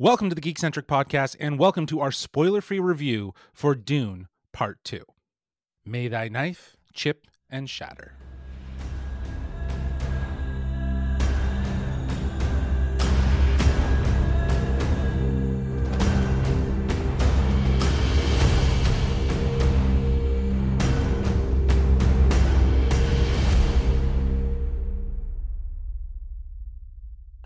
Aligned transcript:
Welcome 0.00 0.28
to 0.28 0.36
the 0.36 0.40
Geekcentric 0.40 0.84
Podcast, 0.84 1.34
and 1.40 1.58
welcome 1.58 1.84
to 1.86 1.98
our 1.98 2.12
spoiler 2.12 2.60
free 2.60 2.78
review 2.78 3.34
for 3.52 3.74
Dune 3.74 4.28
Part 4.52 4.78
2. 4.84 5.02
May 5.84 6.06
thy 6.06 6.28
knife 6.28 6.76
chip 6.94 7.26
and 7.50 7.68
shatter. 7.68 8.14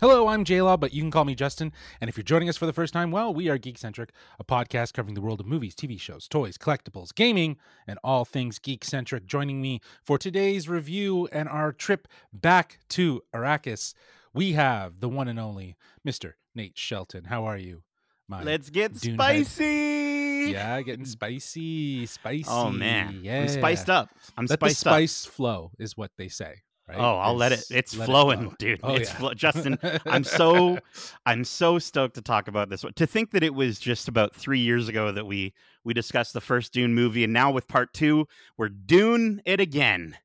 Hello, 0.03 0.27
I'm 0.27 0.43
J 0.43 0.61
Law, 0.61 0.75
but 0.75 0.93
you 0.93 1.01
can 1.01 1.11
call 1.11 1.23
me 1.23 1.33
Justin. 1.33 1.71
And 2.01 2.09
if 2.09 2.17
you're 2.17 2.25
joining 2.25 2.49
us 2.49 2.57
for 2.57 2.65
the 2.65 2.73
first 2.73 2.91
time, 2.91 3.09
well, 3.09 3.33
we 3.33 3.47
are 3.47 3.57
Geekcentric, 3.57 4.09
a 4.37 4.43
podcast 4.43 4.91
covering 4.91 5.13
the 5.15 5.21
world 5.21 5.39
of 5.39 5.45
movies, 5.45 5.75
TV 5.75 5.97
shows, 5.97 6.27
toys, 6.27 6.57
collectibles, 6.57 7.15
gaming, 7.15 7.55
and 7.87 7.97
all 8.03 8.25
things 8.25 8.59
geekcentric. 8.59 9.25
Joining 9.25 9.61
me 9.61 9.79
for 10.03 10.17
today's 10.17 10.67
review 10.67 11.29
and 11.31 11.47
our 11.47 11.71
trip 11.71 12.09
back 12.33 12.79
to 12.89 13.21
Arrakis, 13.33 13.93
we 14.33 14.51
have 14.51 14.99
the 14.99 15.07
one 15.07 15.29
and 15.29 15.39
only 15.39 15.77
Mr. 16.05 16.33
Nate 16.53 16.77
Shelton. 16.77 17.23
How 17.23 17.45
are 17.45 17.57
you? 17.57 17.83
My 18.27 18.43
Let's 18.43 18.69
get 18.69 18.97
spicy. 18.97 20.49
Yeah, 20.51 20.81
getting 20.81 21.05
spicy, 21.05 22.07
spicy. 22.07 22.43
Oh 22.49 22.69
man, 22.69 23.21
yeah. 23.23 23.43
I'm 23.43 23.47
spiced 23.47 23.89
up. 23.89 24.09
I'm 24.37 24.47
Let 24.47 24.59
the 24.59 24.65
spiced 24.65 24.85
up. 24.85 24.91
spice 24.91 25.25
flow, 25.25 25.71
is 25.79 25.95
what 25.95 26.11
they 26.17 26.27
say. 26.27 26.55
Right? 26.87 26.97
Oh, 26.97 27.15
I'll 27.17 27.35
let 27.35 27.53
it. 27.53 27.63
It's 27.69 27.95
let 27.95 28.05
flowing, 28.07 28.41
flow. 28.41 28.55
dude. 28.59 28.79
Oh, 28.83 28.93
it's 28.93 29.09
yeah. 29.09 29.15
flo- 29.15 29.33
Justin. 29.33 29.79
I'm 30.05 30.23
so, 30.25 30.79
I'm 31.25 31.45
so 31.45 31.79
stoked 31.79 32.15
to 32.15 32.21
talk 32.21 32.49
about 32.49 32.69
this. 32.69 32.83
To 32.95 33.07
think 33.07 33.31
that 33.31 33.41
it 33.41 33.53
was 33.53 33.79
just 33.79 34.09
about 34.09 34.35
three 34.35 34.59
years 34.59 34.89
ago 34.89 35.11
that 35.11 35.25
we 35.25 35.53
we 35.85 35.93
discussed 35.93 36.33
the 36.33 36.41
first 36.41 36.73
Dune 36.73 36.93
movie, 36.93 37.23
and 37.23 37.31
now 37.31 37.51
with 37.51 37.67
part 37.69 37.93
two, 37.93 38.27
we're 38.57 38.69
Dune 38.69 39.41
it 39.45 39.61
again. 39.61 40.17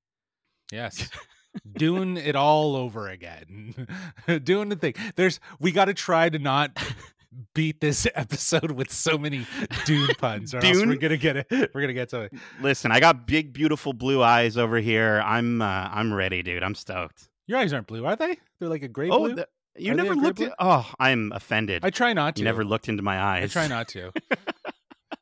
Yes. 0.73 1.09
Doing 1.73 2.17
it 2.17 2.37
all 2.37 2.77
over 2.77 3.09
again. 3.09 3.87
Doing 4.45 4.69
the 4.69 4.77
thing. 4.77 4.95
There's 5.17 5.41
we 5.61 5.72
got 5.72 5.87
to 5.87 5.95
try 5.95 6.28
to 6.28 6.39
not 6.39 6.77
beat 7.55 7.81
this 7.81 8.07
episode 8.15 8.71
with 8.73 8.93
so 8.93 9.19
many 9.19 9.47
Dune 9.84 10.09
puns, 10.19 10.55
or 10.55 10.59
else 10.59 10.67
Dune? 10.67 10.89
we're 10.89 10.97
gonna 10.97 11.17
get 11.17 11.37
it. 11.37 11.71
We're 11.75 11.81
gonna 11.81 11.93
get 11.93 12.09
to 12.11 12.23
it. 12.23 12.33
Listen, 12.61 12.91
I 12.91 13.01
got 13.01 13.27
big, 13.27 13.53
beautiful 13.53 13.93
blue 13.93 14.23
eyes 14.23 14.57
over 14.57 14.79
here. 14.79 15.23
I'm, 15.25 15.61
uh, 15.62 15.89
I'm 15.93 16.12
ready, 16.12 16.43
dude. 16.43 16.62
I'm 16.62 16.75
stoked. 16.75 17.29
Your 17.47 17.59
eyes 17.59 17.73
aren't 17.73 17.87
blue, 17.87 18.05
are 18.06 18.17
they? 18.17 18.37
They're 18.61 18.69
like 18.69 18.83
a 18.83 18.89
gray 18.89 19.09
Oh, 19.11 19.19
blue. 19.21 19.34
the- 19.34 19.49
you 19.77 19.93
Are 19.93 19.95
never 19.95 20.17
looked 20.17 20.41
at. 20.41 20.55
Oh, 20.59 20.91
I'm 20.99 21.31
offended. 21.33 21.84
I 21.84 21.91
try 21.91 22.12
not 22.12 22.34
to. 22.34 22.41
you 22.41 22.45
never 22.45 22.65
looked 22.65 22.89
into 22.89 23.03
my 23.05 23.21
eyes. 23.23 23.56
I 23.56 23.61
try 23.61 23.69
not 23.69 23.87
to. 23.89 24.11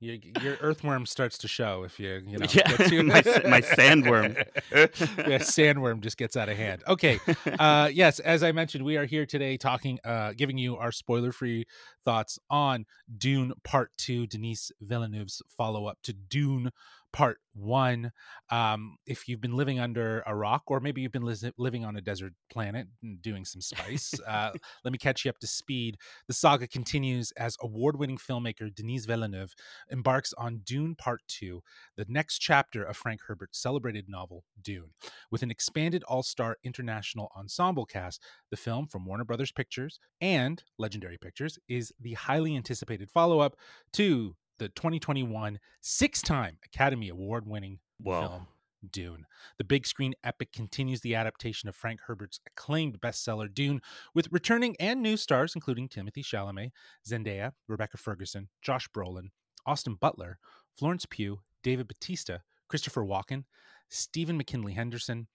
your, 0.01 0.17
your 0.43 0.57
earthworm 0.61 1.07
starts 1.07 1.39
to 1.39 1.49
show 1.49 1.85
if 1.85 1.99
you 1.99 2.21
you 2.27 2.39
know 2.39 2.47
Yeah, 2.53 3.03
my 3.03 3.23
my 3.49 3.61
sandworm. 3.77 4.37
yeah, 4.73 5.39
sandworm 5.39 6.01
just 6.01 6.17
gets 6.17 6.37
out 6.37 6.49
of 6.49 6.57
hand. 6.57 6.83
Okay. 6.87 7.19
Uh 7.59 7.89
yes, 7.93 8.19
as 8.21 8.43
I 8.43 8.53
mentioned, 8.53 8.85
we 8.85 8.97
are 8.97 9.07
here 9.07 9.27
today 9.27 9.57
talking 9.57 9.99
uh 10.05 10.33
giving 10.37 10.59
you 10.59 10.77
our 10.77 10.93
spoiler-free 10.93 11.67
thoughts 12.05 12.39
on 12.51 12.85
Dune 13.19 13.53
Part 13.65 13.91
2, 13.99 14.27
Denis 14.27 14.71
Villeneuve's 14.81 15.43
follow-up 15.49 15.99
to 16.03 16.13
Dune 16.13 16.71
Part 17.13 17.39
1. 17.55 18.13
Um 18.51 18.97
if 19.07 19.29
you've 19.29 19.41
been 19.41 19.57
living 19.57 19.81
under 19.81 20.23
a 20.27 20.35
rock 20.35 20.65
or 20.67 20.81
maybe 20.81 21.01
you've 21.01 21.13
been 21.13 21.25
lis- 21.25 21.45
living 21.57 21.85
on 21.85 21.97
a 21.97 22.01
desert 22.01 22.35
planet 22.51 22.87
and 23.03 23.23
doing 23.23 23.45
some 23.45 23.61
spice, 23.61 24.15
uh 24.27 24.51
let 24.85 24.93
me 24.93 24.99
catch 24.99 25.25
you 25.25 25.31
up 25.31 25.39
to 25.39 25.47
speed. 25.47 25.97
The 26.29 26.35
saga 26.35 26.67
continues 26.67 27.33
as 27.33 27.57
award-winning 27.63 28.19
filmmaker 28.19 28.75
Denis 28.75 29.07
Villeneuve 29.07 29.55
embarks 29.91 30.33
on 30.35 30.61
Dune 30.65 30.95
Part 30.95 31.21
2 31.29 31.63
the 31.97 32.07
next 32.09 32.39
chapter 32.39 32.83
of 32.83 32.97
Frank 32.97 33.21
Herbert's 33.27 33.61
celebrated 33.61 34.09
novel, 34.09 34.45
Dune. 34.63 34.91
With 35.31 35.43
an 35.43 35.51
expanded 35.51 36.05
all 36.05 36.23
star 36.23 36.57
international 36.65 37.31
ensemble 37.37 37.87
cast, 37.87 38.23
the 38.51 38.57
film 38.57 38.87
from 38.87 39.07
Warner 39.07 39.25
Brothers 39.25 39.53
Pictures 39.53 39.99
and 40.21 40.63
Legendary 40.79 41.19
Pictures 41.19 41.59
is 41.69 41.93
the 42.01 42.15
highly 42.15 42.57
anticipated 42.57 43.11
follow 43.11 43.41
up 43.41 43.57
to 43.95 44.37
the 44.59 44.69
2021 44.71 45.59
six 45.81 46.23
time 46.23 46.59
Academy 46.65 47.09
Award 47.09 47.47
winning 47.47 47.79
Whoa. 47.99 48.21
film. 48.21 48.47
Dune. 48.93 49.27
The 49.59 49.65
big 49.65 49.87
screen 49.87 50.15
epic 50.23 50.53
continues 50.53 51.01
the 51.01 51.15
adaptation 51.15 51.69
of 51.69 51.75
Frank 51.75 52.01
Herbert's 52.07 52.41
acclaimed 52.47 53.01
bestseller 53.01 53.53
Dune 53.53 53.81
with 54.15 54.31
returning 54.31 54.77
and 54.79 55.03
new 55.03 55.17
stars 55.17 55.55
including 55.55 55.89
Timothée 55.89 56.25
Chalamet, 56.25 56.71
Zendaya, 57.09 57.53
Rebecca 57.67 57.97
Ferguson, 57.97 58.49
Josh 58.63 58.89
Brolin, 58.95 59.31
Austin 59.67 59.97
Butler, 60.01 60.39
Florence 60.79 61.07
Pugh, 61.07 61.41
David 61.63 61.89
Bautista, 61.89 62.43
Christopher 62.69 63.05
Walken, 63.05 63.45
Stephen 63.89 64.37
McKinley 64.37 64.75
Henderson, 64.75 65.27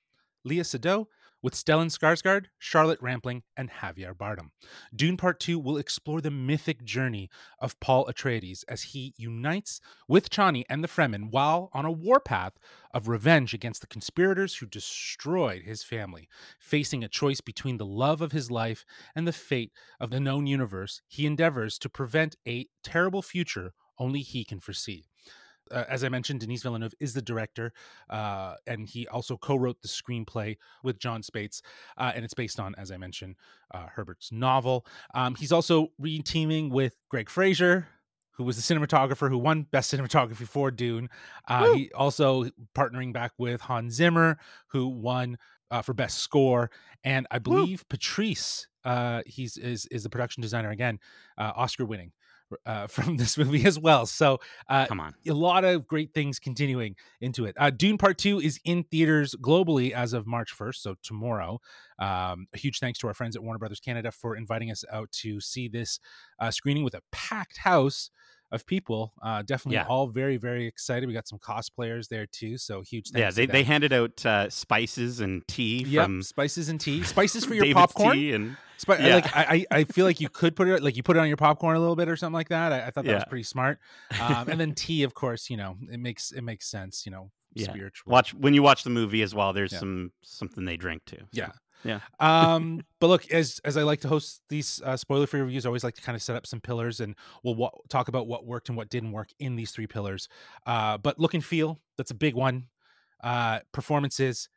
Léa 0.48 0.66
Seydoux, 0.66 1.08
with 1.42 1.54
Stellan 1.54 1.88
Skarsgård, 1.88 2.46
Charlotte 2.60 3.02
Rampling, 3.02 3.44
and 3.58 3.70
Javier 3.70 4.14
Bardem. 4.14 4.52
Dune 4.96 5.18
Part 5.18 5.40
2 5.40 5.58
will 5.60 5.78
explore 5.78 6.22
the 6.22 6.32
mythic 6.32 6.84
journey 6.84 7.30
of 7.60 7.80
Paul 7.80 8.06
Atreides 8.06 8.64
as 8.68 8.84
he 8.84 9.14
unites 9.18 9.82
with 10.08 10.30
Chani 10.30 10.64
and 10.70 10.84
the 10.84 10.88
Fremen 10.88 11.32
while 11.32 11.70
on 11.74 11.86
a 11.86 11.92
warpath 11.92 12.54
of 12.94 13.08
revenge 13.08 13.54
against 13.54 13.82
the 13.82 13.88
conspirators 13.88 14.56
who 14.56 14.66
destroyed 14.66 15.64
his 15.64 15.84
family. 15.84 16.28
Facing 16.60 17.04
a 17.04 17.10
choice 17.10 17.42
between 17.42 17.78
the 17.78 17.86
love 17.86 18.22
of 18.22 18.32
his 18.32 18.52
life 18.52 18.86
and 19.16 19.28
the 19.28 19.34
fate 19.34 19.72
of 20.00 20.12
the 20.12 20.20
known 20.20 20.48
universe, 20.48 21.02
he 21.08 21.26
endeavors 21.26 21.78
to 21.80 21.90
prevent 21.90 22.36
a 22.48 22.68
terrible 22.84 23.22
future 23.22 23.74
only 23.98 24.22
he 24.22 24.44
can 24.44 24.60
foresee 24.60 25.06
uh, 25.72 25.86
as 25.90 26.04
I 26.04 26.10
mentioned, 26.10 26.42
Denis 26.42 26.64
Villeneuve 26.64 26.94
is 27.00 27.14
the 27.14 27.22
director, 27.22 27.74
uh, 28.10 28.56
and 28.68 28.88
he 28.88 29.08
also 29.08 29.38
co-wrote 29.38 29.82
the 29.82 29.88
screenplay 29.88 30.58
with 30.84 31.00
Jon 31.00 31.22
Spaihts, 31.22 31.62
uh, 31.98 32.12
and 32.16 32.24
it's 32.24 32.34
based 32.34 32.60
on, 32.60 32.76
as 32.78 32.92
I 32.92 32.98
mentioned, 32.98 33.36
uh, 33.74 33.88
Herbert's 33.88 34.32
novel. 34.32 34.86
Um, 35.14 35.36
he's 35.36 35.52
also 35.52 35.92
re-teaming 35.98 36.70
with 36.70 36.96
Greig 37.10 37.30
Fraser, 37.30 37.88
who 38.32 38.44
was 38.44 38.56
the 38.56 38.74
cinematographer 38.74 39.30
who 39.30 39.38
won 39.38 39.64
Best 39.72 39.94
Cinematography 39.94 40.48
for 40.48 40.72
Dune. 40.72 41.10
Uh, 41.48 41.74
he 41.74 41.92
also 41.94 42.50
partnering 42.76 43.14
back 43.14 43.34
with 43.38 43.62
Hans 43.62 43.94
Zimmer, 43.94 44.38
who 44.68 44.88
won 44.88 45.38
uh, 45.70 45.82
for 45.82 45.94
Best 45.94 46.18
Score, 46.18 46.70
and 47.04 47.28
I 47.32 47.40
believe 47.40 47.88
Patrice, 47.90 48.68
uh, 48.84 49.22
he's 49.26 49.58
is 49.58 49.86
is 49.88 50.04
the 50.04 50.10
production 50.10 50.42
designer 50.42 50.70
again, 50.70 51.00
uh, 51.38 51.52
Oscar 51.56 51.86
winning. 51.86 52.12
Uh, 52.66 52.88
from 52.88 53.18
this 53.18 53.38
movie 53.38 53.66
as 53.66 53.80
well. 53.80 54.06
So 54.06 54.40
uh, 54.70 54.86
Come 54.88 55.00
on. 55.00 55.14
a 55.28 55.34
lot 55.34 55.64
of 55.64 55.88
great 55.88 56.14
things 56.14 56.40
continuing 56.40 56.96
into 57.20 57.46
it. 57.46 57.56
Uh, 57.60 57.70
Dune 57.70 57.98
Part 57.98 58.18
2 58.18 58.40
is 58.40 58.60
in 58.66 58.84
theaters 58.84 59.36
globally 59.42 59.92
as 59.92 60.14
of 60.14 60.28
March 60.28 60.56
1st, 60.58 60.76
so 60.76 60.96
tomorrow. 61.04 61.60
Um, 62.00 62.48
a 62.54 62.58
huge 62.58 62.80
thanks 62.80 63.00
to 63.00 63.08
our 63.08 63.14
friends 63.14 63.36
at 63.36 63.44
Warner 63.44 63.60
Brothers 63.60 63.80
Canada 63.80 64.12
for 64.12 64.36
inviting 64.36 64.72
us 64.72 64.84
out 64.92 65.12
to 65.12 65.40
see 65.40 65.68
this 65.68 66.00
uh, 66.40 66.52
screening 66.52 66.84
with 66.84 66.94
a 66.96 67.02
packed 67.12 67.58
house 67.58 68.10
of 68.52 68.66
people. 68.66 69.14
Uh, 69.22 69.42
definitely 69.42 69.78
Yeah. 69.78 69.86
all 69.88 70.08
very, 70.08 70.38
very 70.38 70.68
excited. 70.68 71.08
We 71.08 71.14
got 71.14 71.28
some 71.28 71.40
cosplayers 71.40 72.08
there 72.10 72.26
too, 72.26 72.58
so 72.58 72.82
huge 72.82 73.10
thanks. 73.12 73.38
Yeah, 73.38 73.46
they, 73.46 73.52
they 73.52 73.64
handed 73.64 73.94
out 73.94 74.26
uh, 74.26 74.50
spices 74.50 75.20
and 75.20 75.48
tea 75.48 75.84
Yep, 75.84 76.06
from 76.06 76.22
spices 76.22 76.70
and 76.70 76.80
tea. 76.80 77.04
Spices 77.04 77.46
for 77.46 77.54
your 77.54 77.74
popcorn. 77.74 78.18
tea 78.18 78.34
and 78.34 78.58
Yeah. 78.90 79.16
Like 79.16 79.36
I, 79.36 79.66
I 79.72 79.84
feel 79.86 80.06
like 80.06 80.20
you 80.20 80.30
could 80.30 80.56
put 80.56 80.68
it 80.68 80.82
like 80.84 80.98
you 80.98 81.04
put 81.04 81.16
it 81.16 81.20
on 81.20 81.28
your 81.28 81.38
popcorn 81.38 81.76
a 81.76 81.80
little 81.80 81.96
bit 81.96 82.10
or 82.10 82.16
something 82.16 82.34
like 82.34 82.50
that. 82.50 82.72
I, 82.74 82.88
I 82.88 82.92
thought 82.92 83.06
that 83.06 83.14
was 83.16 83.24
pretty 83.26 83.44
smart. 83.44 83.80
Um, 84.20 84.50
and 84.50 84.60
then 84.60 84.74
tea, 84.76 85.04
of 85.04 85.14
course, 85.14 85.50
you 85.50 85.58
know 85.58 85.78
it 85.92 86.00
makes 86.00 86.32
it 86.32 86.42
makes 86.42 86.68
sense. 86.70 87.06
You 87.06 87.12
know, 87.12 87.32
Yeah. 87.54 87.70
spiritual. 87.72 88.12
watch 88.12 88.34
when 88.34 88.54
you 88.54 88.64
watch 88.64 88.84
the 88.84 88.90
movie 88.90 89.22
as 89.22 89.34
well. 89.36 89.54
There's 89.54 89.74
Yeah. 89.74 89.80
some 89.80 90.12
something 90.22 90.66
they 90.66 90.78
drink 90.78 91.04
too. 91.06 91.18
so. 91.20 91.26
Yeah. 91.34 91.52
Yeah. 91.84 92.00
um, 92.20 92.82
but 93.00 93.08
look, 93.08 93.32
as 93.32 93.60
as 93.66 93.76
I 93.78 93.84
like 93.84 94.02
to 94.02 94.08
host 94.08 94.42
these 94.50 94.82
uh, 94.86 94.96
spoiler 94.96 95.26
free 95.28 95.42
reviews, 95.42 95.66
I 95.66 95.70
always 95.70 95.84
like 95.84 95.96
to 95.96 96.02
kind 96.02 96.16
of 96.16 96.22
set 96.22 96.36
up 96.36 96.46
some 96.46 96.62
pillars, 96.62 97.00
and 97.00 97.16
we'll 97.44 97.56
wa- 97.56 97.72
talk 97.90 98.08
about 98.08 98.28
what 98.28 98.46
worked 98.46 98.70
and 98.70 98.78
what 98.78 98.90
didn't 98.90 99.12
work 99.12 99.30
in 99.40 99.56
these 99.56 99.72
three 99.72 99.88
pillars. 99.88 100.28
Uh, 100.66 100.98
but 101.00 101.20
look 101.20 101.34
and 101.34 101.44
feel, 101.44 101.80
that's 101.98 102.12
a 102.12 102.16
big 102.16 102.36
one. 102.36 102.68
Uh, 103.24 103.60
performances 103.72 104.48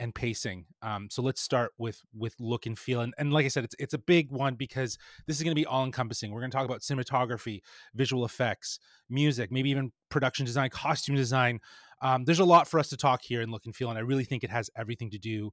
and 0.00 0.14
pacing. 0.14 0.64
Um, 0.82 1.08
so 1.10 1.22
let's 1.22 1.40
start 1.40 1.72
with 1.78 2.00
with 2.14 2.34
look 2.40 2.66
and 2.66 2.78
feel, 2.78 3.02
and, 3.02 3.14
and 3.18 3.32
like 3.32 3.44
I 3.44 3.48
said, 3.48 3.64
it's 3.64 3.76
it's 3.78 3.94
a 3.94 3.98
big 3.98 4.30
one 4.32 4.54
because 4.54 4.96
this 5.26 5.36
is 5.36 5.42
going 5.42 5.54
to 5.54 5.60
be 5.60 5.66
all 5.66 5.84
encompassing. 5.84 6.32
We're 6.32 6.40
going 6.40 6.50
to 6.50 6.56
talk 6.56 6.64
about 6.66 6.80
cinematography, 6.80 7.60
visual 7.94 8.24
effects, 8.24 8.78
music, 9.10 9.52
maybe 9.52 9.70
even 9.70 9.92
production 10.08 10.46
design, 10.46 10.70
costume 10.70 11.14
design. 11.14 11.60
Um, 12.04 12.24
there's 12.24 12.40
a 12.40 12.44
lot 12.44 12.68
for 12.68 12.78
us 12.80 12.90
to 12.90 12.96
talk 12.96 13.22
here 13.22 13.42
in 13.42 13.50
look 13.50 13.66
and 13.66 13.74
feel, 13.74 13.90
and 13.90 13.98
I 13.98 14.02
really 14.02 14.24
think 14.24 14.44
it 14.44 14.50
has 14.50 14.70
everything 14.76 15.10
to 15.10 15.18
do 15.18 15.50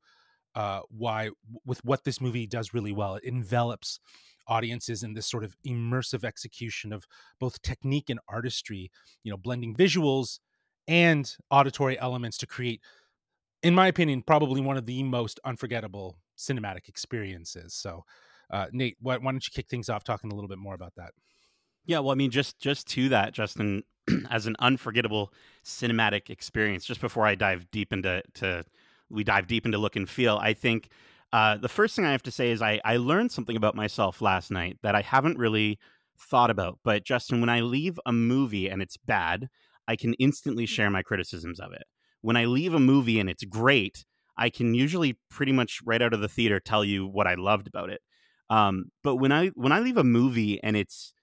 uh, 0.56 0.82
why 0.90 1.32
with 1.66 1.84
what 1.86 2.04
this 2.04 2.22
movie 2.22 2.48
does 2.48 2.74
really 2.74 2.92
well. 2.92 3.16
It 3.16 3.24
envelops 3.26 4.00
audiences 4.48 5.04
in 5.04 5.14
this 5.14 5.28
sort 5.28 5.46
of 5.46 5.56
immersive 5.66 6.26
execution 6.26 6.94
of 6.94 7.06
both 7.40 7.62
technique 7.64 8.10
and 8.12 8.20
artistry. 8.30 8.92
You 9.24 9.32
know, 9.32 9.38
blending 9.38 9.76
visuals 9.76 10.40
and 10.88 11.34
auditory 11.50 11.98
elements 12.00 12.38
to 12.40 12.48
create, 12.48 12.82
in 13.64 13.76
my 13.76 13.88
opinion, 13.88 14.24
probably 14.24 14.62
one 14.62 14.78
of 14.78 14.86
the 14.86 15.04
most 15.04 15.40
unforgettable 15.46 16.18
cinematic 16.38 16.90
experiences. 16.90 17.74
So. 17.74 18.04
uh, 18.52 18.68
Nate, 18.74 18.98
why, 19.02 19.18
why 19.18 19.32
don't 19.32 19.48
you 19.48 19.52
kick 19.54 19.70
things 19.70 19.90
off 19.90 20.04
talking 20.04 20.32
a 20.32 20.36
little 20.36 20.50
bit 20.50 20.58
more 20.58 20.76
about 20.76 20.94
that? 20.98 21.14
Yeah, 21.86 22.00
well, 22.00 22.12
I 22.12 22.16
mean, 22.16 22.32
just 22.32 22.60
just 22.60 22.88
to 22.90 23.10
that, 23.10 23.34
Justin, 23.34 23.84
as 24.30 24.48
an 24.48 24.56
unforgettable 24.60 25.34
cinematic 25.66 26.30
experience. 26.30 26.86
Just 26.86 27.02
before 27.02 27.26
I 27.26 27.36
dive 27.36 27.70
deep 27.72 27.92
into 27.94 28.22
to 28.36 28.64
we 29.10 29.24
dive 29.24 29.48
deep 29.48 29.66
into 29.66 29.78
look 29.78 29.96
and 29.96 30.10
feel, 30.10 30.38
I 30.38 30.54
think 30.54 30.90
uh, 31.34 31.58
the 31.58 31.70
first 31.70 31.96
thing 31.96 32.06
I 32.06 32.12
have 32.12 32.24
to 32.24 32.32
say 32.32 32.52
is 32.52 32.62
I 32.62 32.80
I 32.86 32.98
learned 32.98 33.32
something 33.32 33.56
about 33.58 33.76
myself 33.76 34.22
last 34.22 34.52
night 34.52 34.78
that 34.84 34.96
I 34.96 35.02
haven't 35.02 35.38
really 35.38 35.80
thought 36.20 36.50
about. 36.52 36.80
But 36.84 37.04
Justin, 37.04 37.40
when 37.40 37.50
I 37.50 37.62
leave 37.62 38.00
a 38.06 38.12
movie 38.12 38.70
and 38.70 38.82
it's 38.82 38.98
bad, 38.98 39.50
I 39.88 39.96
can 39.96 40.14
instantly 40.16 40.66
share 40.66 40.90
my 40.90 41.02
criticisms 41.02 41.60
of 41.60 41.74
it. 41.74 41.84
When 42.22 42.38
I 42.38 42.46
leave 42.46 42.74
a 42.76 42.80
movie 42.80 43.20
and 43.20 43.30
it's 43.30 43.44
great, 43.44 44.06
I 44.38 44.50
can 44.52 44.76
usually 44.76 45.18
pretty 45.30 45.52
much 45.52 45.80
right 45.84 46.02
out 46.02 46.14
of 46.14 46.22
the 46.22 46.28
theater 46.30 46.60
tell 46.60 46.86
you 46.86 47.08
what 47.08 47.26
I 47.28 47.34
loved 47.34 47.68
about 47.68 47.90
it. 47.90 48.02
Um, 48.50 48.86
but 49.04 49.16
when 49.16 49.32
I 49.32 49.48
when 49.50 49.72
I 49.72 49.80
leave 49.80 49.98
a 49.98 50.04
movie 50.04 50.62
and 50.62 50.76
it's 50.78 51.14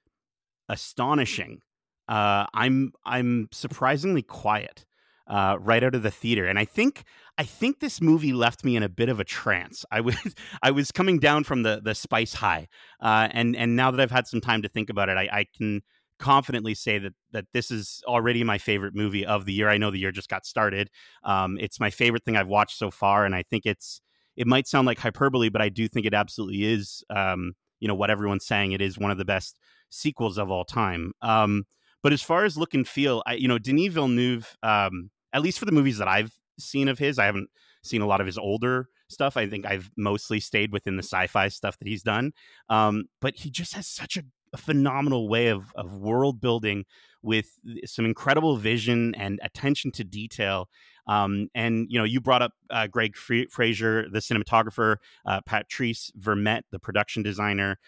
astonishing. 0.68 1.60
Uh, 2.08 2.46
I'm 2.54 2.92
I'm 3.04 3.48
surprisingly 3.52 4.22
quiet 4.22 4.86
uh, 5.26 5.58
right 5.60 5.84
out 5.84 5.94
of 5.94 6.02
the 6.02 6.10
theater, 6.10 6.46
and 6.46 6.58
I 6.58 6.64
think 6.64 7.04
I 7.36 7.44
think 7.44 7.80
this 7.80 8.00
movie 8.00 8.32
left 8.32 8.64
me 8.64 8.76
in 8.76 8.82
a 8.82 8.88
bit 8.88 9.08
of 9.08 9.20
a 9.20 9.24
trance. 9.24 9.84
I 9.90 10.00
was 10.00 10.16
I 10.62 10.70
was 10.70 10.90
coming 10.90 11.18
down 11.18 11.44
from 11.44 11.62
the 11.62 11.80
the 11.82 11.94
spice 11.94 12.34
high, 12.34 12.68
uh, 13.00 13.28
and 13.30 13.54
and 13.54 13.76
now 13.76 13.90
that 13.90 14.00
I've 14.00 14.10
had 14.10 14.26
some 14.26 14.40
time 14.40 14.62
to 14.62 14.68
think 14.68 14.90
about 14.90 15.08
it, 15.08 15.16
I, 15.16 15.28
I 15.30 15.46
can 15.56 15.82
confidently 16.18 16.74
say 16.74 16.98
that 16.98 17.12
that 17.32 17.44
this 17.52 17.70
is 17.70 18.02
already 18.06 18.42
my 18.42 18.58
favorite 18.58 18.94
movie 18.94 19.26
of 19.26 19.44
the 19.44 19.52
year. 19.52 19.68
I 19.68 19.78
know 19.78 19.90
the 19.90 19.98
year 19.98 20.12
just 20.12 20.30
got 20.30 20.46
started. 20.46 20.90
Um, 21.24 21.58
it's 21.60 21.78
my 21.78 21.90
favorite 21.90 22.24
thing 22.24 22.36
I've 22.36 22.48
watched 22.48 22.78
so 22.78 22.90
far, 22.90 23.26
and 23.26 23.34
I 23.34 23.42
think 23.42 23.66
it's 23.66 24.00
it 24.36 24.46
might 24.46 24.66
sound 24.66 24.86
like 24.86 24.98
hyperbole, 24.98 25.50
but 25.50 25.60
I 25.60 25.68
do 25.68 25.88
think 25.88 26.06
it 26.06 26.14
absolutely 26.14 26.64
is. 26.64 27.04
Um, 27.10 27.54
you 27.80 27.88
know 27.88 27.94
what 27.94 28.10
everyone's 28.10 28.46
saying. 28.46 28.72
It 28.72 28.80
is 28.80 28.98
one 28.98 29.10
of 29.10 29.18
the 29.18 29.24
best 29.24 29.58
sequels 29.90 30.38
of 30.38 30.50
all 30.50 30.64
time. 30.64 31.12
Um, 31.23 31.64
but 32.02 32.12
as 32.12 32.23
far 32.23 32.44
as 32.44 32.56
look 32.56 32.75
and 32.75 32.87
feel, 32.87 33.23
I, 33.26 33.35
you 33.35 33.49
know, 33.49 33.58
Denis 33.58 33.93
Villeneuve, 33.93 34.56
um, 34.62 35.11
at 35.32 35.43
least 35.43 35.58
for 35.58 35.64
the 35.64 35.73
movies 35.73 35.99
that 35.99 36.08
I've 36.08 36.32
seen 36.58 36.88
of 36.88 36.99
his, 36.99 37.19
I 37.19 37.26
haven't 37.26 37.50
seen 37.82 38.02
a 38.02 38.06
lot 38.06 38.20
of 38.20 38.26
his 38.26 38.38
older 38.38 38.88
stuff. 39.08 39.37
I 39.37 39.49
think 39.49 39.67
I've 39.67 39.90
mostly 39.96 40.40
stayed 40.40 40.73
within 40.73 40.96
the 40.96 41.02
sci-fi 41.02 41.49
stuff 41.49 41.79
that 41.79 41.88
he's 41.88 42.02
done. 42.02 42.32
Um, 42.69 43.05
but 43.20 43.37
he 43.37 43.50
just 43.50 43.75
has 43.75 43.87
such 43.87 44.17
a, 44.17 44.23
a 44.52 44.56
phenomenal 44.56 45.29
way 45.29 45.49
of 45.49 45.73
of 45.75 45.99
world 45.99 46.40
building 46.40 46.85
with 47.23 47.58
some 47.85 48.05
incredible 48.05 48.56
vision 48.56 49.14
and 49.17 49.40
attention 49.43 49.90
to 49.93 50.05
detail. 50.05 50.69
Um, 51.06 51.49
and 51.55 51.87
you 51.88 51.99
know, 51.99 52.05
you 52.05 52.20
brought 52.20 52.43
up 52.43 52.52
uh, 52.70 52.87
Greig 52.87 53.17
Fraser, 53.17 54.06
the 54.11 54.20
cinematographer, 54.20 54.96
uh, 55.26 55.40
Patrice 55.46 56.12
Vermette, 56.19 56.62
the 56.70 56.79
production 56.79 57.23
designer. 57.23 57.79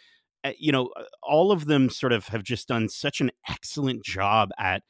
Uh, 0.42 0.52
you 0.58 0.72
know, 0.72 0.88
uh, 0.96 1.02
all 1.22 1.52
of 1.52 1.66
them 1.66 1.90
sort 1.90 2.12
of 2.12 2.28
have 2.28 2.42
just 2.42 2.68
done 2.68 2.88
such 2.88 3.20
an 3.20 3.30
excellent 3.48 4.04
job 4.04 4.50
at 4.58 4.82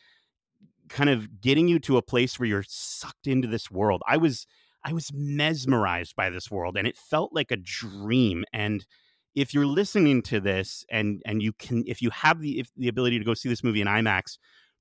kind 0.89 1.11
of 1.11 1.41
getting 1.41 1.69
you 1.69 1.79
to 1.79 1.97
a 1.97 2.03
place 2.03 2.39
where 2.39 2.49
you're 2.49 2.65
sucked 2.67 3.27
into 3.27 3.49
this 3.49 3.71
world. 3.71 4.03
I 4.07 4.17
was 4.17 4.47
I 4.85 4.93
was 4.93 5.13
mesmerized 5.13 6.17
by 6.17 6.31
this 6.31 6.51
world 6.51 6.77
and 6.77 6.87
it 6.87 6.97
felt 6.97 7.33
like 7.35 7.51
a 7.51 7.57
dream 7.57 8.45
and 8.53 8.85
if 9.35 9.55
you're 9.55 9.67
listening 9.67 10.23
to 10.23 10.41
this 10.41 10.85
and 10.91 11.23
and 11.25 11.43
you 11.43 11.53
can 11.53 11.85
if 11.87 12.03
you 12.03 12.11
have 12.11 12.41
the 12.41 12.61
if 12.61 12.71
the 12.77 12.89
ability 12.89 13.19
to 13.19 13.25
go 13.25 13.35
see 13.35 13.49
this 13.49 13.63
movie 13.63 13.81
in 13.81 13.87
IMAX, 13.87 14.39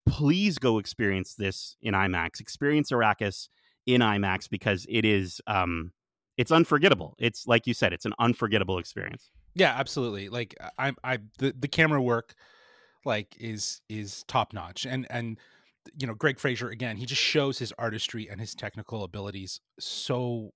please 0.08 0.58
go 0.58 0.80
experience 0.80 1.36
this 1.36 1.78
in 1.82 1.94
IMAX. 1.94 2.40
Experience 2.40 2.92
Arrakis 2.92 3.50
in 3.86 4.02
IMAX 4.02 4.50
because 4.50 4.86
it 4.90 5.06
is 5.06 5.42
um 5.48 5.92
it's 6.38 6.52
unforgettable. 6.52 7.16
It's 7.20 7.46
like 7.46 7.68
you 7.68 7.74
said, 7.74 7.94
it's 7.94 8.06
an 8.06 8.14
unforgettable 8.18 8.80
experience. 8.80 9.30
Yeah, 9.56 9.74
absolutely. 9.78 10.30
Like 10.30 10.56
I'm, 10.78 10.96
I, 11.04 11.20
the, 11.38 11.54
the 11.58 11.68
camera 11.68 12.02
work, 12.02 12.36
like 13.06 13.36
is 13.40 13.82
is 13.90 14.24
top 14.28 14.54
notch, 14.54 14.86
and 14.86 15.08
and 15.10 15.38
you 15.98 16.08
know 16.08 16.14
Greig 16.14 16.40
Fraser 16.40 16.70
again, 16.70 16.98
he 16.98 17.06
just 17.06 17.22
shows 17.22 17.60
his 17.60 17.74
artistry 17.78 18.30
and 18.30 18.40
his 18.40 18.54
technical 18.54 19.04
abilities 19.04 19.62
so 19.80 20.52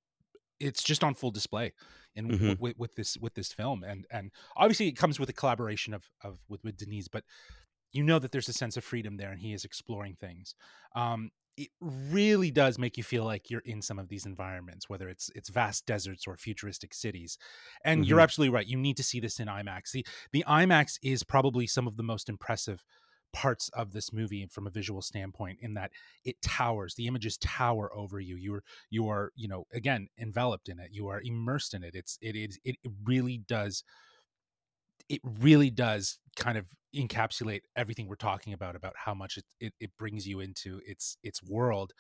it's 0.60 0.84
just 0.84 1.04
on 1.04 1.14
full 1.14 1.32
display 1.32 1.74
in 2.16 2.28
mm-hmm. 2.28 2.54
with, 2.60 2.78
with 2.78 2.96
this 2.96 3.18
with 3.18 3.34
this 3.34 3.52
film, 3.52 3.84
and 3.84 4.06
and 4.12 4.32
obviously 4.56 4.88
it 4.88 4.94
comes 4.94 5.20
with 5.20 5.30
a 5.30 5.34
collaboration 5.34 5.94
of 5.94 6.10
of 6.24 6.40
with 6.48 6.64
with 6.64 6.78
Denis, 6.78 7.08
but 7.08 7.24
you 7.92 8.04
know 8.04 8.20
that 8.20 8.32
there's 8.32 8.50
a 8.50 8.54
sense 8.54 8.78
of 8.78 8.84
freedom 8.84 9.18
there, 9.18 9.32
and 9.32 9.40
he 9.40 9.54
is 9.54 9.66
exploring 9.66 10.16
things. 10.20 10.56
Um, 10.96 11.32
it 11.56 11.70
really 11.82 12.50
does 12.50 12.80
make 12.80 12.98
you 12.98 13.04
feel 13.04 13.26
like 13.26 13.50
you're 13.50 13.62
in 13.66 13.82
some 13.82 14.00
of 14.00 14.10
these 14.10 14.26
environments 14.26 14.90
whether 14.90 15.08
it's 15.10 15.30
it's 15.36 15.50
vast 15.50 15.86
deserts 15.86 16.26
or 16.28 16.36
futuristic 16.36 16.94
cities 16.94 17.38
and 17.86 18.02
mm-hmm. 18.02 18.10
you're 18.10 18.20
absolutely 18.20 18.54
right 18.54 18.68
you 18.68 18.78
need 18.78 18.98
to 18.98 19.04
see 19.04 19.20
this 19.20 19.40
in 19.40 19.48
imax 19.48 19.92
the 19.92 20.06
the 20.32 20.44
imax 20.48 20.98
is 21.04 21.24
probably 21.24 21.68
some 21.68 21.88
of 21.88 21.98
the 21.98 22.04
most 22.04 22.30
impressive 22.30 22.84
parts 23.34 23.70
of 23.74 23.92
this 23.92 24.14
movie 24.14 24.48
from 24.52 24.68
a 24.68 24.70
visual 24.70 25.02
standpoint 25.02 25.58
in 25.62 25.74
that 25.74 25.92
it 26.24 26.40
towers 26.42 26.94
the 26.96 27.08
images 27.08 27.38
tower 27.38 27.92
over 27.96 28.20
you 28.20 28.36
you're 28.36 28.64
you 28.92 29.10
are 29.10 29.32
you 29.36 29.48
know 29.48 29.66
again 29.74 30.08
enveloped 30.20 30.70
in 30.70 30.80
it 30.80 30.90
you 30.92 31.08
are 31.08 31.22
immersed 31.24 31.74
in 31.74 31.84
it 31.84 31.96
it's 31.96 32.18
it 32.22 32.36
is 32.36 32.60
it 32.64 32.76
really 33.04 33.40
does 33.40 33.84
it 35.10 35.20
really 35.24 35.70
does 35.70 36.20
kind 36.36 36.58
of 36.58 36.66
encapsulate 36.96 37.62
everything 37.76 38.08
we're 38.08 38.16
talking 38.16 38.54
about 38.54 38.76
about 38.76 38.94
how 38.96 39.16
much 39.16 39.38
it, 39.38 39.46
it, 39.60 39.74
it, 39.80 39.90
brings 39.98 40.28
you 40.28 40.42
into 40.42 40.80
its 40.86 41.18
its 41.24 41.42
world 41.42 41.92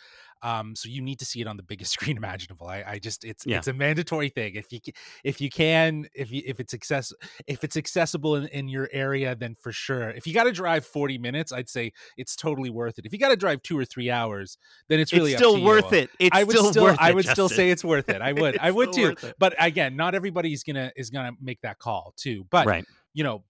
um 0.43 0.75
so 0.75 0.87
you 0.87 1.01
need 1.01 1.17
to 1.17 1.25
see 1.25 1.41
it 1.41 1.47
on 1.47 1.57
the 1.57 1.63
biggest 1.63 1.91
screen 1.93 2.15
imaginable 2.15 2.67
i, 2.67 2.83
I 2.85 2.99
just 2.99 3.25
it's 3.25 3.45
yeah. 3.45 3.57
it's 3.57 3.67
a 3.67 3.73
mandatory 3.73 4.29
thing 4.29 4.53
if 4.55 4.71
you 4.71 4.79
if 5.23 5.41
you 5.41 5.49
can 5.49 6.07
if 6.13 6.31
you 6.31 6.43
if 6.45 6.59
it's 6.59 6.75
access 6.75 7.11
if 7.47 7.63
it's 7.63 7.75
accessible 7.75 8.35
in, 8.35 8.47
in 8.47 8.67
your 8.67 8.87
area 8.91 9.35
then 9.35 9.55
for 9.55 9.71
sure 9.71 10.09
if 10.11 10.27
you 10.27 10.33
got 10.33 10.43
to 10.43 10.51
drive 10.51 10.85
40 10.85 11.17
minutes 11.17 11.51
i'd 11.51 11.69
say 11.69 11.91
it's 12.17 12.35
totally 12.35 12.69
worth 12.69 12.99
it 12.99 13.05
if 13.05 13.13
you 13.13 13.19
got 13.19 13.29
to 13.29 13.37
drive 13.37 13.63
two 13.63 13.77
or 13.77 13.85
three 13.85 14.11
hours 14.11 14.57
then 14.89 14.99
it's 14.99 15.11
really 15.11 15.31
it's 15.31 15.39
still 15.39 15.61
worth 15.63 15.91
you. 15.91 15.99
it 15.99 16.09
it's 16.19 16.37
i 16.37 16.43
would 16.43 16.55
still, 16.55 16.71
still 16.71 16.95
i 16.99 17.11
would 17.11 17.25
Justin. 17.25 17.33
still 17.35 17.49
say 17.49 17.71
it's 17.71 17.83
worth 17.83 18.09
it 18.09 18.21
i 18.21 18.31
would 18.39 18.59
i 18.59 18.69
would 18.69 18.93
too 18.93 19.15
but 19.39 19.55
again 19.57 19.95
not 19.95 20.13
everybody's 20.13 20.63
gonna 20.63 20.91
is 20.95 21.09
gonna 21.09 21.31
make 21.41 21.61
that 21.61 21.79
call 21.79 22.13
too 22.15 22.45
but 22.51 22.67
right 22.67 22.85
you 23.15 23.23
know 23.23 23.43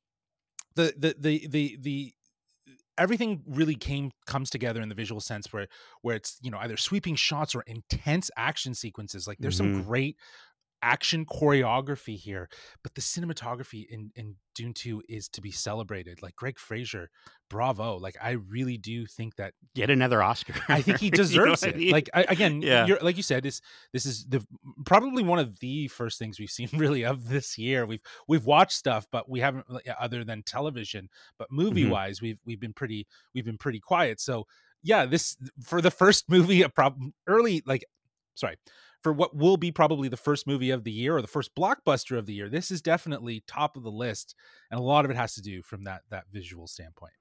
the 0.75 0.93
the 0.97 1.15
the 1.19 1.47
the 1.47 1.77
the 1.81 2.13
everything 2.97 3.41
really 3.47 3.75
came 3.75 4.11
comes 4.25 4.49
together 4.49 4.81
in 4.81 4.89
the 4.89 4.95
visual 4.95 5.21
sense 5.21 5.51
where 5.51 5.67
where 6.01 6.15
it's 6.15 6.37
you 6.41 6.51
know 6.51 6.57
either 6.59 6.77
sweeping 6.77 7.15
shots 7.15 7.55
or 7.55 7.63
intense 7.63 8.29
action 8.37 8.73
sequences 8.73 9.27
like 9.27 9.37
there's 9.39 9.59
mm-hmm. 9.59 9.79
some 9.79 9.83
great 9.83 10.17
action 10.83 11.25
choreography 11.25 12.17
here, 12.17 12.49
but 12.83 12.93
the 12.93 13.01
cinematography 13.01 13.87
in 13.89 14.11
in 14.15 14.35
Dune 14.53 14.73
2 14.73 15.01
is 15.09 15.27
to 15.29 15.41
be 15.41 15.49
celebrated. 15.49 16.21
Like 16.21 16.35
Greig 16.35 16.59
Fraser, 16.59 17.09
bravo. 17.49 17.97
Like 17.97 18.17
I 18.21 18.31
really 18.31 18.77
do 18.77 19.05
think 19.05 19.35
that 19.37 19.53
get 19.73 19.89
another 19.89 20.21
Oscar. 20.21 20.53
I 20.67 20.81
think 20.81 20.99
he 20.99 21.09
deserves 21.09 21.63
you 21.63 21.69
know 21.69 21.71
it. 21.71 21.75
I 21.75 21.77
mean? 21.77 21.91
Like 21.91 22.09
I, 22.13 22.25
again, 22.27 22.61
yeah. 22.61 22.85
like 23.01 23.17
you 23.17 23.23
said, 23.23 23.43
this 23.43 23.61
this 23.93 24.05
is 24.05 24.25
the 24.25 24.45
probably 24.85 25.23
one 25.23 25.39
of 25.39 25.59
the 25.59 25.87
first 25.87 26.19
things 26.19 26.39
we've 26.39 26.49
seen 26.49 26.69
really 26.73 27.03
of 27.03 27.29
this 27.29 27.57
year. 27.57 27.85
We've 27.85 28.03
we've 28.27 28.45
watched 28.45 28.73
stuff, 28.73 29.07
but 29.11 29.29
we 29.29 29.39
haven't 29.39 29.65
other 29.99 30.23
than 30.23 30.43
television. 30.43 31.09
But 31.39 31.51
movie 31.51 31.87
wise, 31.87 32.17
mm-hmm. 32.17 32.25
we've 32.25 32.39
we've 32.45 32.59
been 32.59 32.73
pretty 32.73 33.07
we've 33.33 33.45
been 33.45 33.57
pretty 33.57 33.79
quiet. 33.79 34.19
So 34.19 34.45
yeah, 34.83 35.05
this 35.05 35.37
for 35.63 35.81
the 35.81 35.91
first 35.91 36.25
movie, 36.29 36.61
a 36.61 36.69
problem 36.69 37.13
early 37.25 37.63
like 37.65 37.85
sorry 38.35 38.57
for 39.03 39.13
what 39.13 39.35
will 39.35 39.57
be 39.57 39.71
probably 39.71 40.07
the 40.07 40.17
first 40.17 40.47
movie 40.47 40.71
of 40.71 40.83
the 40.83 40.91
year 40.91 41.15
or 41.15 41.21
the 41.21 41.27
first 41.27 41.53
blockbuster 41.55 42.17
of 42.17 42.25
the 42.25 42.33
year. 42.33 42.49
This 42.49 42.71
is 42.71 42.81
definitely 42.81 43.43
top 43.45 43.75
of 43.77 43.83
the 43.83 43.91
list, 43.91 44.33
and 44.71 44.79
a 44.79 44.83
lot 44.83 45.05
of 45.05 45.11
it 45.11 45.17
has 45.17 45.35
to 45.35 45.41
do 45.41 45.61
from 45.61 45.83
that 45.83 46.03
that 46.09 46.25
visual 46.31 46.67
standpoint. 46.67 47.13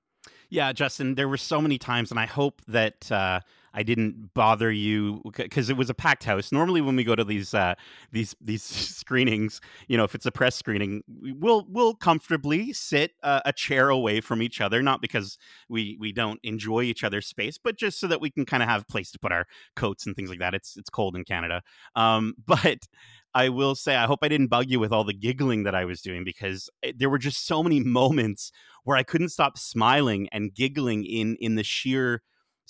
Yeah, 0.49 0.73
Justin, 0.73 1.17
there 1.17 1.29
were 1.29 1.37
so 1.37 1.61
many 1.61 1.79
times, 1.79 2.11
and 2.11 2.21
I 2.21 2.27
hope 2.27 2.63
that 2.69 3.11
uh, 3.11 3.41
I 3.75 3.83
didn't 3.83 4.35
bother 4.35 4.71
you 4.71 5.23
because 5.37 5.71
it 5.71 5.77
was 5.77 5.91
a 5.91 5.95
packed 5.95 6.25
house. 6.25 6.53
Normally, 6.53 6.81
when 6.81 6.97
we 6.97 7.05
go 7.05 7.15
to 7.15 7.25
these 7.25 7.55
uh, 7.55 7.75
these 8.11 8.35
these 8.41 8.63
screenings, 9.03 9.61
you 9.89 9.97
know, 9.97 10.05
if 10.05 10.15
it's 10.15 10.27
a 10.27 10.33
press 10.33 10.57
screening, 10.57 11.03
we'll 11.09 11.67
we'll 11.69 11.95
comfortably 11.95 12.73
sit 12.73 13.13
uh, 13.23 13.41
a 13.45 13.53
chair 13.53 13.89
away 13.89 14.21
from 14.21 14.43
each 14.43 14.61
other, 14.61 14.83
not 14.83 15.01
because 15.01 15.39
we 15.69 15.97
we 15.99 16.13
don't 16.13 16.41
enjoy 16.43 16.83
each 16.83 17.05
other's 17.05 17.27
space, 17.27 17.59
but 17.59 17.77
just 17.77 17.99
so 17.99 18.07
that 18.07 18.21
we 18.21 18.31
can 18.31 18.45
kind 18.45 18.63
of 18.63 18.69
have 18.69 18.83
a 18.83 18.87
place 18.87 19.11
to 19.13 19.19
put 19.19 19.33
our 19.33 19.47
coats 19.77 20.07
and 20.07 20.17
things 20.17 20.31
like 20.31 20.41
that. 20.41 20.55
It's 20.55 20.77
it's 20.77 20.91
cold 20.91 21.17
in 21.17 21.25
Canada, 21.25 21.63
um, 21.97 22.35
but 22.47 22.87
I 23.35 23.49
will 23.49 23.75
say, 23.75 23.97
I 23.97 24.07
hope 24.07 24.19
I 24.23 24.29
didn't 24.29 24.49
bug 24.49 24.67
you 24.69 24.79
with 24.79 24.93
all 24.93 25.05
the 25.05 25.15
giggling 25.15 25.63
that 25.63 25.75
I 25.75 25.85
was 25.85 26.03
doing 26.03 26.23
because 26.23 26.69
eh, 26.83 26.93
there 26.95 27.09
were 27.09 27.19
just 27.19 27.47
so 27.47 27.63
many 27.63 27.81
moments 27.81 28.53
where 28.85 28.97
I 28.97 29.03
couldn't 29.03 29.31
stop 29.31 29.57
smiling 29.57 30.29
and 30.33 30.55
giggling 30.55 31.05
in 31.05 31.37
in 31.41 31.55
the 31.55 31.65
sheer 31.65 32.23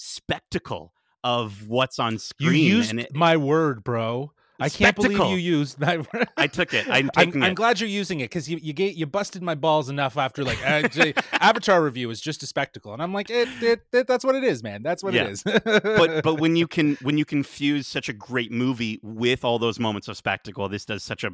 spectacle 0.03 0.93
of 1.25 1.69
what's 1.69 1.99
on 1.99 2.19
screen. 2.19 2.53
You 2.53 2.77
used 2.77 2.95
it, 2.95 3.15
my 3.15 3.37
word, 3.37 3.85
bro. 3.85 4.33
I 4.61 4.69
can't 4.69 4.95
believe 4.95 5.19
you 5.19 5.37
used 5.37 5.81
that. 5.81 6.07
I 6.37 6.47
took 6.47 6.73
it. 6.73 6.89
I'm, 6.91 7.11
I'm, 7.17 7.43
I'm 7.43 7.55
glad 7.55 7.81
you're 7.81 7.89
using 7.89 8.21
it 8.21 8.25
because 8.25 8.49
you 8.49 8.59
you 8.63 8.75
you 8.77 9.07
busted 9.07 9.43
my 9.43 9.55
balls 9.55 9.89
enough 9.89 10.17
after 10.17 10.45
like 10.45 10.59
Avatar 10.63 11.83
review 11.83 12.11
is 12.11 12.21
just 12.21 12.43
a 12.43 12.47
spectacle, 12.47 12.93
and 12.93 13.03
I'm 13.03 13.13
like, 13.13 13.31
it, 13.31 13.49
it, 13.61 13.81
it, 13.93 14.07
that's 14.07 14.25
what 14.25 14.35
it 14.35 14.45
is, 14.45 14.63
man. 14.63 14.83
That's 14.83 15.03
what 15.03 15.15
yeah. 15.15 15.25
it 15.25 15.31
is. 15.31 15.43
but 15.43 16.23
but 16.23 16.41
when 16.41 16.55
you 16.55 16.67
can 16.69 16.97
when 17.03 17.19
you 17.19 17.25
can 17.25 17.43
fuse 17.43 17.87
such 17.87 18.09
a 18.09 18.13
great 18.13 18.53
movie 18.53 19.01
with 19.03 19.45
all 19.45 19.59
those 19.59 19.81
moments 19.81 20.07
of 20.09 20.17
spectacle, 20.17 20.69
this 20.69 20.85
does 20.85 21.03
such 21.03 21.25
a 21.25 21.31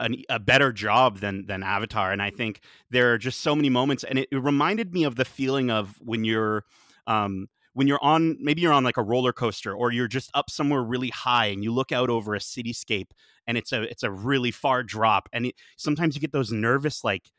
an, 0.00 0.16
a 0.28 0.38
better 0.38 0.72
job 0.72 1.20
than 1.20 1.46
than 1.46 1.62
Avatar. 1.62 2.12
And 2.12 2.20
I 2.20 2.30
think 2.30 2.60
there 2.90 3.12
are 3.14 3.18
just 3.18 3.40
so 3.40 3.54
many 3.54 3.70
moments, 3.70 4.04
and 4.04 4.18
it, 4.18 4.28
it 4.30 4.42
reminded 4.42 4.92
me 4.92 5.04
of 5.04 5.16
the 5.16 5.24
feeling 5.24 5.70
of 5.70 5.96
when 6.00 6.24
you're. 6.24 6.64
Um, 7.06 7.48
when 7.78 7.86
you're 7.86 8.02
on 8.02 8.36
maybe 8.40 8.60
you're 8.60 8.72
on 8.72 8.82
like 8.82 8.96
a 8.96 9.02
roller 9.04 9.32
coaster 9.32 9.72
or 9.72 9.92
you're 9.92 10.08
just 10.08 10.32
up 10.34 10.50
somewhere 10.50 10.82
really 10.82 11.10
high 11.10 11.46
and 11.46 11.62
you 11.62 11.72
look 11.72 11.92
out 11.92 12.10
over 12.10 12.34
a 12.34 12.40
cityscape 12.40 13.10
and 13.46 13.56
it's 13.56 13.70
a 13.70 13.82
it's 13.82 14.02
a 14.02 14.10
really 14.10 14.50
far 14.50 14.82
drop 14.82 15.28
and 15.32 15.46
it, 15.46 15.54
sometimes 15.76 16.16
you 16.16 16.20
get 16.20 16.32
those 16.32 16.50
nervous 16.50 17.04
like 17.04 17.30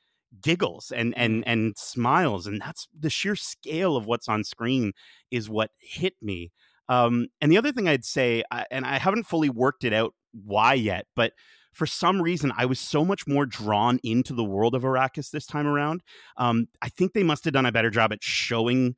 giggles 0.41 0.93
and 0.95 1.13
and 1.17 1.41
Mm-hmm. 1.41 1.49
and 1.49 1.77
smiles 1.77 2.47
and 2.47 2.61
that's 2.61 2.87
the 2.97 3.09
sheer 3.09 3.35
scale 3.35 3.97
of 3.97 4.05
what's 4.05 4.29
on 4.29 4.45
screen 4.45 4.93
is 5.29 5.49
what 5.49 5.71
hit 5.77 6.13
me 6.21 6.51
um 6.87 7.27
and 7.41 7.51
the 7.51 7.57
other 7.57 7.73
thing 7.73 7.89
i'd 7.89 8.05
say 8.05 8.41
I, 8.49 8.65
and 8.71 8.85
i 8.85 8.97
haven't 8.97 9.23
fully 9.23 9.49
worked 9.49 9.83
it 9.83 9.91
out 9.91 10.13
why 10.31 10.73
yet 10.75 11.05
but 11.17 11.33
for 11.73 11.85
some 11.85 12.21
reason 12.21 12.53
i 12.55 12.65
was 12.65 12.79
so 12.79 13.03
much 13.03 13.27
more 13.27 13.45
drawn 13.45 13.99
into 14.05 14.33
the 14.33 14.45
world 14.45 14.73
of 14.73 14.83
arrakis 14.83 15.31
this 15.31 15.45
time 15.45 15.67
around 15.67 16.01
um 16.37 16.69
i 16.81 16.87
think 16.87 17.11
they 17.11 17.23
must 17.23 17.43
have 17.43 17.53
done 17.53 17.65
a 17.65 17.73
better 17.73 17.89
job 17.89 18.13
at 18.13 18.23
showing 18.23 18.95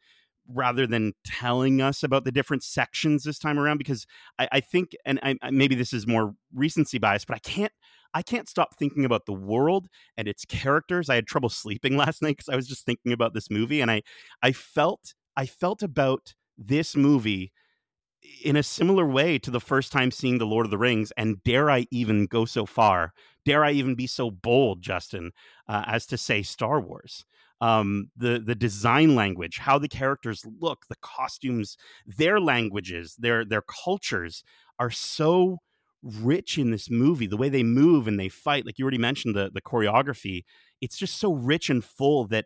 rather 0.48 0.86
than 0.88 1.14
telling 1.26 1.82
us 1.82 2.04
about 2.04 2.26
the 2.26 2.32
different 2.32 2.64
sections 2.64 3.24
this 3.24 3.40
time 3.40 3.60
around 3.60 3.78
because 3.78 4.06
i, 4.40 4.48
I 4.52 4.60
think 4.60 4.92
and 5.06 5.20
I, 5.24 5.36
maybe 5.52 5.76
this 5.76 5.94
is 5.94 6.08
more 6.08 6.34
recency 6.54 6.98
bias 6.98 7.26
but 7.26 7.36
i 7.36 7.40
can't 7.40 7.72
I 8.14 8.22
can't 8.22 8.50
stop 8.50 8.78
thinking 8.78 9.06
about 9.06 9.26
the 9.26 9.34
world 9.34 9.88
and 10.18 10.28
its 10.28 10.46
characters. 10.46 11.10
I 11.10 11.16
had 11.16 11.28
trouble 11.28 11.50
sleeping 11.50 11.98
last 11.98 12.22
night 12.22 12.38
because 12.38 12.50
I 12.50 12.56
was 12.56 12.68
just 12.68 12.86
thinking 12.86 13.14
about 13.14 13.34
this 13.34 13.50
movie, 13.50 13.82
and 13.82 13.90
I, 13.90 14.02
I 14.44 14.52
felt, 14.52 15.14
I 15.38 15.46
felt 15.46 15.82
about 15.82 16.34
this 16.58 16.96
movie 16.96 17.52
in 18.44 18.56
a 18.56 18.64
similar 18.64 19.06
way 19.06 19.40
to 19.40 19.52
the 19.52 19.60
first 19.60 19.92
time 19.92 20.12
seeing 20.12 20.38
the 20.38 20.46
Lord 20.46 20.66
of 20.66 20.72
the 20.72 20.78
Rings. 20.78 21.12
And 21.18 21.44
dare 21.44 21.72
I 21.72 21.88
even 21.92 22.26
go 22.26 22.46
so 22.46 22.66
far? 22.66 23.14
Dare 23.46 23.66
I 23.66 23.72
even 23.72 23.96
be 23.96 24.08
so 24.08 24.30
bold, 24.30 24.82
Justin, 24.82 25.32
uh, 25.68 25.84
as 25.88 26.06
to 26.08 26.18
say 26.18 26.44
Star 26.44 26.80
Wars? 26.80 27.26
Um, 27.62 28.10
the 28.18 28.40
the 28.44 28.56
design 28.56 29.16
language, 29.16 29.60
how 29.60 29.78
the 29.78 29.88
characters 29.88 30.44
look, 30.60 30.88
the 30.90 30.96
costumes, 31.02 31.78
their 32.08 32.40
languages, 32.40 33.16
their 33.20 33.46
their 33.46 33.62
cultures 33.62 34.44
are 34.80 34.90
so 34.90 35.60
rich 36.04 36.58
in 36.58 36.72
this 36.72 36.90
movie 36.90 37.28
the 37.28 37.38
way 37.38 37.48
they 37.48 37.62
move 37.64 38.08
and 38.08 38.20
they 38.20 38.28
fight 38.28 38.66
like 38.66 38.80
you 38.80 38.84
already 38.84 38.98
mentioned 38.98 39.36
the 39.36 39.52
the 39.54 39.62
choreography 39.62 40.44
it's 40.82 40.98
just 40.98 41.18
so 41.18 41.34
rich 41.34 41.70
and 41.70 41.84
full 41.84 42.26
that 42.26 42.46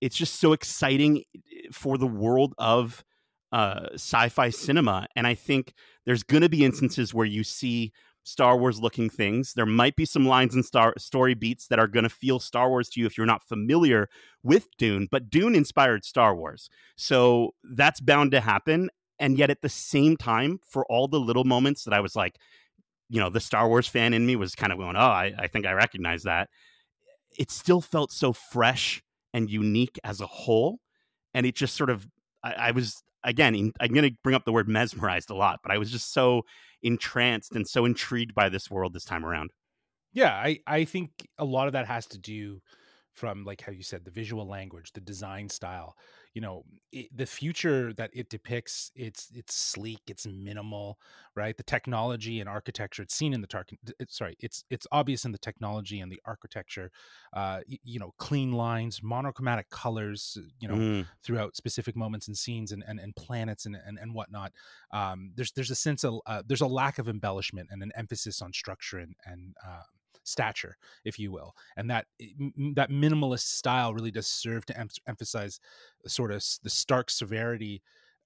it's 0.00 0.16
just 0.16 0.36
so 0.38 0.52
exciting 0.52 1.24
eh, 1.36 1.66
for 1.72 1.98
the 1.98 2.06
world 2.06 2.54
of 2.58 3.04
uh, 3.50 3.88
sci-fi 3.94 4.48
cinema 4.50 5.06
and 5.16 5.26
i 5.26 5.34
think 5.34 5.74
there's 6.06 6.22
going 6.22 6.42
to 6.42 6.48
be 6.48 6.64
instances 6.64 7.12
where 7.12 7.26
you 7.26 7.44
see 7.44 7.92
star 8.24 8.56
wars 8.56 8.80
looking 8.80 9.10
things 9.10 9.54
there 9.54 9.66
might 9.66 9.96
be 9.96 10.04
some 10.04 10.26
lines 10.26 10.54
and 10.54 10.64
star 10.64 10.94
story 10.96 11.34
beats 11.34 11.66
that 11.66 11.78
are 11.78 11.88
going 11.88 12.04
to 12.04 12.08
feel 12.08 12.38
star 12.38 12.68
wars 12.68 12.88
to 12.88 13.00
you 13.00 13.06
if 13.06 13.16
you're 13.16 13.26
not 13.26 13.42
familiar 13.42 14.08
with 14.42 14.68
dune 14.78 15.08
but 15.10 15.28
dune 15.28 15.54
inspired 15.54 16.04
star 16.04 16.34
wars 16.34 16.70
so 16.96 17.52
that's 17.72 18.00
bound 18.00 18.30
to 18.30 18.40
happen 18.40 18.88
and 19.18 19.38
yet 19.38 19.50
at 19.50 19.60
the 19.60 19.68
same 19.68 20.16
time 20.16 20.58
for 20.64 20.86
all 20.86 21.08
the 21.08 21.20
little 21.20 21.44
moments 21.44 21.84
that 21.84 21.92
i 21.92 22.00
was 22.00 22.14
like 22.14 22.38
you 23.12 23.20
know 23.20 23.28
the 23.28 23.40
Star 23.40 23.68
Wars 23.68 23.86
fan 23.86 24.14
in 24.14 24.24
me 24.24 24.36
was 24.36 24.54
kind 24.54 24.72
of 24.72 24.78
going, 24.78 24.96
"Oh, 24.96 25.00
I, 25.00 25.34
I 25.38 25.46
think 25.46 25.66
I 25.66 25.72
recognize 25.72 26.22
that." 26.22 26.48
It 27.38 27.50
still 27.50 27.82
felt 27.82 28.10
so 28.10 28.32
fresh 28.32 29.02
and 29.34 29.50
unique 29.50 30.00
as 30.02 30.22
a 30.22 30.26
whole, 30.26 30.80
and 31.34 31.44
it 31.44 31.54
just 31.54 31.76
sort 31.76 31.90
of 31.90 32.08
I, 32.42 32.52
I 32.52 32.70
was 32.70 33.02
again 33.24 33.54
in, 33.54 33.72
I'm 33.80 33.92
going 33.92 34.08
to 34.08 34.16
bring 34.22 34.34
up 34.34 34.44
the 34.44 34.52
word 34.52 34.68
mesmerized 34.68 35.30
a 35.30 35.34
lot, 35.34 35.60
but 35.62 35.72
I 35.72 35.78
was 35.78 35.90
just 35.90 36.12
so 36.12 36.42
entranced 36.82 37.54
and 37.54 37.66
so 37.66 37.84
intrigued 37.84 38.34
by 38.34 38.48
this 38.48 38.70
world 38.70 38.92
this 38.92 39.04
time 39.04 39.24
around. 39.24 39.50
Yeah, 40.12 40.32
I 40.32 40.58
I 40.66 40.84
think 40.84 41.10
a 41.38 41.44
lot 41.44 41.66
of 41.66 41.72
that 41.72 41.86
has 41.86 42.06
to 42.08 42.18
do 42.18 42.60
from 43.14 43.44
like 43.44 43.60
how 43.60 43.72
you 43.72 43.82
said 43.82 44.04
the 44.04 44.10
visual 44.10 44.46
language, 44.46 44.92
the 44.92 45.00
design 45.00 45.48
style. 45.48 45.96
You 46.34 46.40
know, 46.40 46.64
it, 46.92 47.14
the 47.14 47.26
future 47.26 47.92
that 47.94 48.10
it 48.14 48.30
depicts, 48.30 48.90
it's 48.94 49.30
it's 49.34 49.54
sleek, 49.54 50.00
it's 50.08 50.26
minimal, 50.26 50.98
right? 51.34 51.56
The 51.56 51.62
technology 51.62 52.40
and 52.40 52.48
architecture 52.48 53.02
it's 53.02 53.14
seen 53.14 53.34
in 53.34 53.42
the 53.42 53.46
tar- 53.46 53.66
it's, 54.00 54.16
sorry, 54.16 54.36
it's 54.40 54.64
it's 54.70 54.86
obvious 54.92 55.24
in 55.26 55.32
the 55.32 55.38
technology 55.38 56.00
and 56.00 56.10
the 56.10 56.20
architecture. 56.24 56.90
Uh, 57.32 57.60
y- 57.68 57.78
you 57.84 57.98
know, 57.98 58.12
clean 58.18 58.52
lines, 58.52 59.02
monochromatic 59.02 59.68
colors, 59.70 60.38
you 60.58 60.68
know, 60.68 60.80
Mm, 60.80 61.08
throughout 61.22 61.56
specific 61.56 61.96
moments 61.96 62.28
and 62.28 62.36
scenes 62.38 62.72
and 62.72 62.82
and, 62.86 62.98
and 62.98 63.14
planets 63.16 63.66
and, 63.66 63.76
and 63.76 63.98
and 63.98 64.14
whatnot. 64.14 64.52
Um, 64.90 65.32
there's 65.34 65.52
there's 65.52 65.70
a 65.70 65.74
sense 65.74 66.04
of 66.04 66.20
uh, 66.26 66.42
there's 66.46 66.60
a 66.60 66.66
lack 66.66 66.98
of 66.98 67.08
embellishment 67.08 67.68
and 67.70 67.82
an 67.82 67.92
emphasis 67.94 68.42
on 68.42 68.52
structure 68.52 68.98
and 68.98 69.16
and 69.24 69.54
uh, 69.64 69.82
stature, 70.24 70.76
if 71.04 71.18
you 71.18 71.30
will, 71.32 71.54
and 71.76 71.90
that 71.90 72.06
that 72.74 72.90
minimalist 72.90 73.46
style 73.46 73.94
really 73.94 74.10
does 74.10 74.26
serve 74.26 74.64
to 74.66 74.78
em- 74.78 74.88
emphasize 75.06 75.60
sort 76.06 76.30
of 76.32 76.44
the 76.62 76.70
stark 76.70 77.10
severity 77.10 77.82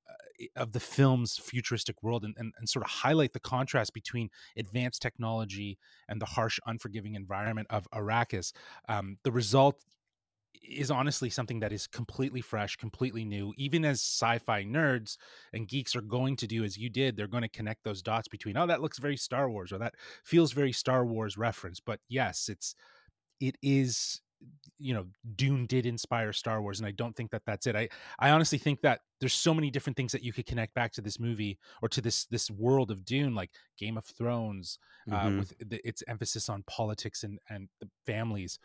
uh, 0.08 0.44
of 0.62 0.72
the 0.72 0.80
film's 0.80 1.36
futuristic 1.36 2.02
world 2.02 2.24
and, 2.24 2.34
and, 2.38 2.52
and 2.58 2.68
sort 2.68 2.84
of 2.84 2.90
highlight 2.90 3.32
the 3.32 3.40
contrast 3.40 3.92
between 3.92 4.30
advanced 4.56 5.02
technology 5.02 5.78
and 6.08 6.20
the 6.20 6.26
harsh, 6.26 6.58
unforgiving 6.66 7.14
environment 7.14 7.66
of 7.70 7.88
Arrakis. 7.92 8.52
Um, 8.88 9.18
the 9.22 9.32
result 9.32 9.82
is 10.62 10.90
honestly 10.90 11.30
something 11.30 11.60
that 11.60 11.72
is 11.72 11.86
completely 11.86 12.40
fresh, 12.40 12.76
completely 12.76 13.24
new. 13.24 13.52
Even 13.56 13.84
as 13.84 14.00
sci-fi 14.00 14.64
nerds 14.64 15.16
and 15.52 15.68
geeks 15.68 15.96
are 15.96 16.02
going 16.02 16.36
to 16.36 16.46
do 16.46 16.64
as 16.64 16.76
you 16.76 16.88
did, 16.88 17.16
they're 17.16 17.26
going 17.26 17.42
to 17.42 17.48
connect 17.48 17.84
those 17.84 18.02
dots 18.02 18.28
between 18.28 18.56
oh 18.56 18.66
that 18.66 18.82
looks 18.82 18.98
very 18.98 19.16
Star 19.16 19.50
Wars 19.50 19.72
or 19.72 19.78
that 19.78 19.94
feels 20.24 20.52
very 20.52 20.72
Star 20.72 21.04
Wars 21.04 21.36
reference. 21.36 21.80
But 21.80 22.00
yes, 22.08 22.48
it's 22.48 22.74
it 23.40 23.56
is 23.62 24.20
you 24.78 24.92
know 24.92 25.06
Dune 25.36 25.66
did 25.66 25.86
inspire 25.86 26.32
Star 26.32 26.60
Wars 26.60 26.78
and 26.78 26.86
I 26.86 26.90
don't 26.90 27.16
think 27.16 27.30
that 27.30 27.42
that's 27.46 27.66
it. 27.66 27.74
I 27.74 27.88
I 28.18 28.30
honestly 28.30 28.58
think 28.58 28.82
that 28.82 29.00
there's 29.20 29.32
so 29.32 29.54
many 29.54 29.70
different 29.70 29.96
things 29.96 30.12
that 30.12 30.22
you 30.22 30.32
could 30.32 30.46
connect 30.46 30.74
back 30.74 30.92
to 30.92 31.00
this 31.00 31.18
movie 31.18 31.58
or 31.82 31.88
to 31.88 32.00
this 32.00 32.26
this 32.26 32.50
world 32.50 32.90
of 32.90 33.04
Dune 33.04 33.34
like 33.34 33.50
Game 33.78 33.96
of 33.96 34.04
Thrones 34.04 34.78
uh, 35.10 35.20
mhm. 35.26 35.38
with 35.38 35.54
the, 35.58 35.86
its 35.86 36.02
emphasis 36.08 36.48
on 36.48 36.62
politics 36.66 37.24
and 37.24 37.38
and 37.48 37.68
the 37.80 37.88
families 38.04 38.58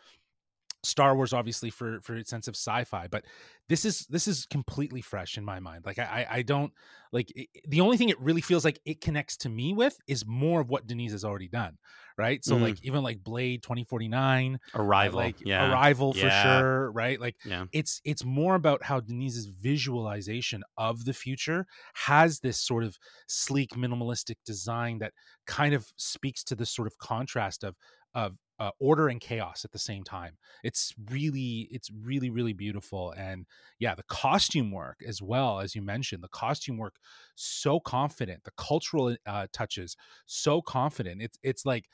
Star 0.83 1.15
Wars, 1.15 1.33
obviously, 1.33 1.69
for 1.69 2.01
for 2.01 2.15
its 2.15 2.29
sense 2.29 2.47
of 2.47 2.55
sci-fi, 2.55 3.07
but 3.07 3.25
this 3.69 3.85
is 3.85 4.05
this 4.07 4.27
is 4.27 4.45
completely 4.45 5.01
fresh 5.01 5.37
in 5.37 5.45
my 5.45 5.59
mind. 5.59 5.85
Like 5.85 5.99
I 5.99 6.25
I 6.29 6.41
don't 6.41 6.73
like 7.11 7.31
it, 7.35 7.49
the 7.67 7.81
only 7.81 7.97
thing 7.97 8.09
it 8.09 8.19
really 8.19 8.41
feels 8.41 8.65
like 8.65 8.79
it 8.85 9.01
connects 9.01 9.37
to 9.37 9.49
me 9.49 9.73
with 9.73 9.97
is 10.07 10.25
more 10.25 10.61
of 10.61 10.69
what 10.69 10.87
Denis 10.87 11.11
has 11.11 11.23
already 11.23 11.47
done, 11.47 11.77
right? 12.21 12.45
So 12.45 12.55
Mhm. 12.55 12.67
like 12.67 12.77
even 12.83 13.03
like 13.03 13.23
Blade 13.23 13.63
twenty 13.63 13.83
forty 13.83 14.07
nine, 14.07 14.59
Arrival, 14.73 15.33
like 15.33 15.43
yeah, 15.43 15.77
Arrival 15.77 16.13
for 16.13 16.29
Yeah. 16.29 16.31
sure, 16.31 16.91
right? 16.91 17.19
Like 17.19 17.37
yeah, 17.43 17.65
it's 17.71 18.01
it's 18.03 18.23
more 18.23 18.55
about 18.55 18.83
how 18.83 18.99
Denis's 18.99 19.45
visualization 19.47 20.63
of 20.77 21.05
the 21.05 21.13
future 21.13 21.65
has 21.95 22.39
this 22.39 22.59
sort 22.59 22.83
of 22.83 22.97
sleek 23.27 23.71
minimalistic 23.71 24.35
design 24.45 24.99
that 24.99 25.13
kind 25.47 25.73
of 25.73 25.91
speaks 25.97 26.43
to 26.45 26.55
this 26.55 26.69
sort 26.69 26.87
of 26.87 26.97
contrast 26.97 27.63
of 27.63 27.75
of 28.13 28.37
uh, 28.59 28.69
order 28.79 29.07
and 29.07 29.21
chaos 29.21 29.65
at 29.65 29.71
the 29.71 29.79
same 29.79 30.03
time 30.03 30.37
it's 30.63 30.93
really 31.09 31.67
it's 31.71 31.89
really 31.89 32.29
really 32.29 32.53
beautiful 32.53 33.11
and 33.17 33.47
yeah 33.79 33.95
the 33.95 34.03
costume 34.03 34.69
work 34.69 34.99
as 35.07 35.19
well 35.19 35.59
as 35.61 35.73
you 35.73 35.81
mentioned 35.81 36.21
the 36.21 36.27
costume 36.27 36.77
work 36.77 36.97
so 37.35 37.79
confident 37.79 38.43
the 38.43 38.51
cultural 38.57 39.15
uh, 39.25 39.47
touches 39.51 39.95
so 40.25 40.61
confident 40.61 41.21
it's 41.21 41.39
it's 41.41 41.65
like 41.65 41.87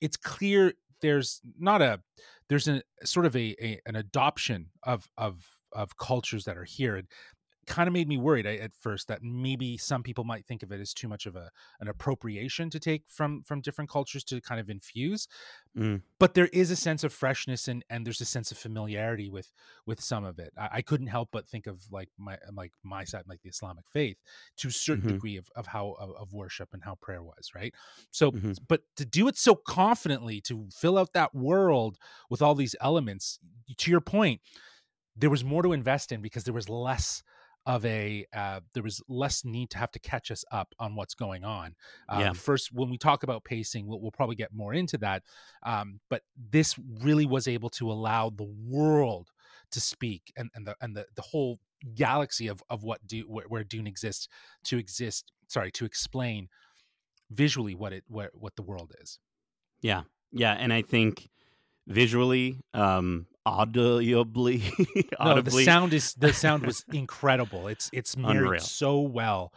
it's 0.00 0.16
clear 0.16 0.72
there's 1.00 1.40
not 1.58 1.82
a 1.82 2.00
there's 2.48 2.68
a 2.68 2.82
sort 3.04 3.26
of 3.26 3.34
a, 3.36 3.54
a 3.60 3.80
an 3.86 3.96
adoption 3.96 4.66
of 4.82 5.08
of 5.16 5.44
of 5.72 5.96
cultures 5.96 6.44
that 6.44 6.56
are 6.56 6.64
here. 6.64 6.96
and 6.96 7.08
kind 7.66 7.86
of 7.88 7.92
made 7.92 8.08
me 8.08 8.16
worried 8.16 8.46
at 8.46 8.74
first 8.76 9.08
that 9.08 9.22
maybe 9.22 9.76
some 9.76 10.02
people 10.02 10.24
might 10.24 10.46
think 10.46 10.62
of 10.62 10.72
it 10.72 10.80
as 10.80 10.94
too 10.94 11.08
much 11.08 11.26
of 11.26 11.36
a 11.36 11.50
an 11.80 11.88
appropriation 11.88 12.70
to 12.70 12.78
take 12.80 13.02
from 13.08 13.42
from 13.42 13.60
different 13.60 13.90
cultures 13.90 14.24
to 14.24 14.40
kind 14.40 14.60
of 14.60 14.70
infuse 14.70 15.26
Mm. 15.76 16.02
but 16.20 16.34
there 16.34 16.46
is 16.52 16.70
a 16.70 16.76
sense 16.76 17.02
of 17.02 17.12
freshness 17.12 17.66
and 17.66 17.84
and 17.90 18.06
there's 18.06 18.20
a 18.20 18.24
sense 18.24 18.52
of 18.52 18.58
familiarity 18.58 19.28
with 19.28 19.52
with 19.86 20.00
some 20.00 20.22
of 20.24 20.38
it 20.38 20.52
i, 20.56 20.68
I 20.74 20.82
couldn't 20.82 21.08
help 21.08 21.30
but 21.32 21.48
think 21.48 21.66
of 21.66 21.82
like 21.90 22.10
my 22.16 22.38
like 22.52 22.70
my 22.84 23.02
side 23.02 23.24
like 23.26 23.42
the 23.42 23.48
islamic 23.48 23.88
faith 23.88 24.16
to 24.58 24.68
a 24.68 24.70
certain 24.70 25.02
Mhm. 25.02 25.08
degree 25.08 25.36
of, 25.36 25.48
of 25.56 25.66
how 25.66 25.96
of, 25.98 26.10
of 26.12 26.32
worship 26.32 26.68
and 26.74 26.84
how 26.84 26.94
prayer 26.94 27.24
was 27.24 27.50
right 27.56 27.74
so 28.12 28.30
Mhm. 28.30 28.56
but 28.68 28.82
to 28.94 29.04
do 29.04 29.26
it 29.26 29.36
so 29.36 29.56
confidently 29.56 30.40
to 30.42 30.68
fill 30.72 30.96
out 30.96 31.12
that 31.12 31.34
world 31.34 31.98
with 32.30 32.40
all 32.40 32.54
these 32.54 32.76
elements 32.80 33.40
to 33.78 33.90
your 33.90 34.00
point 34.00 34.40
there 35.16 35.30
was 35.30 35.44
more 35.44 35.62
to 35.62 35.72
invest 35.72 36.12
in 36.12 36.20
because 36.22 36.44
there 36.44 36.54
was 36.54 36.68
less 36.68 37.22
of 37.66 37.84
a 37.86 38.26
uh, 38.34 38.60
there 38.74 38.82
was 38.82 39.00
less 39.08 39.44
need 39.44 39.70
to 39.70 39.78
have 39.78 39.90
to 39.92 39.98
catch 39.98 40.30
us 40.30 40.44
up 40.50 40.74
on 40.78 40.94
what's 40.94 41.14
going 41.14 41.44
on. 41.44 41.74
Uh, 42.08 42.18
Yeah. 42.20 42.32
First, 42.32 42.72
when 42.72 42.90
we 42.90 42.98
talk 42.98 43.22
about 43.22 43.44
pacing, 43.44 43.86
we'll, 43.86 44.00
we'll 44.00 44.10
probably 44.10 44.36
get 44.36 44.52
more 44.52 44.74
into 44.74 44.98
that. 44.98 45.22
Um, 45.64 46.00
but 46.10 46.22
this 46.50 46.78
really 47.00 47.26
was 47.26 47.48
able 47.48 47.70
to 47.70 47.90
allow 47.90 48.30
the 48.30 48.52
world 48.68 49.30
to 49.70 49.80
speak 49.80 50.32
and, 50.36 50.50
and 50.54 50.66
the 50.66 50.76
and 50.80 50.96
the, 50.96 51.06
the 51.14 51.22
whole 51.22 51.58
galaxy 51.94 52.48
of 52.48 52.62
of 52.70 52.82
what 52.82 53.06
do 53.06 53.20
where, 53.22 53.46
where 53.48 53.64
Dune 53.64 53.86
exists 53.86 54.28
to 54.64 54.78
exist. 54.78 55.32
Sorry, 55.48 55.70
to 55.72 55.84
explain 55.84 56.48
visually 57.30 57.74
what 57.74 57.92
it 57.92 58.04
what 58.08 58.30
what 58.34 58.56
the 58.56 58.62
world 58.62 58.92
is. 59.00 59.18
Yeah. 59.80 60.02
Yeah, 60.36 60.54
and 60.54 60.72
I 60.72 60.82
think 60.82 61.30
visually, 61.86 62.60
um, 62.72 63.26
audibly, 63.46 64.62
No, 65.20 65.40
the 65.40 65.50
sound 65.64 65.92
is 65.94 66.14
the 66.14 66.32
sound 66.32 66.64
was 66.64 66.84
incredible. 66.92 67.68
It's 67.68 67.90
it's 67.92 68.16
married 68.16 68.36
Unreal. 68.38 68.60
so 68.60 69.00
well 69.00 69.52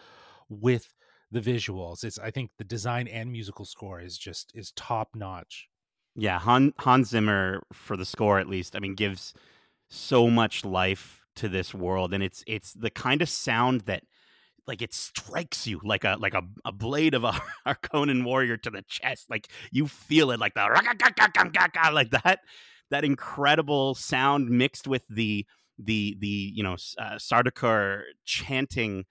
with 0.49 0.93
the 1.31 1.39
visuals. 1.41 2.03
It's 2.03 2.19
I 2.19 2.31
think 2.31 2.51
the 2.57 2.63
design 2.63 3.07
and 3.07 3.31
musical 3.31 3.65
score 3.65 3.99
is 4.01 4.17
just 4.17 4.51
is 4.55 4.71
top 4.75 5.09
notch. 5.15 5.67
yeah, 6.15 6.39
Han, 6.39 6.73
Hans 6.79 7.09
Zimmer 7.09 7.63
for 7.73 7.97
the 7.97 8.05
score 8.05 8.39
at 8.39 8.47
least. 8.47 8.75
I 8.75 8.79
mean, 8.79 8.95
gives 8.95 9.33
so 9.89 10.29
much 10.29 10.65
life 10.65 11.21
to 11.35 11.47
this 11.47 11.73
world, 11.73 12.13
and 12.13 12.23
it's 12.23 12.43
it's 12.47 12.73
the 12.73 12.89
kind 12.89 13.21
of 13.21 13.29
sound 13.29 13.81
that 13.81 14.03
like 14.67 14.81
it 14.81 14.93
strikes 14.93 15.65
you 15.65 15.79
like 15.83 16.03
a 16.03 16.17
like 16.19 16.33
a, 16.33 16.41
a 16.65 16.71
blade 16.71 17.13
of 17.13 17.23
a 17.23 17.31
Harkonnen 17.67 18.23
warrior 18.23 18.57
to 18.57 18.69
the 18.69 18.83
chest. 18.87 19.29
Like 19.29 19.47
you 19.71 19.87
feel 19.87 20.31
it, 20.31 20.39
like 20.39 20.53
the 20.53 20.61
like 21.93 22.09
that 22.11 22.39
that 22.89 23.03
incredible 23.03 23.95
sound 23.95 24.49
mixed 24.49 24.87
with 24.87 25.03
the 25.09 25.45
the 25.79 26.17
the 26.19 26.51
you 26.53 26.63
know 26.63 26.73
uh, 26.97 27.15
Sardaukar 27.15 28.01
chanting. 28.25 29.05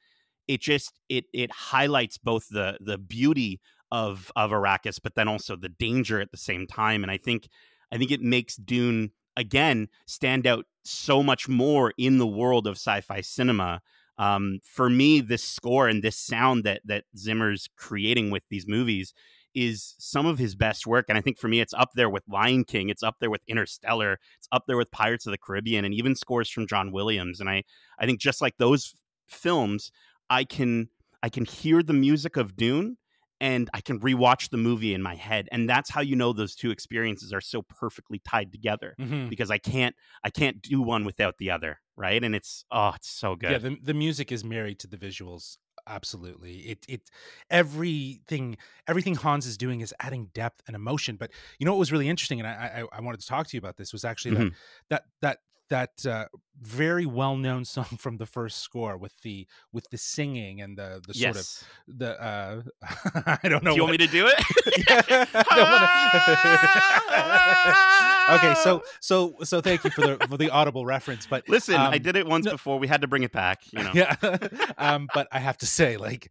It 0.46 0.60
just 0.60 0.92
it 1.08 1.24
it 1.32 1.50
highlights 1.50 2.18
both 2.18 2.48
the 2.50 2.78
the 2.80 2.98
beauty 2.98 3.60
of 3.90 4.30
of 4.36 4.50
Arrakis, 4.50 5.00
but 5.02 5.14
then 5.14 5.28
also 5.28 5.56
the 5.56 5.68
danger 5.68 6.20
at 6.20 6.30
the 6.30 6.36
same 6.36 6.66
time. 6.66 7.02
And 7.02 7.10
I 7.10 7.16
think 7.16 7.48
I 7.92 7.98
think 7.98 8.10
it 8.10 8.20
makes 8.20 8.56
Dune 8.56 9.10
again 9.36 9.88
stand 10.06 10.46
out 10.46 10.64
so 10.84 11.22
much 11.22 11.48
more 11.48 11.92
in 11.98 12.18
the 12.18 12.26
world 12.26 12.66
of 12.66 12.76
sci-fi 12.76 13.20
cinema. 13.20 13.80
Um, 14.18 14.60
for 14.64 14.88
me, 14.88 15.20
this 15.20 15.42
score 15.44 15.88
and 15.88 16.02
this 16.02 16.16
sound 16.16 16.64
that 16.64 16.80
that 16.84 17.04
Zimmer's 17.16 17.68
creating 17.76 18.30
with 18.30 18.42
these 18.50 18.66
movies 18.66 19.12
is 19.54 19.94
some 19.98 20.26
of 20.26 20.38
his 20.38 20.54
best 20.54 20.86
work. 20.86 21.06
And 21.08 21.16
I 21.16 21.22
think 21.22 21.38
for 21.38 21.48
me, 21.48 21.60
it's 21.60 21.72
up 21.72 21.90
there 21.94 22.10
with 22.10 22.22
Lion 22.28 22.64
King. 22.64 22.90
It's 22.90 23.02
up 23.02 23.16
there 23.20 23.30
with 23.30 23.40
Interstellar. 23.48 24.18
It's 24.38 24.48
up 24.52 24.64
there 24.66 24.76
with 24.76 24.90
Pirates 24.90 25.26
of 25.26 25.30
the 25.32 25.38
Caribbean, 25.38 25.84
and 25.84 25.94
even 25.94 26.14
scores 26.14 26.50
from 26.50 26.66
John 26.66 26.92
Williams. 26.92 27.40
And 27.40 27.48
I 27.48 27.64
I 27.98 28.06
think 28.06 28.20
just 28.20 28.40
like 28.42 28.56
those 28.58 28.94
films, 29.28 29.90
I 30.30 30.44
can 30.44 30.88
I 31.22 31.28
can 31.28 31.44
hear 31.44 31.82
the 31.82 31.92
music 31.94 32.36
of 32.36 32.56
Dune 32.56 32.98
and 33.40 33.68
I 33.74 33.80
can 33.82 34.00
rewatch 34.00 34.48
the 34.50 34.56
movie 34.56 34.94
in 34.94 35.02
my 35.02 35.14
head. 35.14 35.48
And 35.52 35.68
that's 35.68 35.90
how 35.90 36.00
you 36.00 36.16
know 36.16 36.32
those 36.32 36.54
two 36.54 36.70
experiences 36.70 37.32
are 37.32 37.40
so 37.40 37.62
perfectly 37.62 38.18
tied 38.20 38.50
together 38.52 38.94
Mhm. 38.98 39.28
because 39.28 39.50
I 39.50 39.58
can't 39.58 39.94
I 40.24 40.30
can't 40.30 40.60
do 40.62 40.80
one 40.82 41.04
without 41.04 41.36
the 41.38 41.50
other, 41.50 41.80
right? 41.96 42.22
And 42.22 42.34
it's 42.34 42.64
oh, 42.70 42.92
it's 42.94 43.08
so 43.08 43.36
good. 43.36 43.50
Yeah, 43.52 43.58
the 43.58 43.76
the 43.82 43.94
music 43.94 44.30
is 44.32 44.44
married 44.44 44.78
to 44.80 44.86
the 44.86 44.96
visuals. 44.96 45.58
Absolutely. 45.88 46.56
It 46.72 46.84
it 46.88 47.02
everything 47.50 48.56
everything 48.88 49.14
Hans 49.14 49.46
is 49.46 49.56
doing 49.56 49.80
is 49.82 49.94
adding 50.00 50.30
depth 50.34 50.62
and 50.66 50.74
emotion. 50.74 51.16
But 51.16 51.30
you 51.58 51.64
know 51.66 51.72
what 51.72 51.78
was 51.78 51.92
really 51.92 52.08
interesting, 52.08 52.40
and 52.40 52.48
I 52.48 52.82
I, 52.92 52.98
I 52.98 53.00
wanted 53.00 53.20
to 53.20 53.26
talk 53.26 53.46
to 53.48 53.56
you 53.56 53.58
about 53.60 53.76
this 53.76 53.92
was 53.92 54.04
actually 54.04 54.36
Mhm. 54.36 54.52
that 54.90 55.04
that 55.20 55.38
that 55.68 55.90
that 56.00 56.06
uh, 56.06 56.26
very 56.60 57.06
well 57.06 57.36
known 57.36 57.64
song 57.64 57.84
from 57.98 58.16
the 58.18 58.26
first 58.26 58.58
score 58.60 58.96
with 58.96 59.14
the 59.22 59.46
with 59.72 59.88
the 59.90 59.98
singing 59.98 60.60
and 60.60 60.76
the 60.78 61.00
the 61.06 61.14
sort 61.14 61.36
of 61.36 61.98
the 61.98 62.20
uh 62.22 62.62
I 63.42 63.48
don't 63.48 63.62
know. 63.64 63.70
do 63.70 63.76
you 63.76 63.82
want 63.82 63.92
me 63.92 63.98
to 63.98 64.06
do 64.06 64.26
it? 64.28 64.38
Yeah, 64.88 65.26
okay, 68.30 68.54
so 68.62 68.82
so 69.00 69.34
so 69.44 69.60
thank 69.60 69.84
you 69.84 69.90
for 69.90 70.00
the 70.02 70.26
for 70.28 70.36
the 70.36 70.50
audible 70.50 70.84
reference, 70.84 71.26
but 71.26 71.48
Listen, 71.48 71.76
I 71.76 71.96
um, 71.96 72.02
did 72.02 72.16
it 72.16 72.26
once 72.26 72.44
no- 72.46 72.52
before. 72.52 72.78
We 72.78 72.88
had 72.88 73.00
to 73.02 73.06
bring 73.06 73.22
it 73.22 73.32
back, 73.32 73.60
you 73.72 73.82
know. 73.82 73.90
yeah 73.94 74.16
um 74.78 75.08
but 75.14 75.26
i 75.32 75.38
have 75.38 75.56
to 75.58 75.66
say 75.66 75.96
like 75.96 76.30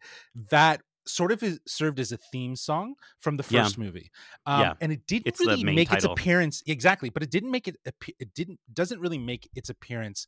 that 0.51 0.81
sort 1.07 1.31
of 1.31 1.43
is 1.43 1.59
served 1.67 1.99
as 1.99 2.11
a 2.11 2.17
theme 2.17 2.55
song 2.55 2.95
from 3.19 3.37
the 3.37 3.45
Yeah. 3.49 3.63
first 3.63 3.77
movie 3.77 4.09
um 4.45 4.59
Yeah. 4.61 4.73
and 4.81 4.91
it 4.91 5.05
didn't 5.07 5.27
It's 5.27 5.39
really 5.39 5.63
main 5.63 5.75
make 5.75 5.91
its 5.91 6.03
appearance 6.05 6.63
exactly 6.65 7.09
but 7.09 7.21
it 7.23 7.29
didn't 7.31 7.51
make 7.51 7.67
it 7.67 7.75
it 8.19 8.33
didn't 8.33 8.59
doesn't 8.73 8.99
really 8.99 9.17
make 9.19 9.47
its 9.55 9.69
appearance 9.69 10.25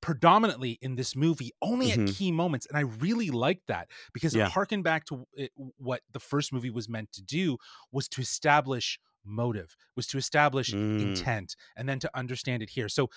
predominantly 0.00 0.78
in 0.80 0.94
this 0.96 1.14
movie 1.14 1.52
only 1.60 1.92
at 1.92 1.98
Mhm. 1.98 2.16
key 2.16 2.32
moments 2.32 2.66
and 2.66 2.76
i 2.78 2.82
really 3.00 3.30
liked 3.30 3.66
that 3.68 3.88
because 4.14 4.34
Yeah. 4.34 4.46
it 4.46 4.52
harkened 4.52 4.82
back 4.84 5.04
to 5.06 5.26
it, 5.34 5.52
what 5.76 6.00
the 6.12 6.20
first 6.20 6.52
movie 6.52 6.70
was 6.70 6.88
meant 6.88 7.12
to 7.12 7.22
do 7.22 7.58
was 7.92 8.08
to 8.08 8.20
establish 8.22 8.98
motive 9.24 9.76
was 9.96 10.06
to 10.06 10.18
establish 10.18 10.70
Mm. 10.70 11.00
intent 11.00 11.56
and 11.76 11.88
then 11.88 11.98
to 11.98 12.10
understand 12.14 12.62
it 12.62 12.70
here 12.70 12.88
so 12.88 13.10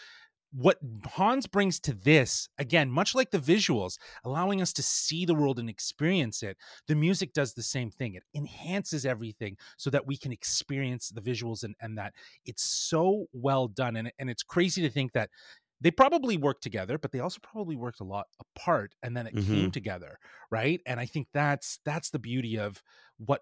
what 0.55 0.77
Hans 1.05 1.47
brings 1.47 1.79
to 1.79 1.93
this, 1.93 2.47
again, 2.59 2.91
much 2.91 3.15
like 3.15 3.31
the 3.31 3.39
visuals, 3.39 3.97
allowing 4.23 4.61
us 4.61 4.71
to 4.73 4.83
see 4.83 5.25
the 5.25 5.33
world 5.33 5.57
and 5.57 5.67
experience 5.67 6.43
it, 6.43 6.57
the 6.87 6.93
music 6.93 7.33
does 7.33 7.53
the 7.55 7.63
same 7.63 7.89
thing. 7.89 8.13
It 8.13 8.23
enhances 8.35 9.03
everything 9.03 9.57
so 9.77 9.89
that 9.89 10.05
we 10.05 10.15
can 10.15 10.31
experience 10.31 11.09
the 11.09 11.21
visuals 11.21 11.63
and, 11.63 11.75
and 11.81 11.97
that 11.97 12.13
it's 12.45 12.63
so 12.63 13.25
well 13.33 13.67
done. 13.67 13.95
And, 13.95 14.11
and 14.19 14.29
it's 14.29 14.43
crazy 14.43 14.83
to 14.83 14.91
think 14.91 15.13
that 15.13 15.31
they 15.83 15.91
probably 15.91 16.37
worked 16.37 16.63
together, 16.63 16.97
but 16.97 17.11
they 17.11 17.19
also 17.19 17.39
probably 17.43 17.75
worked 17.75 17.99
a 17.99 18.05
lot 18.05 18.27
apart 18.39 18.95
and 19.03 19.15
then 19.15 19.27
it 19.27 19.33
came 19.33 19.43
mm-hmm. 19.43 19.69
together, 19.69 20.17
right? 20.49 20.79
And 20.85 20.97
I 20.97 21.05
think 21.05 21.27
that's 21.33 21.79
that's 21.83 22.09
the 22.09 22.19
beauty 22.19 22.57
of 22.57 22.81
what 23.17 23.41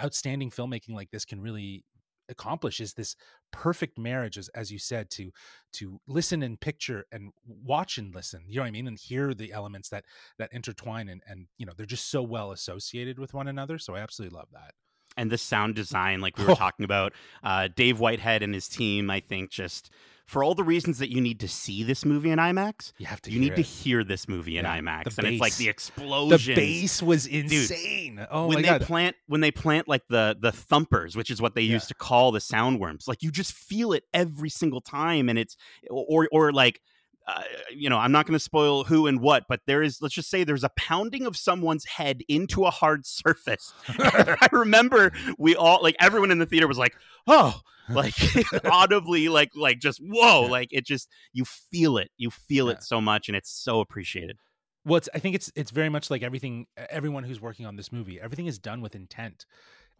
outstanding 0.00 0.50
filmmaking 0.50 0.94
like 0.94 1.10
this 1.10 1.24
can 1.24 1.40
really 1.40 1.84
accomplish 2.28 2.80
is 2.80 2.94
this 2.94 3.16
perfect 3.52 3.98
marriage 3.98 4.38
as, 4.38 4.48
as 4.54 4.70
you 4.70 4.78
said 4.78 5.10
to 5.10 5.30
to 5.72 6.00
listen 6.06 6.42
and 6.42 6.58
picture 6.58 7.04
and 7.12 7.32
watch 7.46 7.98
and 7.98 8.14
listen 8.14 8.44
you 8.48 8.56
know 8.56 8.62
what 8.62 8.68
i 8.68 8.70
mean? 8.70 8.88
And 8.88 8.98
hear 8.98 9.34
the 9.34 9.52
elements 9.52 9.90
that 9.90 10.06
that 10.38 10.50
intertwine 10.50 11.10
and 11.10 11.20
and 11.26 11.48
you 11.58 11.66
know 11.66 11.72
they're 11.76 11.84
just 11.84 12.10
so 12.10 12.22
well 12.22 12.50
associated 12.50 13.18
with 13.18 13.34
one 13.34 13.46
another 13.46 13.78
so 13.78 13.94
i 13.94 13.98
absolutely 13.98 14.34
love 14.36 14.48
that 14.52 14.72
and 15.16 15.30
the 15.30 15.38
sound 15.38 15.74
design, 15.74 16.20
like 16.20 16.36
we 16.38 16.44
were 16.44 16.50
Oh. 16.52 16.54
talking 16.56 16.84
about, 16.84 17.12
uh, 17.42 17.68
Dave 17.74 18.00
Whitehead 18.00 18.42
and 18.42 18.52
his 18.54 18.68
team, 18.68 19.10
I 19.10 19.20
think 19.20 19.50
just 19.50 19.90
for 20.26 20.42
all 20.42 20.54
the 20.54 20.64
reasons 20.64 20.98
that 20.98 21.10
you 21.12 21.20
need 21.20 21.38
to 21.40 21.48
see 21.48 21.82
this 21.82 22.04
movie 22.04 22.30
in 22.30 22.38
IMAX, 22.38 22.92
you 22.98 23.04
have 23.06 23.20
to 23.22 23.30
you 23.30 23.38
hear 23.40 23.50
need 23.50 23.56
to 23.56 23.62
hear 23.62 24.02
this 24.02 24.26
movie 24.26 24.56
in 24.56 24.64
Yeah, 24.64 24.78
IMAX, 24.80 25.18
and 25.18 25.26
it's 25.26 25.40
like 25.40 25.54
the 25.56 25.68
explosion. 25.68 26.54
the 26.54 26.60
bass 26.60 27.02
was 27.02 27.26
insane 27.26 28.26
oh 28.30 28.46
when 28.48 28.56
my 28.56 28.62
they 28.62 28.68
god 28.68 28.80
plant 28.80 29.16
when 29.26 29.40
they 29.42 29.50
plant 29.50 29.86
like 29.86 30.02
the 30.08 30.34
the 30.40 30.50
thumpers 30.52 31.14
which 31.16 31.30
is 31.30 31.42
what 31.42 31.54
they 31.54 31.60
Yeah. 31.62 31.74
used 31.74 31.88
to 31.88 31.94
call 31.94 32.32
the 32.32 32.38
sandworms 32.38 33.06
like 33.06 33.22
you 33.22 33.30
just 33.30 33.52
feel 33.52 33.92
it 33.92 34.04
every 34.14 34.48
single 34.48 34.80
time 34.80 35.28
and 35.28 35.38
it's 35.38 35.56
or 35.90 36.26
or 36.32 36.52
like 36.52 36.80
uh, 37.26 37.42
you 37.74 37.88
know 37.88 37.98
i'm 37.98 38.12
not 38.12 38.26
going 38.26 38.34
to 38.34 38.38
spoil 38.42 38.84
who 38.84 39.06
and 39.06 39.20
what 39.20 39.44
but 39.48 39.60
there 39.66 39.82
is 39.82 40.02
let's 40.02 40.14
just 40.14 40.28
say 40.30 40.44
there's 40.44 40.64
a 40.64 40.70
pounding 40.76 41.26
of 41.26 41.36
someone's 41.36 41.84
head 41.84 42.22
into 42.28 42.64
a 42.64 42.70
hard 42.70 43.06
surface 43.06 43.72
i 43.98 44.48
remember 44.52 45.12
we 45.38 45.56
all 45.56 45.82
like 45.82 45.96
everyone 46.00 46.30
in 46.30 46.38
the 46.38 46.46
theater 46.46 46.68
was 46.68 46.78
like 46.78 46.94
oh 47.26 47.60
like 47.90 48.14
audibly 48.64 49.28
like 49.28 49.50
like 49.54 49.78
just 49.78 49.98
whoa 50.02 50.42
like 50.42 50.68
it 50.72 50.84
just 50.86 51.08
you 51.32 51.44
feel 51.44 51.98
it 51.98 52.10
you 52.16 52.30
feel 52.30 52.66
Yeah. 52.66 52.72
it 52.74 52.82
so 52.82 53.00
much 53.00 53.28
and 53.28 53.36
it's 53.36 53.50
so 53.50 53.80
appreciated 53.80 54.38
well 54.86 54.96
it's, 54.96 55.08
i 55.14 55.18
think 55.18 55.34
it's 55.34 55.50
it's 55.54 55.70
very 55.70 55.88
much 55.90 56.10
like 56.10 56.22
everything 56.22 56.66
everyone 56.90 57.24
who's 57.24 57.40
working 57.40 57.66
on 57.66 57.76
this 57.76 57.92
movie 57.92 58.20
everything 58.20 58.46
is 58.46 58.58
done 58.58 58.80
with 58.80 58.94
intent 58.94 59.46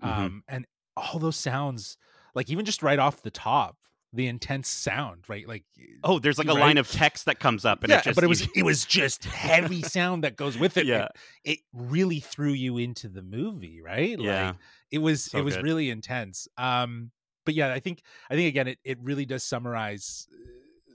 Mhm. 0.03 0.09
um 0.09 0.43
and 0.49 0.67
all 0.97 1.19
those 1.19 1.37
sounds 1.37 1.97
like 2.35 2.51
even 2.51 2.65
just 2.65 2.83
right 2.83 2.99
off 2.99 3.23
the 3.23 3.31
top 3.31 3.77
the 4.15 4.27
intense 4.29 4.69
sound 4.69 5.25
right 5.29 5.49
like 5.49 5.65
oh 6.05 6.19
there's 6.21 6.39
like 6.39 6.47
a 6.47 6.53
Right? 6.55 6.61
line 6.61 6.79
of 6.79 6.89
text 6.91 7.25
that 7.27 7.41
comes 7.41 7.65
up 7.65 7.83
and 7.83 7.91
yeah 7.91 7.99
it 7.99 8.05
just 8.05 8.15
but 8.15 8.23
it 8.25 8.29
was 8.29 8.47
it 8.55 8.63
was 8.65 8.85
just 8.85 9.25
heavy 9.25 9.83
sound 9.83 10.23
that 10.25 10.37
goes 10.37 10.57
with 10.57 10.77
it 10.77 10.87
Yeah. 10.87 11.09
it, 11.45 11.59
really 11.73 12.21
threw 12.21 12.53
you 12.53 12.79
into 12.79 13.09
the 13.09 13.23
movie 13.23 13.81
right 13.83 14.19
yeah 14.21 14.47
like 14.49 14.57
it 14.91 14.99
was 14.99 15.25
So 15.25 15.39
it 15.39 15.43
was 15.45 15.57
good. 15.57 15.65
really 15.65 15.91
intense 15.91 16.47
um 16.57 17.11
but 17.45 17.55
yeah 17.55 17.73
i 17.73 17.81
think 17.81 18.03
i 18.31 18.35
think 18.37 18.49
again 18.49 18.69
it, 18.69 18.79
it 18.85 18.99
really 19.03 19.27
does 19.27 19.43
summarize 19.43 20.29
uh, 20.33 20.95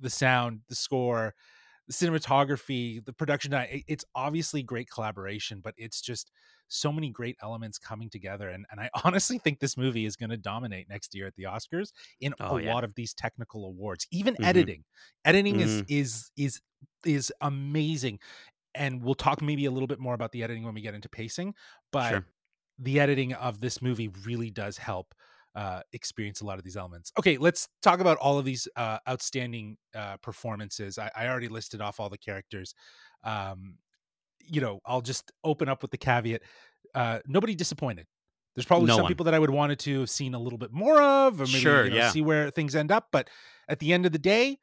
the 0.00 0.10
sound 0.10 0.60
the 0.68 0.76
score 0.76 1.34
the 1.88 1.92
cinematography 1.92 3.04
the 3.04 3.12
production. 3.12 3.52
It- 3.52 3.84
it's 3.88 4.04
obviously 4.14 4.62
great 4.62 4.88
collaboration 4.88 5.60
but 5.62 5.74
it's 5.76 6.00
just 6.00 6.30
so 6.70 6.92
many 6.92 7.10
great 7.10 7.36
elements 7.42 7.78
coming 7.78 8.08
together 8.10 8.48
and, 8.50 8.66
and 8.70 8.80
i 8.80 8.88
honestly 9.04 9.38
think 9.38 9.58
this 9.60 9.76
movie 9.76 10.06
is 10.06 10.16
going 10.16 10.30
to 10.30 10.36
dominate 10.36 10.88
next 10.88 11.14
year 11.14 11.26
at 11.26 11.34
the 11.36 11.44
oscars 11.44 11.92
in 12.20 12.34
Oh, 12.40 12.56
a 12.56 12.58
yeah. 12.58 12.74
lot 12.74 12.84
of 12.84 12.94
these 12.94 13.14
technical 13.14 13.64
awards 13.66 14.06
even 14.10 14.36
Mhm. 14.38 14.40
editing 14.42 14.84
editing 15.24 15.60
is 15.60 15.82
Mm-hmm. 15.82 15.88
is 15.88 16.30
is 16.36 16.60
is 17.04 17.32
amazing 17.40 18.18
and 18.74 19.02
we'll 19.02 19.14
talk 19.14 19.42
maybe 19.42 19.66
a 19.66 19.70
little 19.70 19.86
bit 19.86 20.00
more 20.00 20.14
about 20.14 20.32
the 20.32 20.42
editing 20.42 20.64
when 20.64 20.74
we 20.74 20.80
get 20.80 20.94
into 20.94 21.08
pacing 21.08 21.54
but 21.92 22.20
Sure. 22.20 22.26
the 22.78 23.00
editing 23.00 23.32
of 23.34 23.60
this 23.60 23.82
movie 23.82 24.08
really 24.24 24.50
does 24.50 24.78
help 24.78 25.14
uh 25.56 25.82
experience 25.92 26.40
a 26.40 26.46
lot 26.46 26.58
of 26.58 26.64
these 26.64 26.76
elements 26.76 27.12
okay 27.18 27.36
let's 27.36 27.68
talk 27.82 27.98
about 28.00 28.16
all 28.18 28.38
of 28.38 28.44
these 28.44 28.68
uh 28.76 28.98
outstanding 29.08 29.76
uh 29.94 30.16
performances 30.18 30.96
i, 30.98 31.10
I 31.16 31.26
already 31.28 31.48
listed 31.48 31.80
off 31.80 31.98
all 31.98 32.08
the 32.08 32.18
characters 32.18 32.74
um 33.24 33.78
you 34.46 34.60
know 34.60 34.80
i'll 34.86 35.00
just 35.02 35.30
open 35.44 35.68
up 35.68 35.82
with 35.82 35.90
the 35.90 35.98
caveat 35.98 36.42
uh 36.94 37.18
nobody 37.26 37.54
disappointed 37.54 38.06
there's 38.56 38.66
probably 38.66 38.86
No 38.88 38.94
some 38.96 39.02
one. 39.04 39.10
people 39.10 39.24
that 39.24 39.34
i 39.34 39.38
would 39.38 39.50
wanted 39.50 39.78
to 39.80 40.00
have 40.00 40.10
seen 40.10 40.34
a 40.34 40.38
little 40.38 40.58
bit 40.58 40.72
more 40.72 41.00
of 41.00 41.40
or 41.40 41.44
maybe 41.46 41.58
Sure, 41.58 41.84
you 41.84 41.90
know, 41.90 41.96
yeah. 41.96 42.10
see 42.10 42.22
where 42.22 42.50
things 42.50 42.74
end 42.74 42.90
up 42.90 43.08
but 43.12 43.28
at 43.68 43.78
the 43.78 43.92
end 43.92 44.06
of 44.06 44.12
the 44.12 44.18
day 44.18 44.58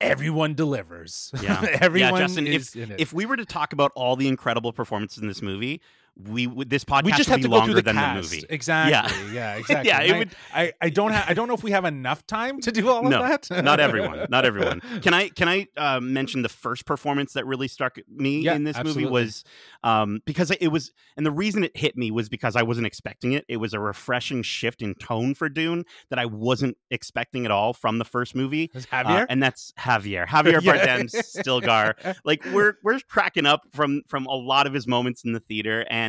everyone 0.00 0.54
delivers 0.54 1.30
Yeah. 1.42 1.60
Yeah, 1.62 1.78
everyone 1.80 2.16
Justin, 2.20 2.46
is 2.46 2.74
in 2.74 2.92
it 2.92 3.00
if 3.00 3.12
we 3.12 3.26
were 3.26 3.36
to 3.36 3.44
talk 3.44 3.72
about 3.72 3.92
all 3.94 4.16
the 4.16 4.28
incredible 4.28 4.72
performances 4.72 5.18
in 5.18 5.28
this 5.28 5.42
movie, 5.42 5.80
we 6.16 6.46
would 6.46 6.68
this 6.70 6.84
podcast 6.84 7.04
we 7.04 7.12
just 7.12 7.28
would 7.28 7.32
have 7.32 7.38
be 7.38 7.42
to 7.44 7.48
go 7.48 7.56
longer 7.56 7.72
through 7.72 7.74
the 7.76 7.82
than 7.82 7.94
cast. 7.96 8.30
the 8.30 8.36
movie. 8.36 8.46
Exactly. 8.50 8.90
Yeah. 8.92 9.32
Yeah. 9.32 9.54
Exactly. 9.56 9.88
Yeah, 9.88 10.00
it 10.02 10.12
I, 10.14 10.18
would- 10.18 10.36
I, 10.54 10.72
I 10.82 10.90
don't 10.90 11.12
have. 11.12 11.24
I 11.28 11.34
don't 11.34 11.48
know 11.48 11.54
if 11.54 11.62
we 11.62 11.70
have 11.70 11.84
enough 11.84 12.26
time 12.26 12.60
to 12.60 12.72
do 12.72 12.88
all 12.88 13.02
No, 13.02 13.22
of 13.22 13.48
that. 13.48 13.64
not 13.64 13.80
everyone 13.86 14.26
not 14.28 14.44
everyone 14.44 14.80
can 15.02 15.14
i 15.14 15.28
can 15.28 15.48
i 15.48 15.66
uh, 15.76 16.00
mention 16.00 16.42
the 16.42 16.48
first 16.48 16.84
performance 16.86 17.32
that 17.34 17.46
really 17.46 17.68
struck 17.68 17.98
me 18.08 18.40
Yeah, 18.40 18.54
in 18.54 18.64
this 18.64 18.76
absolutely. 18.76 19.04
movie 19.04 19.12
was 19.12 19.44
um 19.84 20.20
because 20.26 20.50
it 20.50 20.68
was 20.68 20.92
and 21.16 21.24
the 21.24 21.30
reason 21.30 21.64
it 21.64 21.76
hit 21.76 21.96
me 21.96 22.10
was 22.10 22.28
because 22.28 22.56
i 22.56 22.62
wasn't 22.62 22.86
expecting 22.86 23.32
it 23.32 23.44
it 23.48 23.56
was 23.58 23.72
a 23.74 23.80
refreshing 23.80 24.42
shift 24.42 24.82
in 24.82 24.94
tone 24.94 25.34
for 25.34 25.48
dune 25.48 25.84
that 26.10 26.18
i 26.18 26.26
wasn't 26.26 26.76
expecting 26.90 27.44
at 27.44 27.50
all 27.50 27.72
from 27.72 27.98
the 27.98 28.04
first 28.04 28.34
movie 28.34 28.70
Is 28.74 28.86
Uh, 28.92 29.04
Javier? 29.04 29.26
and 29.28 29.42
that's 29.42 29.72
javier 29.78 30.26
javier 30.26 30.60
Yeah. 30.62 30.76
bardem 30.98 31.10
stilgar 31.10 32.16
like 32.24 32.44
we're 32.52 32.74
we're 32.82 33.00
cracking 33.08 33.46
up 33.46 33.62
from 33.72 34.02
from 34.08 34.26
a 34.26 34.34
lot 34.34 34.66
of 34.66 34.72
his 34.72 34.86
moments 34.86 35.24
in 35.24 35.32
the 35.32 35.40
theater 35.40 35.86
and 35.90 35.99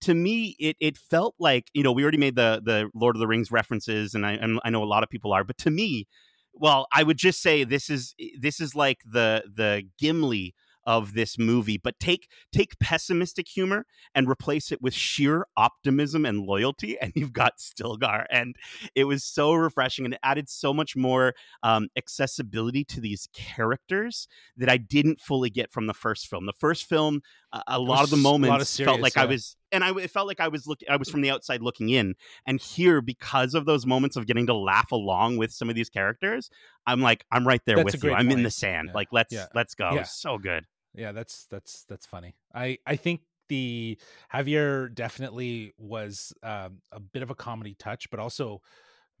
to 0.00 0.14
me 0.14 0.56
it 0.58 0.76
it 0.80 0.96
felt 0.96 1.34
like 1.38 1.68
you 1.74 1.82
know 1.82 1.92
we 1.92 2.02
already 2.02 2.18
made 2.18 2.36
the 2.36 2.60
the 2.64 2.90
lord 2.94 3.16
of 3.16 3.20
the 3.20 3.26
rings 3.26 3.50
references 3.50 4.14
and 4.14 4.26
i 4.26 4.32
and 4.32 4.60
i 4.64 4.70
know 4.70 4.82
a 4.82 4.84
lot 4.84 5.02
of 5.02 5.08
people 5.08 5.32
are 5.32 5.44
but 5.44 5.56
to 5.56 5.70
me 5.70 6.06
well 6.52 6.86
i 6.92 7.02
would 7.02 7.16
just 7.16 7.40
say 7.40 7.64
this 7.64 7.88
is 7.88 8.14
this 8.38 8.60
is 8.60 8.74
like 8.74 8.98
the 9.10 9.42
the 9.54 9.82
gimli 9.98 10.54
of 10.84 11.14
this 11.14 11.38
movie 11.38 11.78
but 11.78 11.98
take 12.00 12.28
take 12.52 12.78
pessimistic 12.80 13.48
humor 13.48 13.86
and 14.14 14.28
replace 14.28 14.72
it 14.72 14.82
with 14.82 14.94
sheer 14.94 15.46
optimism 15.56 16.26
and 16.26 16.40
loyalty 16.40 16.98
and 17.02 17.12
you've 17.14 17.32
got 17.32 17.58
stilgar. 17.58 18.24
And 18.30 18.56
it 18.94 19.04
was 19.04 19.24
so 19.24 19.54
refreshing 19.54 20.04
and 20.04 20.14
it 20.14 20.20
added 20.22 20.48
so 20.48 20.74
much 20.74 20.96
more 20.96 21.34
um, 21.62 21.88
accessibility 21.96 22.84
to 22.84 23.00
these 23.00 23.28
characters 23.32 24.26
that 24.56 24.68
i 24.68 24.76
didn't 24.76 25.20
fully 25.20 25.50
get 25.50 25.70
from 25.70 25.86
the 25.86 25.94
first 25.94 26.26
film. 26.26 26.46
The 26.46 26.52
first 26.52 26.88
film 26.88 27.20
a, 27.52 27.62
a 27.68 27.78
lot 27.78 28.04
of 28.04 28.10
the 28.10 28.16
a 28.16 28.18
of 28.18 28.22
moments 28.22 28.54
felt 28.54 28.66
serious, 28.96 29.00
like 29.02 29.16
i 29.16 29.24
was 29.24 29.56
and 29.72 29.84
i 29.84 29.90
it 29.98 30.10
felt 30.10 30.26
like 30.26 30.40
i 30.40 30.48
was 30.48 30.66
looking 30.66 30.88
i 30.88 30.96
was 30.96 31.08
from 31.08 31.20
the 31.20 31.30
outside 31.30 31.60
looking 31.62 31.88
in 31.90 32.14
and 32.46 32.60
here 32.60 33.00
because 33.00 33.54
of 33.54 33.64
those 33.66 33.84
moments 33.86 34.16
of 34.16 34.26
getting 34.26 34.46
to 34.46 34.54
laugh 34.54 34.90
along 34.92 35.36
with 35.36 35.52
some 35.52 35.68
of 35.68 35.74
these 35.74 35.88
characters 35.90 36.50
i'm 36.86 37.00
like 37.00 37.24
i'm 37.30 37.46
right 37.46 37.60
there 37.66 37.76
That's 37.76 37.84
with 37.86 37.94
you 37.96 38.00
great 38.10 38.14
i'm 38.18 38.30
in 38.30 38.42
the 38.42 38.50
sand 38.50 38.88
Yeah. 38.88 38.94
like 38.94 39.08
let's 39.12 39.32
Yeah. 39.32 39.46
let's 39.54 39.74
go 39.74 39.92
Yeah. 39.94 40.04
so 40.04 40.38
good 40.38 40.64
Yeah, 40.94 41.12
that's 41.12 41.46
that's 41.50 41.84
that's 41.88 42.04
funny. 42.06 42.34
I 42.54 42.78
I 42.86 42.96
think 42.96 43.20
the 43.48 43.98
Javier 44.32 44.94
definitely 44.94 45.72
was 45.78 46.32
um, 46.42 46.80
a 46.90 47.00
bit 47.00 47.22
of 47.22 47.30
a 47.30 47.34
comedy 47.34 47.74
touch, 47.78 48.10
but 48.10 48.20
also 48.20 48.60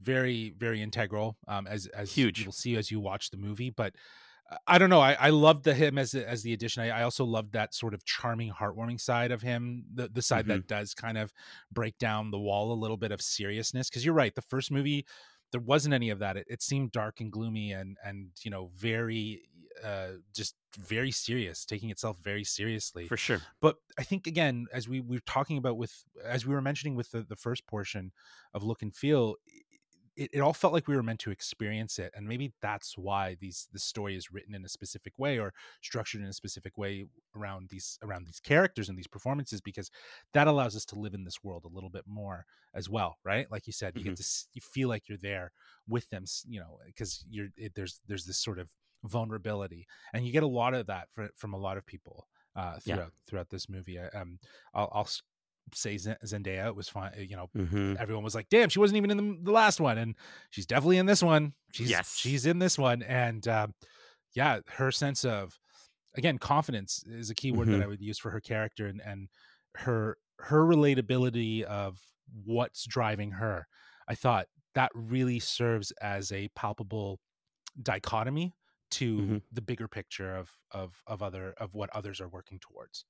very 0.00 0.54
very 0.58 0.82
integral. 0.82 1.36
Um, 1.48 1.66
as 1.66 1.86
as 1.88 2.12
Huge. 2.14 2.40
you 2.40 2.44
will 2.46 2.52
see 2.52 2.76
as 2.76 2.90
you 2.90 3.00
watch 3.00 3.30
the 3.30 3.36
movie, 3.38 3.70
but. 3.70 3.94
I 4.66 4.78
don't 4.78 4.90
know. 4.90 5.00
I, 5.00 5.12
I 5.18 5.30
loved 5.30 5.64
the 5.64 5.74
him 5.74 5.98
as 5.98 6.12
the- 6.12 6.28
as 6.28 6.42
the 6.42 6.52
addition. 6.52 6.82
I, 6.82 7.00
I 7.00 7.02
also 7.02 7.24
loved 7.24 7.52
that 7.52 7.74
sort 7.74 7.94
of 7.94 8.04
charming, 8.04 8.50
heartwarming 8.52 9.00
side 9.00 9.30
of 9.32 9.42
him. 9.42 9.84
The 9.94 10.08
the 10.08 10.22
side 10.22 10.46
that 10.46 10.66
does 10.66 10.94
kind 10.94 11.18
of 11.18 11.32
break 11.70 11.98
down 11.98 12.30
the 12.30 12.38
wall 12.38 12.72
a 12.72 12.78
little 12.80 12.96
bit 12.96 13.12
of 13.12 13.20
seriousness. 13.20 13.88
Because 13.88 14.04
you're 14.04 14.14
right, 14.14 14.34
the 14.34 14.42
first 14.42 14.70
movie 14.70 15.06
there 15.52 15.60
wasn't 15.60 15.94
any 15.94 16.10
of 16.10 16.18
that. 16.20 16.36
It, 16.36 16.46
it 16.48 16.62
seemed 16.62 16.92
dark 16.92 17.20
and 17.20 17.30
gloomy 17.30 17.72
and 17.72 17.96
and 18.04 18.30
you 18.42 18.50
know 18.50 18.70
very 18.74 19.42
uh, 19.84 20.12
just 20.34 20.54
very 20.78 21.10
serious, 21.10 21.64
taking 21.64 21.90
itself 21.90 22.18
very 22.22 22.44
seriously. 22.44 23.06
for 23.08 23.16
sure 23.16 23.40
But 23.60 23.76
I 23.98 24.02
think 24.02 24.26
again, 24.26 24.66
as 24.72 24.88
we, 24.88 25.00
we 25.00 25.16
were 25.16 25.22
talking 25.26 25.58
about 25.58 25.76
with 25.76 26.04
as 26.24 26.46
we 26.46 26.54
were 26.54 26.62
mentioning 26.62 26.94
with 26.94 27.10
the, 27.10 27.22
the 27.22 27.36
first 27.36 27.66
portion 27.66 28.12
of 28.54 28.62
look 28.62 28.82
and 28.82 28.94
feel, 28.94 29.36
it, 30.16 30.30
it 30.34 30.40
all 30.40 30.52
felt 30.52 30.72
like 30.72 30.88
we 30.88 30.96
were 30.96 31.02
meant 31.02 31.20
to 31.20 31.30
experience 31.30 31.98
it. 31.98 32.12
And 32.14 32.26
maybe 32.26 32.52
that's 32.60 32.96
why 32.98 33.36
these 33.40 33.68
the 33.72 33.78
story 33.78 34.16
is 34.16 34.30
written 34.32 34.54
in 34.54 34.64
a 34.64 34.68
specific 34.68 35.18
way 35.18 35.38
or 35.38 35.52
structured 35.82 36.20
in 36.20 36.26
a 36.26 36.32
specific 36.32 36.76
way 36.78 37.06
around 37.36 37.68
these 37.70 37.98
around 38.02 38.26
these 38.26 38.40
characters 38.40 38.88
and 38.88 38.98
these 38.98 39.06
performances, 39.06 39.60
because 39.60 39.90
that 40.32 40.48
allows 40.48 40.76
us 40.76 40.84
to 40.86 40.98
live 40.98 41.14
in 41.14 41.24
this 41.24 41.42
world 41.42 41.64
a 41.64 41.68
little 41.74 41.90
bit 41.90 42.04
more 42.06 42.44
as 42.74 42.88
well, 42.88 43.18
right? 43.24 43.50
Like 43.50 43.66
you 43.66 43.72
said, 43.72 43.96
you 43.96 44.04
get 44.04 44.16
to 44.16 44.24
you 44.52 44.60
feel 44.60 44.88
like 44.88 45.08
you're 45.08 45.18
there 45.18 45.52
with 45.88 46.08
them, 46.10 46.24
you 46.46 46.60
know, 46.60 46.78
because 46.86 47.24
you're 47.28 47.48
it, 47.56 47.74
there's 47.74 48.00
there's 48.06 48.24
this 48.26 48.38
sort 48.38 48.58
of 48.58 48.70
vulnerability, 49.04 49.86
and 50.12 50.24
you 50.26 50.32
get 50.32 50.42
a 50.42 50.46
lot 50.46 50.74
of 50.74 50.86
that 50.86 51.08
fr- 51.10 51.26
from 51.36 51.54
a 51.54 51.58
lot 51.58 51.76
of 51.76 51.86
people 51.86 52.28
uh, 52.56 52.78
Yeah. 52.84 53.00
throughout 53.00 53.12
throughout 53.26 53.50
this 53.50 53.68
movie. 53.68 53.98
I, 53.98 54.06
um, 54.08 54.38
I'll, 54.74 54.90
I'll 54.92 55.08
say 55.74 55.96
Z- 55.96 56.14
Zendaya. 56.24 56.66
It 56.66 56.76
was 56.76 56.88
fine. 56.88 57.12
You 57.18 57.36
know, 57.36 57.50
mm-hmm. 57.56 57.94
everyone 57.98 58.24
was 58.24 58.34
like, 58.34 58.48
"Damn, 58.48 58.68
she 58.68 58.78
wasn't 58.78 58.96
even 58.98 59.10
in 59.10 59.16
the, 59.16 59.38
the 59.44 59.52
last 59.52 59.80
one," 59.80 59.98
and 59.98 60.14
she's 60.50 60.66
definitely 60.66 60.98
in 60.98 61.06
this 61.06 61.22
one. 61.22 61.54
She's 61.72 61.90
Yes. 61.90 62.16
she's 62.16 62.46
in 62.46 62.58
this 62.58 62.78
one, 62.78 63.02
and 63.02 63.46
um, 63.48 63.74
yeah, 64.34 64.60
her 64.68 64.90
sense 64.90 65.24
of 65.24 65.58
again 66.14 66.38
confidence 66.38 67.02
is 67.06 67.30
a 67.30 67.34
key 67.34 67.52
word 67.52 67.68
Mhm. 67.68 67.72
that 67.72 67.82
I 67.82 67.86
would 67.86 68.00
use 68.02 68.18
for 68.18 68.30
her 68.30 68.40
character, 68.40 68.86
and 68.86 69.00
and 69.04 69.28
her 69.76 70.18
her 70.38 70.62
relatability 70.64 71.62
of 71.62 72.00
what's 72.44 72.84
driving 72.84 73.30
her. 73.32 73.66
I 74.08 74.14
thought 74.14 74.46
that 74.74 74.90
really 74.94 75.38
serves 75.38 75.90
as 76.00 76.32
a 76.32 76.48
palpable 76.56 77.20
dichotomy 77.80 78.54
to 78.90 79.16
Mhm. 79.18 79.42
the 79.52 79.62
bigger 79.62 79.88
picture 79.88 80.34
of 80.34 80.50
of 80.70 81.02
of 81.06 81.22
other 81.22 81.52
of 81.54 81.74
what 81.74 81.88
others 81.90 82.20
are 82.20 82.28
working 82.28 82.58
towards. 82.58 83.04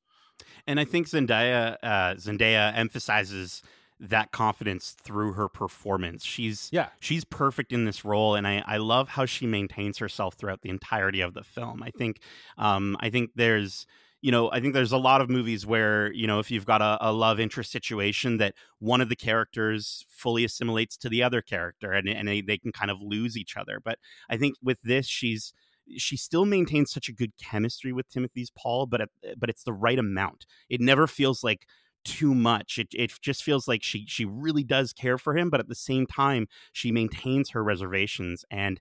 And 0.67 0.79
I 0.79 0.85
think 0.85 1.09
Zendaya 1.09 1.77
uh, 1.83 2.15
Zendaya 2.15 2.77
emphasizes 2.77 3.63
that 4.03 4.33
confidence 4.33 4.97
through 5.01 5.33
her 5.33 5.49
performance. 5.49 6.25
She's 6.25 6.69
Yeah. 6.73 6.89
she's 6.99 7.25
perfect 7.25 7.73
in 7.73 7.85
this 7.85 8.05
role, 8.05 8.35
and 8.35 8.47
I, 8.47 8.63
I 8.67 8.79
love 8.79 9.11
how 9.11 9.27
she 9.27 9.47
maintains 9.47 9.99
herself 9.99 10.35
throughout 10.35 10.63
the 10.63 10.71
entirety 10.71 11.21
of 11.21 11.35
the 11.35 11.45
film. 11.45 11.83
I 11.83 11.91
think 11.91 12.21
um, 12.59 12.97
I 13.01 13.11
think 13.11 13.31
there's 13.37 13.87
you 14.21 14.33
know 14.33 14.51
I 14.51 14.61
think 14.61 14.75
there's 14.75 14.93
a 14.93 14.99
lot 14.99 15.21
of 15.21 15.31
movies 15.31 15.65
where 15.65 16.13
you 16.13 16.27
know 16.27 16.41
if 16.41 16.51
you've 16.51 16.67
got 16.67 16.83
a, 16.83 16.99
a 17.01 17.13
love 17.13 17.39
interest 17.39 17.71
situation 17.71 18.39
that 18.39 18.55
one 18.81 19.01
of 19.01 19.09
the 19.09 19.17
characters 19.17 20.05
fully 20.09 20.45
assimilates 20.45 20.97
to 20.99 21.09
the 21.09 21.23
other 21.23 21.41
character, 21.41 21.93
and 21.93 22.09
and 22.09 22.27
they, 22.27 22.41
they 22.41 22.59
can 22.59 22.73
kind 22.73 22.91
of 22.91 23.01
lose 23.01 23.37
each 23.37 23.57
other. 23.57 23.79
But 23.85 23.99
I 24.29 24.37
think 24.37 24.57
with 24.63 24.81
this, 24.83 25.07
she's 25.07 25.53
she 25.97 26.17
still 26.17 26.45
maintains 26.45 26.91
such 26.91 27.09
a 27.09 27.13
good 27.13 27.33
chemistry 27.39 27.93
with 27.93 28.09
Timothée's 28.11 28.53
Paul, 28.57 28.87
but 28.87 29.09
but 29.37 29.51
it's 29.51 29.65
the 29.65 29.73
right 29.73 29.99
amount. 29.99 30.47
It 30.69 30.81
never 30.81 31.07
feels 31.07 31.43
like 31.45 31.67
too 32.05 32.35
much. 32.35 32.79
It 32.79 32.89
it 32.93 33.13
just 33.21 33.43
feels 33.43 33.69
like 33.69 33.83
she 33.83 34.05
she 34.07 34.25
really 34.25 34.65
does 34.65 34.93
care 34.93 35.19
for 35.19 35.37
him, 35.37 35.51
but 35.51 35.61
at 35.61 35.69
the 35.69 35.75
same 35.75 36.07
time 36.07 36.47
she 36.73 36.93
maintains 36.93 37.51
her 37.51 37.63
reservations, 37.63 38.45
and 38.51 38.81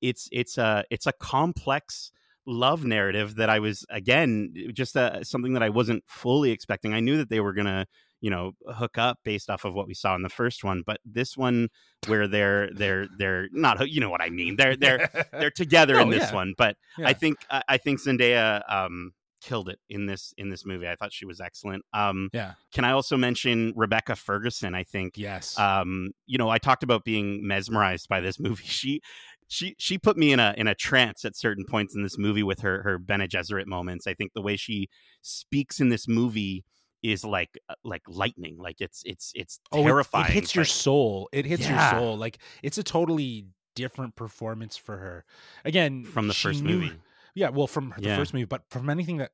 it's 0.00 0.28
it's 0.32 0.58
a 0.58 0.84
it's 0.90 1.06
a 1.06 1.12
complex 1.12 2.12
love 2.46 2.84
narrative 2.84 3.36
that 3.36 3.50
I 3.50 3.58
was 3.58 3.84
again 3.90 4.52
just 4.72 4.96
uh, 4.96 5.22
something 5.24 5.52
that 5.54 5.62
I 5.62 5.68
wasn't 5.70 6.04
fully 6.06 6.50
expecting. 6.50 6.94
I 6.94 7.00
knew 7.00 7.16
that 7.18 7.30
they 7.30 7.40
were 7.40 7.52
gonna 7.52 7.86
you 8.20 8.30
know 8.30 8.52
hook 8.74 8.98
up 8.98 9.18
based 9.24 9.48
off 9.50 9.64
of 9.64 9.74
what 9.74 9.86
we 9.86 9.94
saw 9.94 10.14
in 10.14 10.22
the 10.22 10.28
first 10.28 10.62
one, 10.64 10.82
but 10.86 10.98
this 11.04 11.36
one 11.36 11.68
where 12.06 12.26
they're 12.28 12.70
they're 12.74 13.06
they're 13.18 13.48
not 13.52 13.88
you 13.90 14.00
know 14.00 14.10
what 14.10 14.22
I 14.22 14.30
mean 14.30 14.56
they're 14.56 14.76
they're 14.76 15.08
they're 15.32 15.50
together 15.54 15.98
in 15.98 16.08
Oh, 16.08 16.10
this 16.10 16.30
yeah. 16.30 16.34
one 16.34 16.54
but 16.56 16.76
Yeah. 16.98 17.08
i 17.08 17.12
think 17.12 17.36
I, 17.50 17.62
I 17.68 17.76
think 17.78 18.00
zendaya 18.02 18.62
um 18.72 19.12
killed 19.42 19.68
it 19.68 19.78
in 19.88 20.06
this 20.06 20.32
in 20.38 20.48
this 20.50 20.64
movie 20.66 20.86
i 20.88 20.94
thought 20.96 21.12
she 21.12 21.24
was 21.26 21.40
excellent 21.40 21.82
um 21.94 22.28
yeah. 22.32 22.52
can 22.72 22.84
i 22.84 22.90
also 22.92 23.16
mention 23.18 23.72
rebecca 23.76 24.14
ferguson 24.16 24.74
i 24.74 24.82
think 24.84 25.16
Yes. 25.16 25.58
um 25.58 26.10
you 26.26 26.38
know 26.38 26.48
i 26.50 26.58
talked 26.58 26.82
about 26.82 27.04
being 27.04 27.46
mesmerized 27.46 28.08
by 28.08 28.20
this 28.20 28.38
movie 28.40 28.64
she 28.66 29.00
she 29.48 29.74
she 29.78 29.98
put 29.98 30.16
me 30.16 30.32
in 30.32 30.40
a 30.40 30.54
in 30.56 30.66
a 30.68 30.74
trance 30.74 31.24
at 31.24 31.36
certain 31.36 31.64
points 31.66 31.94
in 31.94 32.02
this 32.02 32.16
movie 32.18 32.42
with 32.42 32.60
her 32.60 32.82
her 32.82 32.98
Bene 32.98 33.26
Gesserit 33.26 33.66
moments. 33.66 34.06
I 34.06 34.14
think 34.14 34.32
the 34.32 34.42
way 34.42 34.56
she 34.56 34.88
speaks 35.22 35.80
in 35.80 35.88
this 35.88 36.06
movie 36.06 36.64
is 37.02 37.24
like 37.24 37.58
uh, 37.68 37.74
like 37.84 38.02
lightning. 38.08 38.56
Like 38.58 38.80
it's 38.80 39.02
it's 39.06 39.32
it's 39.34 39.60
Oh, 39.72 39.80
it- 39.80 39.84
terrifying. 39.84 40.26
It, 40.30 40.34
hits 40.34 40.54
your 40.54 40.64
soul. 40.64 41.28
It 41.32 41.46
hits 41.46 41.62
Yeah. 41.62 41.92
your 41.92 42.00
soul. 42.00 42.16
Like 42.18 42.38
it's 42.62 42.78
a 42.78 42.82
totally 42.82 43.46
different 43.76 44.16
performance 44.16 44.76
for 44.76 44.96
her. 44.98 45.24
Again, 45.64 46.04
from 46.04 46.28
the 46.28 46.34
first 46.34 46.62
knew- 46.62 46.78
movie. 46.80 46.98
Yeah, 47.34 47.50
well, 47.50 47.66
from 47.68 47.94
the 47.96 48.08
Yeah. 48.08 48.16
first 48.16 48.34
movie, 48.34 48.44
but 48.44 48.64
from 48.70 48.90
anything 48.90 49.18
that 49.18 49.30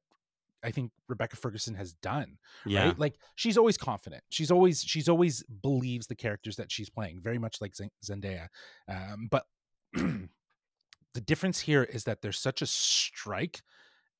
I 0.63 0.71
think 0.71 0.91
Rebecca 1.09 1.37
Ferguson 1.37 1.75
has 1.75 1.93
done. 1.95 2.39
Yeah. 2.65 2.87
Right? 2.89 2.99
Like 2.99 3.15
she's 3.37 3.57
always 3.57 3.77
confident. 3.79 4.23
She's 4.31 4.51
always 4.51 4.83
she's 4.83 5.09
always 5.09 5.43
believes 5.45 6.07
the 6.07 6.15
characters 6.17 6.57
that 6.57 6.71
she's 6.73 6.91
playing, 6.91 7.21
very 7.21 7.39
much 7.39 7.61
like 7.61 7.75
Zen- 7.75 7.91
Zendaya. 8.05 8.49
Um, 8.89 9.29
but 9.31 9.47
the 9.95 11.21
difference 11.25 11.61
here 11.61 11.85
is 11.85 12.05
that 12.05 12.21
there's 12.23 12.39
such 12.39 12.63
a 12.63 12.67
strike 12.67 13.63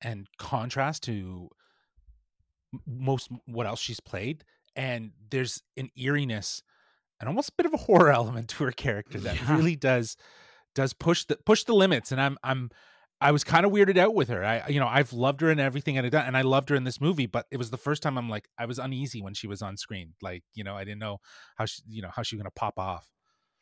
and 0.01 0.27
contrast 0.37 1.03
to 1.03 1.49
most 2.85 3.29
what 3.45 3.65
else 3.65 3.79
she's 3.79 3.99
played 3.99 4.43
and 4.75 5.11
there's 5.31 5.61
an 5.77 5.89
eeriness 5.97 6.61
and 7.19 7.27
almost 7.27 7.49
a 7.49 7.53
bit 7.57 7.65
of 7.65 7.73
a 7.73 7.77
horror 7.77 8.11
element 8.21 8.49
to 8.49 8.63
her 8.63 8.71
character 8.71 9.19
that 9.19 9.35
Yeah. 9.35 9.55
really 9.57 9.75
does 9.75 10.17
does 10.75 10.93
push 10.93 11.25
the 11.25 11.37
push 11.45 11.63
the 11.63 11.73
limits 11.73 12.11
and 12.11 12.21
i'm 12.21 12.37
i'm 12.43 12.69
i 13.19 13.31
was 13.31 13.43
kind 13.43 13.65
of 13.65 13.71
weirded 13.71 13.97
out 13.97 14.13
with 14.13 14.27
her 14.29 14.43
i 14.45 14.67
you 14.67 14.79
know 14.79 14.87
i've 14.87 15.13
loved 15.13 15.41
her 15.41 15.49
in 15.49 15.59
everything 15.59 15.97
and 15.97 16.13
and 16.13 16.37
i 16.37 16.41
loved 16.41 16.69
her 16.69 16.75
in 16.75 16.83
this 16.83 17.01
movie 17.01 17.25
but 17.25 17.45
it 17.51 17.57
was 17.57 17.71
the 17.71 17.77
first 17.77 18.03
time 18.03 18.17
i'm 18.17 18.29
like 18.29 18.47
i 18.59 18.65
was 18.65 18.77
uneasy 18.77 19.21
when 19.21 19.33
she 19.33 19.47
was 19.47 19.61
on 19.61 19.75
screen 19.77 20.13
like 20.21 20.43
you 20.53 20.63
know 20.63 20.75
i 20.75 20.83
didn't 20.83 20.99
know 20.99 21.17
how 21.55 21.65
she 21.65 21.81
you 21.87 22.01
know 22.01 22.11
how 22.15 22.21
she 22.21 22.35
was 22.35 22.41
gonna 22.41 22.51
pop 22.51 22.77
off 22.77 23.07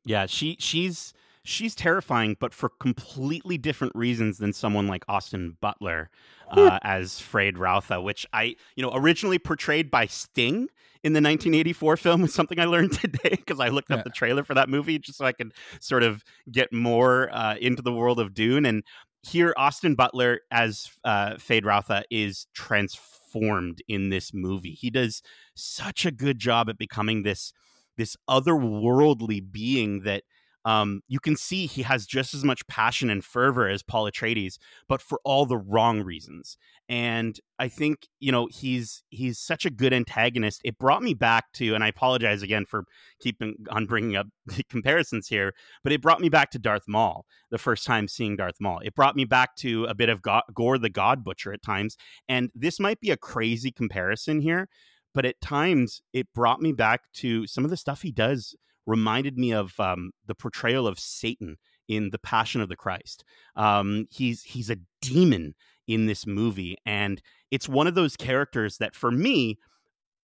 Yeah, 0.05 0.25
she 0.25 0.57
she's 0.59 1.13
she's 1.45 1.75
terrifying, 1.75 2.35
but 2.39 2.53
for 2.53 2.69
completely 2.79 3.57
different 3.57 3.95
reasons 3.95 4.37
than 4.39 4.51
someone 4.51 4.87
like 4.87 5.05
Austin 5.07 5.57
Butler 5.61 6.09
uh, 6.51 6.79
as 6.83 7.13
Feyd-Rautha, 7.13 8.03
which 8.03 8.25
I, 8.33 8.55
you 8.75 8.83
know, 8.83 8.91
originally 8.93 9.39
portrayed 9.39 9.89
by 9.89 10.05
Sting 10.07 10.69
in 11.03 11.13
the 11.13 11.17
1984 11.21 11.97
film 11.97 12.21
was 12.21 12.33
something 12.33 12.59
I 12.59 12.65
learned 12.65 12.93
today 12.99 13.29
because 13.29 13.59
I 13.59 13.69
looked 13.69 13.91
up 13.91 13.99
Yeah. 13.99 14.03
the 14.03 14.09
trailer 14.09 14.43
for 14.43 14.53
that 14.55 14.69
movie 14.69 14.99
just 14.99 15.17
so 15.17 15.25
I 15.25 15.31
could 15.31 15.53
sort 15.79 16.03
of 16.03 16.23
get 16.51 16.73
more 16.73 17.29
uh, 17.31 17.55
into 17.61 17.81
the 17.81 17.93
world 17.93 18.19
of 18.19 18.33
Dune. 18.33 18.65
And 18.65 18.83
here, 19.23 19.53
Austin 19.57 19.95
Butler 19.95 20.41
as 20.51 20.89
uh, 21.03 21.35
Feyd-Rautha 21.35 22.03
is 22.11 22.47
transformed 22.53 23.81
in 23.87 24.09
this 24.09 24.33
movie. 24.33 24.71
He 24.73 24.89
does 24.89 25.21
such 25.55 26.05
a 26.05 26.11
good 26.11 26.39
job 26.39 26.69
at 26.69 26.77
becoming 26.77 27.23
this 27.23 27.53
this 27.97 28.17
otherworldly 28.29 29.41
being 29.51 30.01
that 30.01 30.23
um, 30.65 31.01
you 31.07 31.19
can 31.19 31.35
see 31.35 31.67
he 31.67 31.83
has 31.83 32.07
just 32.07 32.33
as 32.33 32.43
much 32.43 32.65
passion 32.67 33.11
and 33.11 33.23
fervor 33.23 33.69
as 33.69 33.83
Paul 33.83 34.09
Atreides, 34.09 34.57
but 34.89 34.99
for 34.99 35.19
all 35.23 35.45
the 35.45 35.57
wrong 35.57 36.01
reasons. 36.01 36.57
And 36.89 37.39
I 37.59 37.67
think 37.67 38.07
you 38.19 38.31
know 38.31 38.47
he's 38.51 39.03
he's 39.09 39.39
such 39.39 39.65
a 39.65 39.69
good 39.69 39.93
antagonist. 39.93 40.61
It 40.65 40.77
brought 40.79 41.03
me 41.03 41.13
back 41.13 41.45
to, 41.53 41.75
and 41.75 41.83
I 41.83 41.87
apologize 41.87 42.41
again 42.41 42.65
for 42.65 42.85
keeping 43.19 43.55
on 43.69 43.85
bringing 43.85 44.15
up 44.15 44.27
the 44.45 44.63
comparisons 44.63 45.27
here, 45.27 45.53
but 45.83 45.93
it 45.93 46.01
brought 46.01 46.19
me 46.19 46.29
back 46.29 46.49
to 46.51 46.59
Darth 46.59 46.87
Maul 46.87 47.25
the 47.51 47.57
first 47.59 47.85
time 47.85 48.07
seeing 48.07 48.35
Darth 48.35 48.59
Maul. 48.59 48.79
It 48.83 48.95
brought 48.95 49.15
me 49.15 49.25
back 49.25 49.55
to 49.57 49.85
a 49.85 49.93
bit 49.93 50.09
of 50.09 50.21
Go- 50.23 50.41
Gore 50.53 50.79
the 50.79 50.89
God 50.89 51.23
Butcher 51.23 51.53
at 51.53 51.61
times, 51.61 51.95
and 52.27 52.49
this 52.55 52.79
might 52.79 52.99
be 52.99 53.11
a 53.11 53.17
crazy 53.17 53.71
comparison 53.71 54.41
here, 54.41 54.67
but 55.13 55.25
at 55.25 55.41
times 55.41 56.01
it 56.11 56.33
brought 56.33 56.59
me 56.59 56.71
back 56.71 57.01
to 57.13 57.45
some 57.45 57.63
of 57.63 57.69
the 57.69 57.77
stuff 57.77 58.01
he 58.01 58.11
does 58.11 58.55
reminded 58.85 59.37
me 59.37 59.51
of 59.51 59.79
um, 59.79 60.11
the 60.25 60.35
portrayal 60.35 60.87
of 60.87 60.99
Satan 60.99 61.57
in 61.87 62.09
the 62.09 62.19
Passion 62.19 62.61
of 62.61 62.69
the 62.69 62.75
Christ. 62.75 63.23
Um, 63.55 64.07
he's 64.09 64.43
he's 64.43 64.69
a 64.69 64.77
demon 65.01 65.55
in 65.87 66.07
this 66.07 66.25
movie, 66.25 66.77
and 66.85 67.21
it's 67.51 67.69
one 67.69 67.87
of 67.87 67.95
those 67.95 68.17
characters 68.17 68.77
that 68.77 68.95
for 68.95 69.11
me, 69.11 69.57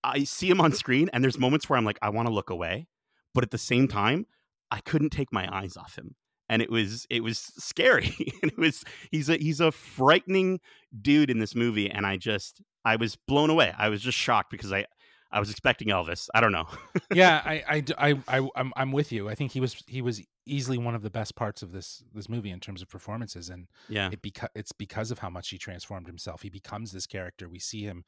I 0.04 0.24
see 0.24 0.50
him 0.50 0.62
on 0.62 0.74
screen, 0.74 1.10
and 1.14 1.24
there's 1.24 1.40
moments 1.40 1.70
where 1.70 1.78
I'm 1.78 1.86
like, 1.86 2.00
I 2.02 2.10
want 2.10 2.28
to 2.28 2.34
look 2.34 2.50
away, 2.50 2.88
but 3.34 3.44
at 3.44 3.52
the 3.52 3.58
same 3.58 3.88
time, 3.88 4.26
I 4.72 4.80
couldn't 4.80 5.12
take 5.12 5.32
my 5.32 5.48
eyes 5.54 5.78
off 5.78 5.98
him. 5.98 6.16
And 6.50 6.62
it 6.62 6.70
was 6.70 7.06
it 7.10 7.24
was 7.24 7.38
scary. 7.38 8.14
and 8.42 8.52
it 8.52 8.58
was 8.58 8.84
he's 9.12 9.30
a 9.30 9.38
he's 9.38 9.60
a 9.60 9.72
frightening 9.72 10.60
dude 11.02 11.30
in 11.30 11.40
this 11.40 11.56
movie, 11.56 11.90
and 11.90 12.06
I 12.06 12.18
just 12.18 12.62
I 12.84 12.96
was 12.96 13.16
blown 13.16 13.50
away. 13.50 13.74
I 13.78 13.90
was 13.90 14.02
just 14.02 14.18
shocked 14.18 14.52
because 14.52 14.74
I 14.74 14.86
I 15.32 15.40
was 15.40 15.50
expecting 15.50 15.88
Elvis. 15.88 16.28
I 16.36 16.42
don't 16.42 16.52
know. 16.52 16.68
yeah, 17.14 17.42
I, 17.46 17.84
I, 17.98 18.16
I, 18.40 18.50
I'm, 18.56 18.74
I'm 18.76 18.92
with 18.92 19.12
you. 19.12 19.30
I 19.30 19.36
think 19.36 19.52
he 19.52 19.60
was, 19.62 19.82
he 19.88 20.02
was 20.02 20.22
easily 20.46 20.78
one 20.78 20.94
of 20.96 21.04
the 21.04 21.10
best 21.10 21.36
parts 21.36 21.62
of 21.62 21.72
this, 21.72 22.04
this 22.14 22.28
movie 22.28 22.50
in 22.52 22.60
terms 22.60 22.82
of 22.82 22.90
performances, 22.90 23.50
and 23.50 23.68
Yeah. 23.88 24.10
it 24.12 24.22
beca- 24.22 24.50
it's 24.56 24.72
because 24.74 25.10
of 25.12 25.20
how 25.20 25.30
much 25.30 25.50
he 25.50 25.58
transformed 25.58 26.08
himself. 26.08 26.42
He 26.42 26.50
becomes 26.50 26.92
this 26.92 27.08
character. 27.08 27.48
We 27.48 27.60
see 27.60 27.84
him, 27.84 28.04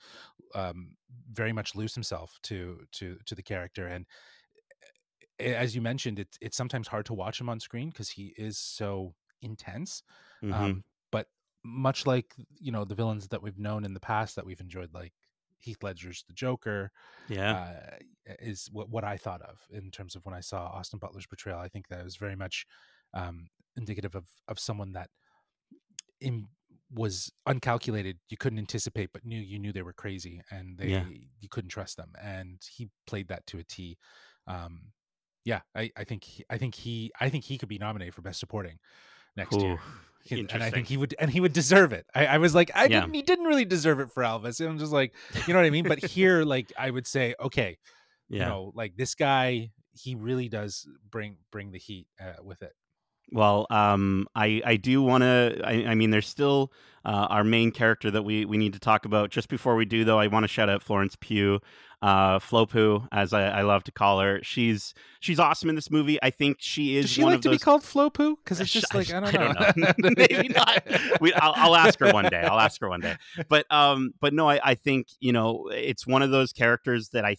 um, 0.53 0.97
very 1.31 1.53
much 1.53 1.75
lose 1.75 1.93
himself 1.93 2.38
to, 2.43 2.81
to, 2.93 3.17
to 3.25 3.36
the 3.36 3.43
character, 3.43 3.88
and 3.88 4.05
as 5.39 5.75
you 5.75 5.81
mentioned, 5.81 6.19
it's 6.19 6.38
it's 6.41 6.55
sometimes 6.57 6.88
hard 6.88 7.05
to 7.07 7.13
watch 7.13 7.41
him 7.41 7.49
on 7.49 7.59
screen 7.59 7.89
because 7.89 8.09
he 8.09 8.33
is 8.38 8.57
so 8.57 9.13
intense. 9.41 10.03
Mhm. 10.43 10.53
Um, 10.53 10.83
but 11.12 11.27
much 11.63 12.05
like 12.05 12.33
you 12.59 12.71
know 12.71 12.86
the 12.86 12.95
villains 12.95 13.27
that 13.29 13.41
we've 13.41 13.57
known 13.57 13.83
in 13.83 13.93
the 13.93 13.99
past 13.99 14.36
that 14.36 14.45
we've 14.45 14.62
enjoyed, 14.62 14.93
like 14.93 15.13
Heath 15.63 15.84
Ledger's 15.84 16.23
the 16.28 16.34
Joker, 16.34 16.91
yeah. 17.28 17.73
uh, 18.30 18.34
is 18.39 18.69
what, 18.71 18.89
what 18.89 19.04
I 19.04 19.17
thought 19.17 19.41
of 19.41 19.60
in 19.71 19.91
terms 19.91 20.15
of 20.15 20.26
when 20.26 20.36
I 20.36 20.41
saw 20.41 20.67
Austin 20.67 20.99
Butler's 20.99 21.26
portrayal. 21.26 21.60
I 21.60 21.69
think 21.69 21.88
that 21.88 22.04
was 22.04 22.15
very 22.15 22.36
much 22.36 22.65
um, 23.13 23.47
indicative 23.76 24.15
of 24.15 24.26
of 24.47 24.60
someone 24.60 24.93
that 24.93 25.10
in, 26.21 26.47
was 26.91 27.32
uncalculated. 27.45 28.17
You 28.30 28.38
couldn't 28.38 28.60
anticipate, 28.60 29.10
but 29.13 29.26
knew 29.26 29.39
you 29.39 29.60
knew 29.60 29.73
they 29.73 29.82
were 29.82 29.93
crazy, 29.93 30.41
and 30.52 30.78
they 30.78 30.88
Yeah. 30.88 31.06
you 31.39 31.49
couldn't 31.49 31.69
trust 31.69 31.97
them. 31.97 32.13
And 32.21 32.62
he 32.69 32.89
played 33.08 33.28
that 33.30 33.45
to 33.47 33.60
a 33.60 33.63
T. 33.63 33.97
Um, 34.47 34.91
yeah, 35.45 35.62
I, 35.76 35.91
I 35.97 36.04
think 36.04 36.23
he, 36.23 36.45
I 36.49 36.58
think 36.58 36.76
he 36.76 37.12
I 37.19 37.30
think 37.30 37.43
he 37.43 37.58
could 37.58 37.69
be 37.69 37.78
nominated 37.78 38.13
for 38.13 38.21
best 38.21 38.39
supporting 38.39 38.80
next 39.35 39.55
year. 39.57 39.73
Ooh, 39.73 39.79
He- 40.25 40.39
and 40.49 40.63
I 40.63 40.69
think 40.69 40.87
he 40.87 40.97
would, 40.97 41.13
and 41.19 41.29
he 41.29 41.39
would 41.41 41.53
deserve 41.53 41.91
it. 41.93 42.05
I, 42.15 42.25
I 42.27 42.37
was 42.37 42.55
like, 42.55 42.71
I 42.75 42.83
Yeah. 42.85 43.01
didn't, 43.01 43.13
he 43.13 43.21
didn't 43.21 43.45
really 43.45 43.65
deserve 43.65 43.99
it 43.99 44.09
for 44.11 44.23
Elvis. 44.23 44.59
And 44.59 44.69
I'm 44.69 44.77
just 44.79 44.91
like, 44.93 45.13
you 45.47 45.53
know 45.53 45.59
what 45.59 45.65
I 45.65 45.69
mean? 45.69 45.85
But 45.87 46.03
here, 46.03 46.43
like, 46.55 46.71
I 46.77 46.89
would 46.89 47.05
say, 47.07 47.35
okay, 47.39 47.77
yeah. 48.29 48.39
you 48.39 48.45
know, 48.45 48.71
like 48.73 48.95
this 48.95 49.15
guy, 49.15 49.71
he 49.91 50.15
really 50.15 50.49
does 50.49 50.87
bring 51.11 51.37
bring 51.51 51.71
the 51.71 51.77
heat 51.77 52.07
uh, 52.21 52.41
with 52.43 52.61
it. 52.63 52.71
Well, 53.31 53.67
um, 53.69 54.27
I 54.35 54.61
I 54.65 54.75
do 54.75 55.01
want 55.01 55.21
to. 55.23 55.59
I, 55.63 55.85
I 55.91 55.95
mean, 55.95 56.09
there's 56.11 56.27
still 56.27 56.71
uh, 57.05 57.27
our 57.29 57.43
main 57.43 57.71
character 57.71 58.11
that 58.11 58.23
we 58.23 58.45
we 58.45 58.57
need 58.57 58.73
to 58.73 58.79
talk 58.79 59.05
about. 59.05 59.29
Just 59.29 59.49
before 59.49 59.75
we 59.75 59.85
do, 59.85 60.03
though, 60.03 60.19
I 60.19 60.27
want 60.27 60.43
to 60.43 60.47
shout 60.47 60.69
out 60.69 60.83
Florence 60.83 61.15
Pugh, 61.19 61.59
uh, 62.03 62.37
Flo 62.37 62.65
Pugh, 62.65 63.07
as 63.13 63.31
I, 63.31 63.47
I 63.47 63.61
love 63.61 63.85
to 63.85 63.91
call 63.93 64.19
her. 64.19 64.41
She's 64.43 64.93
she's 65.21 65.39
awesome 65.39 65.69
in 65.69 65.75
this 65.75 65.89
movie. 65.89 66.21
I 66.21 66.31
think 66.31 66.57
she 66.59 66.97
is 66.97 67.05
Does 67.05 67.11
she 67.11 67.23
one 67.23 67.31
like 67.31 67.41
to 67.43 67.49
those. 67.49 67.59
be 67.59 67.63
called 67.63 67.81
Flo 67.81 68.09
Poo? 68.09 68.35
Because 68.43 68.59
it's 68.59 68.71
just 68.73 68.93
like 68.93 69.09
I 69.13 69.21
don't 69.21 69.33
I 69.33 69.47
know. 69.47 69.53
don't 69.53 69.77
know. 69.77 70.09
Maybe 70.17 70.49
not. 70.49 70.83
We, 71.21 71.33
I'll, 71.33 71.53
I'll 71.55 71.75
ask 71.77 71.97
her 71.99 72.11
one 72.11 72.25
day. 72.25 72.41
I'll 72.41 72.59
ask 72.59 72.81
her 72.81 72.89
one 72.89 72.99
day. 72.99 73.15
But 73.47 73.71
um, 73.71 74.13
but 74.19 74.33
no, 74.33 74.49
I, 74.49 74.59
I 74.61 74.75
think 74.75 75.07
you 75.21 75.31
know 75.31 75.69
it's 75.71 76.05
one 76.05 76.21
of 76.21 76.29
those 76.29 76.51
characters 76.51 77.09
that 77.13 77.23
I 77.23 77.37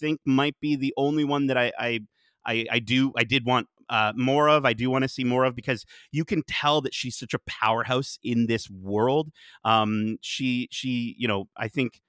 think 0.00 0.20
might 0.24 0.58
be 0.60 0.76
the 0.76 0.94
only 0.96 1.24
one 1.24 1.48
that 1.48 1.58
I 1.58 1.72
I 1.78 2.00
I, 2.46 2.66
I 2.70 2.78
do 2.78 3.12
I 3.18 3.24
did 3.24 3.44
want 3.44 3.68
uh, 3.90 4.14
more 4.16 4.48
of. 4.48 4.64
I 4.64 4.72
do 4.72 4.88
want 4.88 5.02
to 5.02 5.08
see 5.10 5.24
more 5.24 5.44
of 5.44 5.54
because 5.54 5.84
you 6.10 6.24
can 6.24 6.42
tell 6.42 6.80
that 6.80 6.94
she's 6.94 7.18
such 7.18 7.34
a 7.34 7.38
powerhouse 7.46 8.18
in 8.24 8.46
this 8.46 8.70
world. 8.70 9.30
Um, 9.62 10.16
she 10.22 10.68
she 10.70 11.14
you 11.18 11.28
know 11.28 11.48
I 11.54 11.68
think 11.68 12.00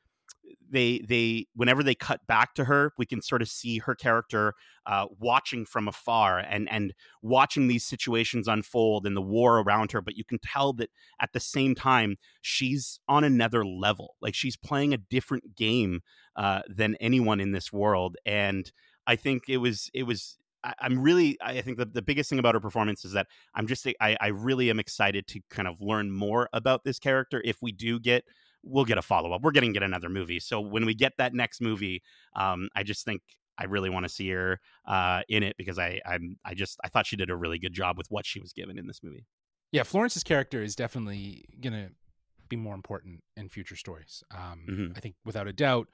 they 0.70 1.00
they 1.08 1.46
whenever 1.56 1.84
they 1.84 1.96
cut 1.96 2.26
back 2.28 2.54
to 2.54 2.66
her 2.66 2.94
we 2.98 3.06
can 3.06 3.22
sort 3.22 3.42
of 3.42 3.50
see 3.50 3.80
her 3.80 3.96
character 3.96 4.54
uh, 4.86 5.06
watching 5.20 5.66
from 5.66 5.88
afar 5.88 6.40
and 6.40 6.70
and 6.70 6.94
watching 7.22 7.68
these 7.68 7.86
situations 7.86 8.48
unfold 8.48 9.06
and 9.06 9.16
the 9.16 9.22
war 9.22 9.60
around 9.60 9.92
her 9.92 10.02
but 10.02 10.16
you 10.16 10.24
can 10.24 10.40
tell 10.40 10.74
that 10.74 10.90
at 11.22 11.34
the 11.34 11.40
same 11.40 11.76
time 11.76 12.18
she's 12.42 13.00
on 13.08 13.24
another 13.24 13.66
level 13.66 14.16
like 14.22 14.36
she's 14.36 14.58
playing 14.58 14.94
a 14.94 14.98
different 14.98 15.56
game 15.56 16.02
uh, 16.36 16.62
than 16.68 16.96
anyone 16.96 17.40
in 17.40 17.52
this 17.52 17.72
world 17.72 18.16
and 18.26 18.72
i 19.06 19.16
think 19.16 19.44
it 19.48 19.58
was 19.58 19.90
it 19.94 20.04
was 20.04 20.38
I'm 20.80 21.00
really, 21.00 21.38
I 21.42 21.62
think 21.62 21.78
the, 21.78 21.86
the 21.86 22.02
biggest 22.02 22.30
thing 22.30 22.40
about 22.40 22.56
her 22.56 22.60
performance 22.60 23.06
is 23.06 23.14
that 23.14 23.28
I'm 23.56 23.68
just, 23.68 23.88
I, 24.02 24.18
I 24.20 24.28
really 24.28 24.70
am 24.70 24.80
excited 24.80 25.28
to 25.28 25.40
kind 25.50 25.68
of 25.68 25.80
learn 25.80 26.12
more 26.12 26.50
about 26.52 26.84
this 26.84 27.00
character. 27.00 27.42
If 27.46 27.62
we 27.62 27.72
do 27.72 28.00
get 28.00 28.26
we'll 28.70 28.86
get 28.86 28.98
a 28.98 29.02
follow 29.02 29.34
up. 29.34 29.42
We're 29.42 29.52
getting 29.52 29.74
get 29.74 29.84
another 29.84 30.10
movie. 30.10 30.40
So 30.40 30.60
when 30.62 30.86
we 30.86 30.94
get 30.94 31.14
that 31.18 31.34
next 31.34 31.62
movie, 31.62 32.02
um, 32.36 32.70
I 32.76 32.84
just 32.84 33.06
think 33.06 33.22
I 33.58 33.66
really 33.66 33.90
want 33.90 34.04
to 34.06 34.10
see 34.10 34.30
her 34.30 34.60
uh, 34.86 35.22
in 35.30 35.42
it 35.44 35.56
because 35.58 35.80
I 35.80 36.00
I'm 36.06 36.38
I 36.46 36.54
just 36.54 36.78
I 36.84 36.90
thought 36.90 37.06
she 37.08 37.16
did 37.16 37.30
a 37.30 37.36
really 37.36 37.60
good 37.60 37.74
job 37.74 37.98
with 37.98 38.08
what 38.10 38.26
she 38.26 38.40
was 38.40 38.54
given 38.54 38.78
in 38.78 38.86
this 38.88 39.02
movie. 39.04 39.26
yeah, 39.72 39.84
Florence's 39.84 40.24
character 40.24 40.62
is 40.62 40.76
definitely 40.76 41.46
gonna 41.60 41.90
be 42.50 42.56
more 42.56 42.76
important 42.76 43.22
in 43.36 43.50
future 43.50 43.76
stories. 43.76 44.24
Um, 44.32 44.66
Mhm. 44.70 44.98
I 44.98 45.00
think 45.02 45.16
without 45.26 45.48
a 45.48 45.54
doubt, 45.54 45.88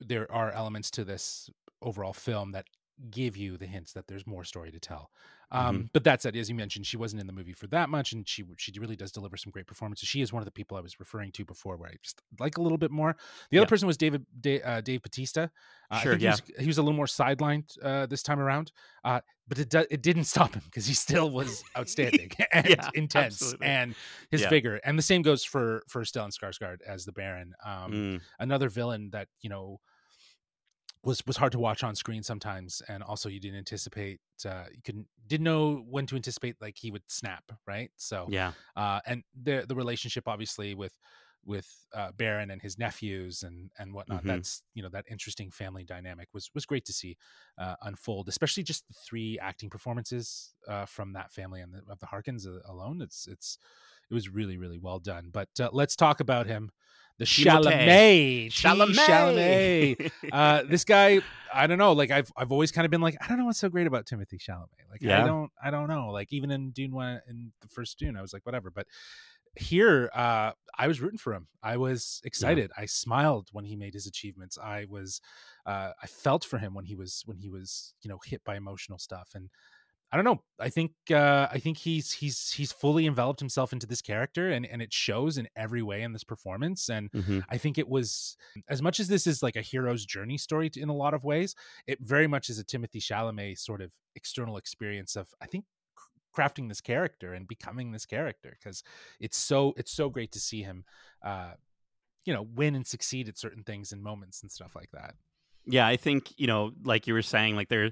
there 0.00 0.30
are 0.32 0.50
elements 0.52 0.90
to 0.92 1.04
this 1.04 1.50
overall 1.82 2.12
film 2.14 2.52
that 2.52 2.66
give 3.10 3.36
you 3.36 3.56
the 3.56 3.66
hints 3.66 3.92
that 3.92 4.06
there's 4.06 4.26
more 4.26 4.44
story 4.44 4.70
to 4.72 4.80
tell. 4.80 5.10
Um, 5.52 5.90
But 5.92 6.02
that 6.04 6.22
said, 6.22 6.34
as 6.34 6.48
you 6.48 6.56
mentioned, 6.56 6.86
she 6.86 6.96
wasn't 6.96 7.20
in 7.20 7.26
the 7.28 7.32
movie 7.32 7.52
for 7.52 7.68
that 7.68 7.88
much, 7.88 8.12
and 8.12 8.26
she 8.28 8.42
she 8.56 8.72
really 8.80 8.96
does 8.96 9.12
deliver 9.12 9.36
some 9.36 9.52
great 9.52 9.66
performances. 9.68 10.08
She 10.08 10.20
is 10.20 10.32
one 10.32 10.42
of 10.42 10.44
the 10.44 10.50
people 10.50 10.76
I 10.76 10.80
was 10.80 10.98
referring 10.98 11.30
to 11.32 11.44
before, 11.44 11.76
where 11.76 11.90
I 11.90 11.94
just 12.02 12.20
like 12.40 12.58
a 12.58 12.62
little 12.62 12.78
bit 12.78 12.90
more. 12.90 13.16
The 13.50 13.58
other 13.58 13.64
Yeah. 13.64 13.68
person 13.68 13.86
was 13.86 13.96
David 13.96 14.26
Da- 14.40 14.62
uh, 14.62 14.80
Dave 14.80 15.02
Bautista. 15.02 15.52
Uh, 15.90 16.00
Sure, 16.00 16.12
I 16.12 16.14
think 16.14 16.22
yeah. 16.22 16.36
he, 16.36 16.52
was, 16.52 16.60
he 16.62 16.66
was 16.66 16.78
a 16.78 16.82
little 16.82 16.96
more 16.96 17.06
sidelined 17.06 17.78
uh, 17.80 18.06
this 18.06 18.24
time 18.24 18.40
around, 18.40 18.72
uh, 19.04 19.20
but 19.46 19.58
it 19.60 19.68
do- 19.68 19.86
it 19.88 20.02
didn't 20.02 20.24
stop 20.24 20.54
him 20.54 20.62
because 20.64 20.86
he 20.86 20.94
still 20.94 21.30
was 21.30 21.62
outstanding 21.78 22.30
and 22.52 22.66
Yeah, 22.68 22.90
intense, 22.94 23.34
absolutely. 23.40 23.66
and 23.68 23.94
his 24.30 24.40
Yeah. 24.42 24.50
vigor. 24.50 24.80
And 24.84 24.98
the 24.98 25.02
same 25.02 25.22
goes 25.22 25.44
for 25.44 25.84
for 25.86 26.02
Stellan 26.02 26.32
Skarsgård 26.36 26.82
as 26.82 27.04
the 27.04 27.12
Baron. 27.12 27.54
Um, 27.64 27.92
Mm, 27.92 28.20
another 28.40 28.68
villain 28.68 29.10
that 29.10 29.28
you 29.42 29.48
know 29.50 29.80
was 31.06 31.22
was 31.26 31.38
hard 31.38 31.52
to 31.52 31.60
watch 31.60 31.84
on 31.84 31.96
screen 31.96 32.22
sometimes 32.22 32.82
and 32.88 33.02
also 33.02 33.28
you 33.30 33.40
didn't 33.40 33.58
anticipate 33.58 34.20
uh 34.46 34.66
you 34.72 34.82
couldn't 34.84 35.08
didn't 35.26 35.44
know 35.44 35.76
when 35.88 36.06
to 36.06 36.16
anticipate 36.16 36.56
like 36.60 36.76
he 36.78 36.90
would 36.90 37.04
snap 37.10 37.44
right? 37.66 37.90
So 37.96 38.32
yeah, 38.32 38.54
uh 38.76 39.00
and 39.06 39.24
the 39.34 39.66
the 39.68 39.76
relationship 39.76 40.28
obviously 40.28 40.74
with 40.74 40.98
with 41.44 41.86
uh 41.94 42.10
baron 42.12 42.50
and 42.50 42.60
his 42.60 42.76
nephews 42.78 43.44
and 43.44 43.70
and 43.78 43.94
whatnot 43.94 44.24
Mhm. 44.24 44.26
that's 44.26 44.62
you 44.74 44.82
know 44.82 44.88
that 44.88 45.04
interesting 45.08 45.50
family 45.50 45.84
dynamic 45.84 46.28
was 46.34 46.50
was 46.54 46.66
great 46.66 46.84
to 46.86 46.92
see 46.92 47.16
uh 47.58 47.76
unfold 47.82 48.28
especially 48.28 48.64
just 48.64 48.86
the 48.88 48.94
three 48.94 49.38
acting 49.38 49.70
performances 49.70 50.54
uh 50.66 50.84
from 50.86 51.12
that 51.12 51.32
family 51.32 51.60
and 51.60 51.72
the, 51.72 51.82
of 51.88 52.00
the 52.00 52.06
harkins 52.06 52.46
uh, 52.46 52.58
alone. 52.66 53.00
It's 53.00 53.28
it's 53.28 53.58
it 54.10 54.14
was 54.14 54.28
really 54.28 54.56
really 54.58 54.78
well 54.78 54.98
done. 54.98 55.30
But 55.32 55.48
uh, 55.60 55.70
let's 55.72 55.96
talk 55.96 56.20
about 56.20 56.46
him 56.46 56.70
the 57.18 57.24
Chalamet, 57.24 58.48
Chalamet. 58.48 58.94
Chalamet. 58.94 60.10
uh, 60.32 60.62
this 60.68 60.84
guy, 60.84 61.20
I 61.52 61.66
don't 61.66 61.78
know. 61.78 61.92
Like 61.92 62.10
I've 62.10 62.30
I've 62.36 62.52
always 62.52 62.72
kind 62.72 62.84
of 62.84 62.90
been 62.90 63.00
like, 63.00 63.16
I 63.20 63.28
don't 63.28 63.38
know 63.38 63.46
what's 63.46 63.58
so 63.58 63.68
great 63.68 63.86
about 63.86 64.06
Timothée 64.06 64.38
Chalamet. 64.38 64.90
Like 64.90 65.00
Yeah. 65.00 65.22
I 65.22 65.26
don't 65.26 65.50
I 65.62 65.70
don't 65.70 65.88
know. 65.88 66.10
Like 66.10 66.32
even 66.32 66.50
in 66.50 66.70
Dune 66.70 66.92
one 66.92 67.20
in 67.28 67.52
the 67.62 67.68
first 67.68 67.98
Dune, 67.98 68.16
I 68.16 68.22
was 68.22 68.32
like, 68.32 68.44
whatever. 68.44 68.70
But 68.70 68.86
here, 69.58 70.10
uh, 70.14 70.52
I 70.78 70.86
was 70.86 71.00
rooting 71.00 71.18
for 71.18 71.32
him. 71.32 71.46
I 71.62 71.78
was 71.78 72.20
excited. 72.24 72.70
I 72.76 72.84
smiled 72.84 73.48
when 73.52 73.64
he 73.64 73.74
made 73.76 73.94
his 73.94 74.06
achievements. 74.06 74.58
I 74.58 74.84
was, 74.86 75.22
uh, 75.64 75.92
I 76.02 76.06
felt 76.06 76.44
for 76.44 76.58
him 76.58 76.74
when 76.74 76.84
he 76.84 76.94
was 76.94 77.22
when 77.24 77.38
he 77.38 77.48
was 77.48 77.94
you 78.02 78.10
know 78.10 78.18
hit 78.24 78.44
by 78.44 78.56
emotional 78.56 78.98
stuff 78.98 79.30
and. 79.34 79.48
I 80.12 80.16
don't 80.16 80.24
know. 80.24 80.42
I 80.60 80.68
think 80.68 80.92
uh, 81.10 81.48
I 81.50 81.58
think 81.58 81.78
he's 81.78 82.12
he's 82.12 82.52
he's 82.52 82.70
fully 82.72 83.06
enveloped 83.06 83.40
himself 83.40 83.72
into 83.72 83.86
this 83.86 84.00
character, 84.00 84.50
and 84.50 84.64
and 84.64 84.80
it 84.80 84.92
shows 84.92 85.36
in 85.36 85.48
every 85.56 85.82
way 85.82 86.02
in 86.02 86.12
this 86.12 86.22
performance. 86.24 86.88
And 86.88 87.10
Mhm. 87.12 87.44
I 87.48 87.58
think 87.58 87.76
it 87.76 87.88
was 87.88 88.36
as 88.68 88.80
much 88.80 89.00
as 89.00 89.08
this 89.08 89.26
is 89.26 89.42
like 89.42 89.56
a 89.56 89.62
hero's 89.62 90.06
journey 90.06 90.38
story 90.38 90.70
in 90.76 90.88
a 90.88 90.94
lot 90.94 91.12
of 91.12 91.24
ways. 91.24 91.54
It 91.86 91.98
very 92.00 92.28
much 92.28 92.48
is 92.48 92.58
a 92.58 92.64
Timothée 92.64 93.02
Chalamet 93.02 93.58
sort 93.58 93.80
of 93.82 93.90
external 94.14 94.56
experience 94.56 95.16
of 95.16 95.28
I 95.40 95.46
think 95.46 95.64
crafting 96.36 96.68
this 96.68 96.80
character 96.80 97.32
and 97.32 97.48
becoming 97.48 97.92
this 97.92 98.06
character 98.06 98.56
because 98.58 98.82
it's 99.20 99.36
so 99.38 99.74
it's 99.76 99.90
so 99.92 100.08
great 100.08 100.30
to 100.32 100.40
see 100.40 100.62
him, 100.62 100.84
uh, 101.24 101.54
you 102.24 102.32
know, 102.32 102.42
win 102.42 102.74
and 102.76 102.86
succeed 102.86 103.28
at 103.28 103.38
certain 103.38 103.64
things 103.64 103.90
and 103.92 104.02
moments 104.02 104.42
and 104.42 104.52
stuff 104.52 104.76
like 104.76 104.90
that. 104.92 105.14
Yeah, 105.66 105.86
I 105.86 105.96
think 105.96 106.32
you 106.36 106.46
know, 106.46 106.72
like 106.84 107.06
you 107.08 107.14
were 107.14 107.22
saying, 107.22 107.56
like 107.56 107.68
there, 107.68 107.90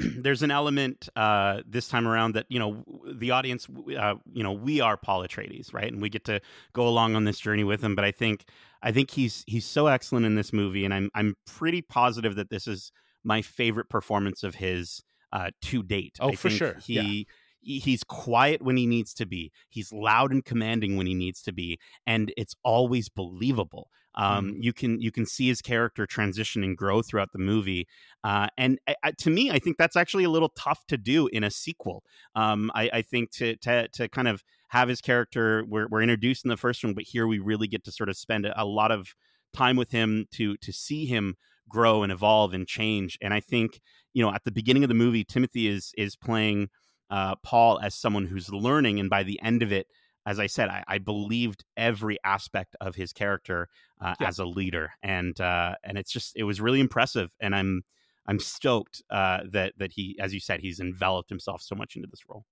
there's 0.16 0.42
an 0.42 0.50
element 0.50 1.08
uh, 1.16 1.60
this 1.66 1.88
time 1.88 2.06
around 2.06 2.34
that 2.34 2.46
you 2.48 2.58
know 2.58 2.84
the 3.06 3.30
audience, 3.30 3.66
uh, 3.98 4.14
you 4.32 4.42
know, 4.42 4.52
we 4.52 4.80
are 4.80 4.96
Paul 4.96 5.26
Atreides, 5.26 5.72
right, 5.72 5.90
and 5.90 6.00
we 6.00 6.08
get 6.08 6.24
to 6.26 6.40
go 6.72 6.86
along 6.86 7.16
on 7.16 7.24
this 7.24 7.38
journey 7.38 7.64
with 7.64 7.82
him. 7.82 7.94
But 7.94 8.04
I 8.04 8.10
think, 8.10 8.44
I 8.82 8.92
think 8.92 9.10
he's 9.10 9.44
he's 9.46 9.64
so 9.64 9.86
excellent 9.86 10.26
in 10.26 10.34
this 10.34 10.52
movie, 10.52 10.84
and 10.84 10.94
I'm 10.94 11.10
I'm 11.14 11.36
pretty 11.46 11.82
positive 11.82 12.36
that 12.36 12.50
this 12.50 12.66
is 12.66 12.92
my 13.24 13.42
favorite 13.42 13.88
performance 13.88 14.42
of 14.42 14.54
his 14.54 15.02
uh, 15.32 15.50
to 15.62 15.82
date. 15.82 16.16
Oh, 16.20 16.30
I 16.30 16.34
for 16.34 16.48
think 16.48 16.58
sure. 16.58 16.76
He. 16.82 16.94
Yeah. 16.94 17.24
He- 17.60 17.78
He's 17.78 18.04
quiet 18.04 18.62
when 18.62 18.76
he 18.76 18.86
needs 18.86 19.14
to 19.14 19.26
be. 19.26 19.52
He's 19.68 19.92
loud 19.92 20.32
and 20.32 20.44
commanding 20.44 20.96
when 20.96 21.06
he 21.06 21.14
needs 21.14 21.42
to 21.42 21.52
be, 21.52 21.78
and 22.06 22.32
it's 22.36 22.54
always 22.64 23.08
believable. 23.08 23.90
Um, 24.16 24.56
You 24.60 24.72
can 24.72 25.00
you 25.00 25.12
can 25.12 25.24
see 25.24 25.46
his 25.46 25.62
character 25.62 26.04
transition 26.06 26.64
and 26.64 26.76
grow 26.76 27.00
throughout 27.00 27.30
the 27.32 27.38
movie, 27.38 27.86
uh, 28.24 28.48
and 28.58 28.78
I, 29.04 29.12
to 29.18 29.30
me, 29.30 29.50
I 29.52 29.58
think 29.60 29.76
that's 29.78 29.94
actually 29.96 30.24
a 30.24 30.30
little 30.30 30.48
tough 30.58 30.84
to 30.88 30.96
do 30.96 31.28
in 31.28 31.44
a 31.44 31.50
sequel. 31.50 32.02
Um, 32.34 32.72
I, 32.74 32.90
I 32.92 33.02
think 33.02 33.30
to 33.32 33.56
to 33.58 33.88
to 33.88 34.08
kind 34.08 34.26
of 34.28 34.42
have 34.68 34.88
his 34.88 35.00
character, 35.00 35.64
we're, 35.68 35.86
we're 35.88 36.02
introduced 36.02 36.44
in 36.44 36.48
the 36.48 36.56
first 36.56 36.82
one, 36.84 36.94
but 36.94 37.04
here 37.04 37.26
we 37.26 37.38
really 37.38 37.66
get 37.68 37.84
to 37.84 37.92
sort 37.92 38.08
of 38.08 38.16
spend 38.16 38.46
a, 38.46 38.60
a 38.60 38.64
lot 38.64 38.90
of 38.92 39.14
time 39.52 39.76
with 39.76 39.90
him 39.92 40.26
to 40.32 40.56
to 40.58 40.72
see 40.72 41.06
him 41.06 41.36
grow 41.68 42.02
and 42.02 42.10
evolve 42.12 42.52
and 42.52 42.66
change. 42.66 43.16
And 43.20 43.32
I 43.32 43.38
think 43.40 43.80
you 44.12 44.24
know 44.24 44.32
at 44.32 44.42
the 44.44 44.50
beginning 44.52 44.82
of 44.82 44.88
the 44.88 44.94
movie, 44.94 45.24
Timothée 45.24 45.68
is 45.70 45.92
is 45.96 46.16
playing 46.16 46.68
uh, 47.10 47.34
Paul 47.42 47.78
as 47.80 47.94
someone 47.94 48.26
who's 48.26 48.50
learning, 48.52 49.00
and 49.00 49.10
by 49.10 49.22
the 49.22 49.40
end 49.42 49.62
of 49.62 49.72
it, 49.72 49.86
as 50.26 50.38
I 50.38 50.46
said, 50.46 50.68
I, 50.68 50.84
I 50.86 50.98
believed 50.98 51.64
every 51.76 52.18
aspect 52.24 52.76
of 52.80 52.94
his 52.94 53.12
character 53.12 53.68
uh, 54.00 54.14
Yeah. 54.20 54.28
as 54.28 54.38
a 54.38 54.44
leader, 54.44 54.90
and 55.02 55.38
uh, 55.40 55.74
and 55.82 55.98
it's 55.98 56.12
just 56.12 56.36
it 56.36 56.44
was 56.44 56.60
really 56.60 56.80
impressive, 56.80 57.30
and 57.40 57.54
I'm 57.54 57.82
I'm 58.26 58.38
stoked 58.38 59.02
uh, 59.10 59.40
that 59.52 59.74
that 59.78 59.92
he, 59.92 60.16
as 60.20 60.32
you 60.34 60.40
said, 60.40 60.60
he's 60.60 60.78
enveloped 60.80 61.30
himself 61.30 61.62
so 61.62 61.74
much 61.74 61.96
into 61.96 62.08
this 62.08 62.20
role. 62.28 62.44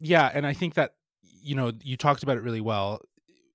yeah 0.00 0.30
and 0.34 0.44
i 0.46 0.52
think 0.52 0.74
that 0.74 0.94
you 1.22 1.54
know 1.54 1.72
you 1.82 1.96
talked 1.96 2.22
about 2.24 2.36
it 2.36 2.42
really 2.42 2.60
well 2.60 3.00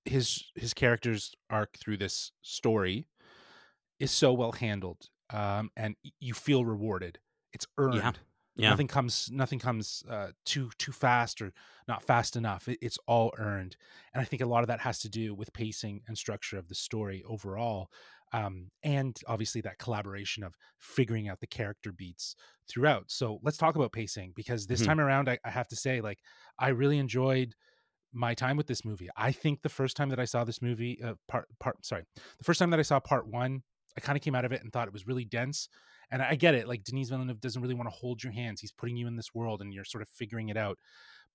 his 0.06 0.44
his 0.56 0.72
character's 0.74 1.32
arc 1.50 1.76
through 1.78 1.96
this 1.98 2.32
story 2.42 3.06
is 3.98 4.10
so 4.10 4.32
well 4.32 4.52
handled 4.52 5.08
um 5.30 5.70
and 5.76 5.94
you 6.18 6.32
feel 6.34 6.64
rewarded 6.64 7.18
it's 7.52 7.66
earned 7.78 7.94
Yeah. 7.96 8.12
Nothing 8.56 8.88
comes 8.88 9.30
nothing 9.30 9.58
comes 9.58 10.02
uh 10.08 10.32
too 10.44 10.70
too 10.78 10.92
fast 10.92 11.40
or 11.40 11.52
not 11.88 12.02
fast 12.02 12.36
enough 12.36 12.68
it, 12.68 12.78
it's 12.82 12.98
all 13.06 13.32
earned. 13.38 13.76
And 14.14 14.20
i 14.20 14.24
think 14.24 14.42
a 14.42 14.46
lot 14.46 14.62
of 14.62 14.68
that 14.68 14.80
has 14.80 14.98
to 15.00 15.08
do 15.08 15.34
with 15.34 15.52
pacing 15.52 16.02
and 16.06 16.16
structure 16.18 16.58
of 16.58 16.68
the 16.68 16.74
story 16.74 17.22
overall 17.24 17.88
um 18.32 18.68
and 18.82 19.18
obviously 19.26 19.60
that 19.60 19.78
collaboration 19.78 20.42
of 20.44 20.56
figuring 20.78 21.28
out 21.28 21.40
the 21.40 21.46
character 21.46 21.92
beats 21.92 22.36
throughout. 22.68 23.10
So 23.10 23.40
let's 23.42 23.56
talk 23.56 23.74
about 23.74 23.92
pacing 23.92 24.32
because 24.36 24.66
this 24.66 24.80
Mhm. 24.80 24.82
time 24.82 25.00
around 25.00 25.28
I, 25.28 25.38
I 25.44 25.50
have 25.50 25.68
to 25.68 25.76
say 25.76 26.00
like 26.00 26.20
i 26.58 26.68
really 26.68 26.98
enjoyed 26.98 27.54
my 28.12 28.34
time 28.34 28.56
with 28.56 28.66
this 28.66 28.84
movie. 28.84 29.08
I 29.16 29.30
think 29.32 29.62
the 29.62 29.68
first 29.68 29.96
time 29.96 30.08
that 30.10 30.20
i 30.20 30.24
saw 30.24 30.44
this 30.44 30.62
movie 30.62 31.02
uh, 31.02 31.14
part 31.28 31.48
part 31.60 31.84
sorry 31.84 32.04
the 32.38 32.44
first 32.44 32.58
time 32.58 32.70
that 32.70 32.80
i 32.80 32.82
saw 32.84 32.98
part 33.00 33.26
one 33.28 33.62
i 33.96 34.00
kind 34.00 34.16
of 34.16 34.22
came 34.22 34.34
out 34.34 34.44
of 34.44 34.52
it 34.52 34.62
and 34.62 34.72
thought 34.72 34.88
it 34.88 34.92
was 34.94 35.06
really 35.06 35.24
dense 35.24 35.68
and 36.10 36.22
I 36.22 36.34
get 36.34 36.54
it. 36.54 36.66
Like 36.68 36.84
Denis 36.84 37.08
Villeneuve 37.08 37.40
doesn't 37.40 37.60
really 37.62 37.74
want 37.74 37.88
to 37.88 37.94
hold 37.94 38.22
your 38.22 38.32
hands. 38.32 38.60
He's 38.60 38.72
putting 38.72 38.96
you 38.96 39.06
in 39.06 39.16
this 39.16 39.34
world, 39.34 39.60
and 39.60 39.72
you're 39.72 39.84
sort 39.84 40.02
of 40.02 40.08
figuring 40.08 40.48
it 40.48 40.56
out. 40.56 40.78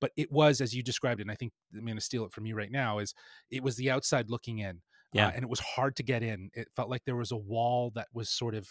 But 0.02 0.12
it 0.18 0.32
was, 0.32 0.60
as 0.60 0.76
you 0.76 0.84
described 0.84 1.22
it, 1.22 1.24
and 1.24 1.32
I 1.32 1.36
think 1.36 1.54
I'm 1.74 1.86
going 1.86 1.96
to 1.96 2.02
steal 2.02 2.26
it 2.26 2.34
from 2.34 2.46
you 2.46 2.56
right 2.56 2.72
now. 2.72 3.00
Is 3.00 3.14
it 3.50 3.64
was 3.64 3.78
the 3.78 3.90
outside 3.90 4.30
looking 4.30 4.60
in, 4.60 4.82
Yeah. 5.14 5.28
uh, 5.28 5.32
and 5.34 5.44
it 5.44 5.50
was 5.50 5.60
hard 5.62 5.96
to 5.98 6.04
get 6.04 6.22
in. 6.22 6.50
It 6.54 6.68
felt 6.76 6.90
like 6.90 7.04
there 7.06 7.16
was 7.16 7.32
a 7.32 7.38
wall 7.38 7.92
that 7.96 8.08
was 8.14 8.30
sort 8.30 8.56
of 8.56 8.70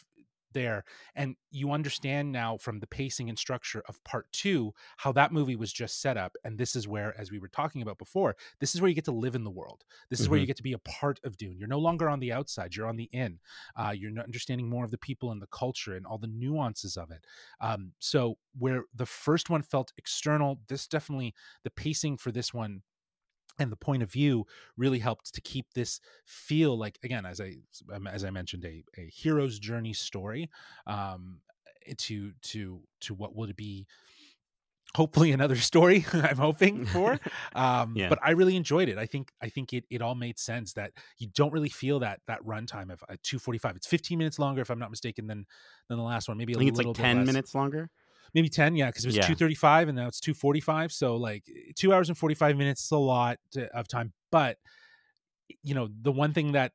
there, 0.55 0.85
and 1.15 1.37
you 1.51 1.73
understand 1.73 2.33
now 2.33 2.57
from 2.57 2.81
the 2.81 2.87
pacing 2.87 3.29
and 3.29 3.39
structure 3.39 3.83
of 3.89 4.03
part 4.05 4.27
two 4.33 4.73
how 4.97 5.13
that 5.13 5.33
movie 5.33 5.57
was 5.57 5.73
just 5.73 6.01
set 6.01 6.17
up. 6.17 6.35
And 6.45 6.59
this 6.59 6.75
is 6.75 6.89
where, 6.89 7.19
as 7.21 7.31
we 7.31 7.39
were 7.39 7.49
talking 7.49 7.83
about 7.83 7.99
before, 7.99 8.37
this 8.61 8.75
is 8.75 8.81
where 8.81 8.89
you 8.89 8.95
get 8.95 9.05
to 9.05 9.13
live 9.13 9.35
in 9.35 9.45
the 9.45 9.51
world. 9.51 9.85
This 10.11 10.21
is 10.21 10.29
where 10.29 10.41
you 10.41 10.47
get 10.47 10.57
to 10.57 10.63
be 10.63 10.73
a 10.73 10.79
part 10.79 11.21
of 11.25 11.37
Dune. 11.37 11.59
You're 11.59 11.69
no 11.69 11.79
longer 11.79 12.09
on 12.09 12.21
the 12.21 12.33
outside; 12.33 12.75
you're 12.75 12.89
on 12.89 12.97
the 12.97 13.11
in 13.13 13.39
uh, 13.77 13.91
you're 13.91 14.13
understanding 14.21 14.69
more 14.69 14.85
of 14.85 14.91
the 14.91 14.99
people 14.99 15.33
and 15.33 15.41
the 15.41 15.47
culture 15.49 15.97
and 15.97 16.07
all 16.07 16.19
the 16.19 16.27
nuances 16.27 16.97
of 16.97 17.11
it 17.11 17.25
um, 17.61 17.93
so 17.99 18.37
where 18.59 18.85
the 18.95 19.07
first 19.07 19.51
one 19.51 19.63
felt 19.63 19.93
external 19.99 20.61
this 20.69 20.87
definitely 20.87 21.35
the 21.63 21.71
pacing 21.71 22.17
for 22.17 22.33
this 22.33 22.53
one 22.53 22.83
and 23.59 23.71
the 23.71 23.77
point 23.77 24.03
of 24.03 24.11
view 24.11 24.47
really 24.77 24.99
helped 24.99 25.35
to 25.35 25.41
keep 25.41 25.67
this 25.75 26.01
feel 26.27 26.77
like 26.77 26.99
again 27.03 27.25
as 27.27 27.41
i 27.41 27.57
as 28.11 28.25
i 28.25 28.31
mentioned 28.31 28.65
a, 28.65 28.85
a 28.99 29.09
hero's 29.09 29.59
journey 29.59 29.93
story 29.93 30.51
um 30.87 31.41
to 31.99 32.33
to 32.43 32.83
to 33.01 33.15
what 33.15 33.35
would 33.37 33.55
be 33.57 33.87
hopefully 34.95 35.33
another 35.33 35.57
story 35.71 36.05
i'm 36.13 36.37
hoping 36.37 36.85
for 36.85 37.19
um 37.55 37.97
Yeah. 37.97 38.09
but 38.09 38.19
i 38.23 38.31
really 38.31 38.57
enjoyed 38.57 38.89
it 38.89 38.99
i 38.99 39.07
think 39.07 39.33
i 39.41 39.49
think 39.49 39.73
it, 39.73 39.85
it 39.91 40.03
all 40.03 40.15
made 40.15 40.39
sense 40.39 40.73
that 40.75 40.93
you 41.19 41.27
don't 41.29 41.53
really 41.53 41.69
feel 41.69 41.99
that 42.01 42.21
that 42.27 42.41
runtime 42.45 42.93
of 42.93 43.03
uh, 43.09 43.17
245 43.23 43.77
it's 43.77 43.87
15 43.87 44.19
minutes 44.19 44.39
longer 44.39 44.63
if 44.63 44.71
i'm 44.71 44.79
not 44.79 44.91
mistaken 44.91 45.27
than 45.27 45.47
than 45.89 45.99
the 45.99 46.05
last 46.05 46.29
one 46.29 46.37
maybe 46.37 46.53
a 46.55 46.57
I 46.57 46.59
think 46.59 46.69
it's 46.69 46.79
little 46.79 46.95
like 46.95 46.95
bit 46.95 47.03
ten 47.03 47.17
less. 47.17 47.27
minutes 47.27 47.55
longer. 47.55 47.91
Maybe 48.35 48.49
10 48.49 48.75
yeah 48.77 48.87
because 48.89 49.05
it 49.05 49.09
was 49.09 49.19
Yeah. 49.19 49.19
235 49.19 49.89
and 49.89 49.97
now 49.97 50.09
it's 50.09 50.21
245 50.21 50.93
so 50.93 51.17
like 51.17 51.45
two 51.77 51.93
hours 51.93 52.09
and 52.09 52.19
45 52.19 52.57
minutes 52.57 52.85
is 52.85 52.91
a 52.91 52.99
lot 52.99 53.39
to, 53.53 53.69
of 53.77 53.89
time 53.89 54.13
but 54.31 54.59
you 55.63 55.75
know 55.75 55.89
the 56.03 56.13
one 56.13 56.33
thing 56.33 56.53
that 56.53 56.73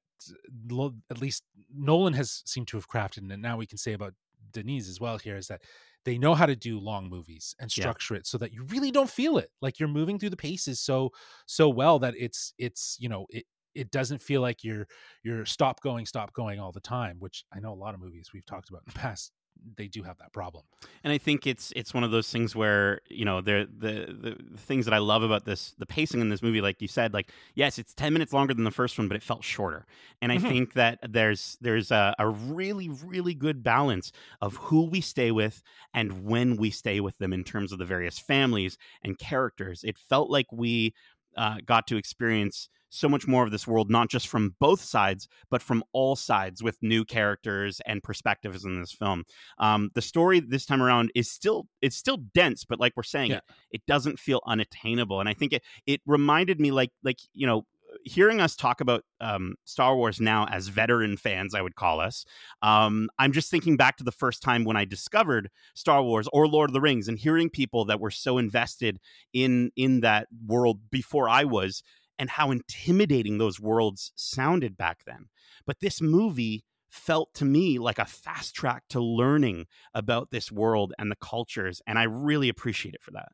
at 1.09 1.19
least 1.21 1.43
nolan 1.73 2.13
has 2.13 2.43
seemed 2.45 2.67
to 2.67 2.77
have 2.77 2.87
crafted 2.89 3.31
and 3.31 3.41
now 3.41 3.57
we 3.57 3.65
can 3.65 3.77
say 3.77 3.93
about 3.93 4.13
denis 4.51 4.89
as 4.89 4.99
well 4.99 5.17
here 5.17 5.37
is 5.37 5.47
that 5.47 5.61
they 6.05 6.17
know 6.17 6.33
how 6.33 6.45
to 6.45 6.55
do 6.55 6.79
long 6.79 7.09
movies 7.09 7.55
and 7.59 7.71
Yeah. 7.75 7.93
structure 7.93 8.15
it 8.15 8.25
so 8.25 8.37
that 8.37 8.51
you 8.51 8.63
really 8.65 8.91
don't 8.91 9.09
feel 9.09 9.37
it 9.37 9.51
like 9.61 9.79
you're 9.79 9.89
moving 9.89 10.17
through 10.17 10.29
the 10.29 10.37
paces 10.37 10.79
so 10.79 11.11
so 11.45 11.69
well 11.69 11.99
that 11.99 12.13
it's 12.17 12.53
it's 12.57 12.97
you 12.99 13.09
know 13.09 13.25
it 13.29 13.45
it 13.75 13.91
doesn't 13.91 14.21
feel 14.21 14.41
like 14.41 14.63
you're 14.63 14.87
you're 15.23 15.45
stop 15.45 15.81
going 15.81 16.05
stop 16.05 16.33
going 16.33 16.59
all 16.59 16.71
the 16.71 16.79
time 16.81 17.17
which 17.19 17.45
i 17.53 17.59
know 17.59 17.71
a 17.71 17.75
lot 17.75 17.93
of 17.93 17.99
movies 17.99 18.31
we've 18.33 18.45
talked 18.45 18.69
about 18.69 18.81
in 18.87 18.93
the 18.93 18.99
past 18.99 19.31
they 19.75 19.87
do 19.87 20.03
have 20.03 20.17
that 20.17 20.31
problem 20.33 20.65
and 21.03 21.11
I 21.13 21.17
think 21.17 21.45
it's 21.47 21.71
it's 21.75 21.93
one 21.93 22.03
of 22.03 22.11
those 22.11 22.31
things 22.31 22.55
where 22.55 23.01
you 23.09 23.25
know 23.25 23.41
there 23.41 23.65
the, 23.65 24.15
the 24.19 24.37
the 24.51 24.57
things 24.57 24.85
that 24.85 24.93
I 24.93 24.97
love 24.97 25.23
about 25.23 25.45
this 25.45 25.73
the 25.77 25.85
pacing 25.85 26.21
in 26.21 26.29
this 26.29 26.41
movie, 26.41 26.61
like 26.61 26.81
you 26.81 26.87
said, 26.87 27.13
like 27.13 27.31
yes, 27.55 27.77
it's 27.77 27.93
ten 27.93 28.13
minutes 28.13 28.33
longer 28.33 28.53
than 28.53 28.63
the 28.63 28.71
first 28.71 28.97
one, 28.97 29.07
but 29.07 29.15
it 29.15 29.23
felt 29.23 29.43
shorter. 29.43 29.85
And 30.21 30.31
I 30.31 30.37
Mhm. 30.37 30.39
think 30.39 30.73
that 30.73 30.99
there's 31.07 31.57
there's 31.61 31.91
a, 31.91 32.15
a 32.19 32.27
really 32.29 32.89
really 32.89 33.33
good 33.33 33.63
balance 33.63 34.11
of 34.41 34.55
who 34.57 34.85
we 34.89 35.01
stay 35.01 35.31
with 35.31 35.61
and 35.93 36.23
when 36.25 36.57
we 36.57 36.69
stay 36.71 36.99
with 36.99 37.17
them 37.17 37.33
in 37.33 37.43
terms 37.43 37.71
of 37.71 37.79
the 37.79 37.85
various 37.85 38.19
families 38.19 38.77
and 39.03 39.17
characters. 39.17 39.83
It 39.83 39.97
felt 39.97 40.29
like 40.29 40.47
we 40.51 40.93
uh, 41.37 41.57
got 41.65 41.87
to 41.87 41.97
experience 41.97 42.69
so 42.89 43.07
much 43.07 43.27
more 43.27 43.43
of 43.43 43.51
this 43.51 43.67
world, 43.67 43.89
not 43.89 44.09
just 44.09 44.27
from 44.27 44.55
both 44.59 44.81
sides, 44.81 45.27
but 45.49 45.61
from 45.61 45.83
all 45.93 46.15
sides 46.15 46.63
with 46.63 46.77
new 46.81 47.05
characters 47.05 47.81
and 47.85 48.01
perspectives 48.03 48.65
in 48.65 48.79
this 48.79 48.91
film. 48.91 49.23
Um, 49.57 49.91
the 49.93 50.01
story 50.01 50.39
this 50.39 50.65
time 50.65 50.81
around 50.81 51.11
is 51.15 51.29
still 51.29 51.67
it's 51.81 51.95
still 51.95 52.17
dense, 52.33 52.65
but 52.65 52.79
like 52.79 52.93
we're 52.95 53.03
saying, 53.03 53.31
Yeah. 53.31 53.37
it, 53.37 53.43
it 53.71 53.81
doesn't 53.87 54.19
feel 54.19 54.41
unattainable. 54.45 55.19
And 55.19 55.29
I 55.29 55.33
think 55.33 55.53
it 55.53 55.63
it 55.85 56.01
reminded 56.05 56.59
me 56.59 56.71
like 56.71 56.91
like 57.03 57.19
you 57.33 57.47
know 57.47 57.65
hearing 58.03 58.39
us 58.39 58.55
talk 58.55 58.81
about 58.81 59.03
um, 59.19 59.55
Star 59.65 59.95
Wars 59.95 60.21
now 60.21 60.45
as 60.45 60.67
veteran 60.67 61.17
fans, 61.17 61.55
I 61.55 61.61
would 61.61 61.75
call 61.75 61.99
us. 61.99 62.23
Um, 62.61 63.09
I'm 63.17 63.31
just 63.31 63.49
thinking 63.49 63.77
back 63.77 63.97
to 63.97 64.03
the 64.03 64.11
first 64.11 64.43
time 64.43 64.63
when 64.63 64.77
I 64.77 64.85
discovered 64.85 65.49
Star 65.73 66.03
Wars 66.03 66.29
or 66.31 66.47
Lord 66.47 66.69
of 66.69 66.75
the 66.75 66.81
Rings, 66.81 67.07
and 67.07 67.17
hearing 67.17 67.49
people 67.49 67.85
that 67.85 67.99
were 67.99 68.11
so 68.11 68.37
invested 68.37 68.99
in 69.33 69.71
in 69.75 70.01
that 70.01 70.27
world 70.45 70.81
before 70.91 71.27
I 71.27 71.45
was, 71.45 71.81
and 72.19 72.29
how 72.29 72.51
intimidating 72.51 73.37
those 73.37 73.59
worlds 73.59 74.11
sounded 74.15 74.77
back 74.77 75.05
then. 75.05 75.29
But 75.65 75.79
this 75.79 76.01
movie 76.01 76.65
felt 76.89 77.33
to 77.35 77.45
me 77.45 77.79
like 77.79 77.97
a 77.97 78.05
fast 78.05 78.53
track 78.53 78.83
to 78.89 78.99
learning 78.99 79.65
about 79.93 80.31
this 80.31 80.51
world 80.51 80.93
and 80.99 81.09
the 81.09 81.15
cultures. 81.15 81.81
And 81.87 81.97
I 81.97 82.03
really 82.03 82.49
appreciate 82.49 82.93
it 82.93 83.01
for 83.01 83.11
that. 83.11 83.29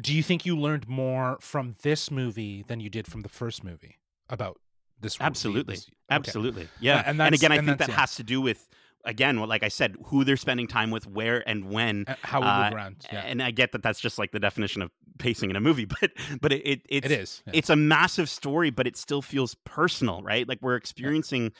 Do 0.00 0.14
you 0.14 0.22
think 0.22 0.46
you 0.46 0.56
learned 0.56 0.88
more 0.88 1.38
from 1.40 1.74
this 1.82 2.10
movie 2.10 2.62
than 2.68 2.80
you 2.80 2.88
did 2.88 3.06
from 3.06 3.22
the 3.22 3.28
first 3.28 3.64
movie 3.64 3.98
about 4.28 4.58
this? 5.00 5.16
Absolutely. 5.20 5.74
This, 5.74 5.84
okay. 5.84 5.94
Absolutely. 6.10 6.68
Yeah. 6.80 7.02
And, 7.04 7.20
and 7.20 7.34
again, 7.34 7.50
I 7.50 7.56
and 7.56 7.66
think 7.66 7.78
that 7.78 7.88
yeah. 7.88 7.96
has 7.96 8.14
to 8.16 8.22
do 8.22 8.40
with 8.40 8.68
again, 9.04 9.36
like 9.38 9.62
I 9.62 9.68
said, 9.68 9.96
who 10.06 10.24
they're 10.24 10.36
spending 10.36 10.66
time 10.66 10.90
with, 10.90 11.06
where 11.06 11.46
and 11.48 11.70
when, 11.70 12.04
Uh, 12.06 12.14
how 12.22 12.40
we 12.40 12.46
uh, 12.46 12.64
move 12.64 12.72
around. 12.74 13.06
Yeah. 13.12 13.20
and 13.20 13.42
I 13.42 13.50
get 13.50 13.72
that 13.72 13.82
that's 13.82 14.00
just 14.00 14.18
like 14.18 14.32
the 14.32 14.40
definition 14.40 14.82
of 14.82 14.90
pacing 15.18 15.50
in 15.50 15.56
a 15.56 15.60
movie, 15.60 15.84
but 16.00 16.10
but 16.40 16.52
it, 16.52 16.62
it 16.64 16.82
it's 16.88 17.06
it 17.06 17.12
is. 17.12 17.42
yeah. 17.46 17.52
it's 17.56 17.70
a 17.70 17.76
massive 17.76 18.28
story, 18.28 18.70
but 18.70 18.86
it 18.86 18.96
still 18.96 19.22
feels 19.22 19.54
personal, 19.64 20.22
right? 20.22 20.48
Like 20.48 20.58
we're 20.62 20.76
experiencing 20.76 21.52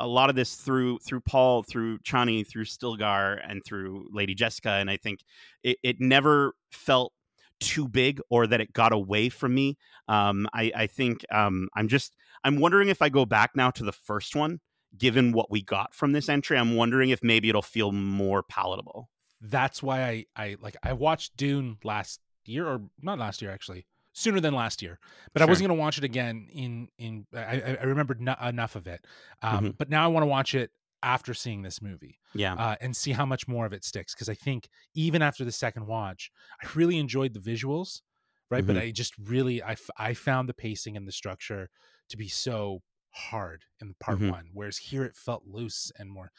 a 0.00 0.06
lot 0.08 0.28
of 0.30 0.36
this 0.36 0.56
through 0.56 0.98
through 1.00 1.20
Paul, 1.20 1.62
through 1.62 1.98
Chani, 1.98 2.46
through 2.46 2.64
Stilgar, 2.64 3.40
and 3.48 3.62
through 3.64 4.08
Lady 4.12 4.34
Jessica, 4.34 4.70
and 4.70 4.90
I 4.90 4.96
think 4.96 5.20
it, 5.62 5.78
it 5.82 5.96
never 6.00 6.54
felt 6.72 7.12
too 7.60 7.86
big 7.88 8.20
or 8.30 8.46
that 8.48 8.60
it 8.60 8.72
got 8.72 8.92
away 8.92 9.28
from 9.28 9.54
me. 9.54 9.76
Um, 10.08 10.48
I, 10.52 10.72
I 10.74 10.86
think 10.88 11.24
um, 11.32 11.68
I'm 11.76 11.86
just 11.88 12.14
I'm 12.42 12.58
wondering 12.58 12.88
if 12.88 13.00
I 13.00 13.08
go 13.08 13.24
back 13.24 13.52
now 13.54 13.70
to 13.70 13.84
the 13.84 13.92
first 13.92 14.34
one, 14.34 14.60
given 14.96 15.32
what 15.32 15.50
we 15.50 15.62
got 15.62 15.94
from 15.94 16.12
this 16.12 16.28
entry, 16.28 16.56
I'm 16.58 16.76
wondering 16.76 17.10
if 17.10 17.22
maybe 17.22 17.48
it'll 17.48 17.62
feel 17.62 17.92
more 17.92 18.42
palatable. 18.42 19.10
That's 19.40 19.82
why 19.82 20.02
I 20.02 20.24
I 20.36 20.56
like 20.60 20.76
I 20.82 20.92
watched 20.92 21.36
Dune 21.36 21.78
last 21.84 22.20
year 22.46 22.66
or 22.66 22.82
not 23.02 23.18
last 23.18 23.40
year 23.42 23.50
actually 23.50 23.86
sooner 24.12 24.38
than 24.38 24.54
last 24.54 24.80
year 24.82 25.00
but 25.32 25.42
i 25.42 25.44
wasn't 25.44 25.66
going 25.66 25.76
to 25.76 25.80
watch 25.80 25.98
it 25.98 26.04
again 26.04 26.46
in 26.52 26.86
in 26.98 27.26
i 27.34 27.76
i 27.80 27.82
remembered 27.84 28.20
no, 28.20 28.32
enough 28.44 28.76
of 28.76 28.86
it 28.86 29.04
um 29.42 29.64
Mhm. 29.64 29.78
but 29.78 29.88
now 29.88 30.04
i 30.04 30.06
want 30.06 30.22
to 30.22 30.26
watch 30.28 30.54
it 30.54 30.70
after 31.02 31.32
seeing 31.34 31.62
this 31.62 31.80
movie 31.82 32.20
Yeah. 32.34 32.54
uh, 32.54 32.76
and 32.82 32.94
see 32.94 33.10
how 33.12 33.24
much 33.26 33.48
more 33.48 33.64
of 33.66 33.72
it 33.72 33.82
sticks 33.82 34.14
because 34.14 34.28
i 34.28 34.34
think 34.34 34.68
even 34.94 35.20
after 35.22 35.42
the 35.44 35.50
second 35.50 35.86
watch 35.86 36.30
i 36.62 36.68
really 36.74 36.98
enjoyed 36.98 37.32
the 37.34 37.40
visuals 37.40 38.02
right 38.50 38.64
but 38.66 38.76
Mhm. 38.76 38.80
i 38.82 38.90
just 38.90 39.14
really 39.18 39.60
I, 39.62 39.72
f- 39.72 39.90
I 39.98 40.12
found 40.14 40.48
the 40.50 40.54
pacing 40.54 40.96
and 40.98 41.08
the 41.08 41.12
structure 41.12 41.70
to 42.10 42.16
be 42.18 42.28
so 42.28 42.82
hard 43.14 43.64
in 43.80 43.94
part 44.00 44.20
Mhm. 44.20 44.34
one 44.34 44.50
whereas 44.52 44.78
here 44.78 45.04
it 45.04 45.16
felt 45.16 45.44
loose 45.46 45.92
and 45.98 46.10
more 46.10 46.32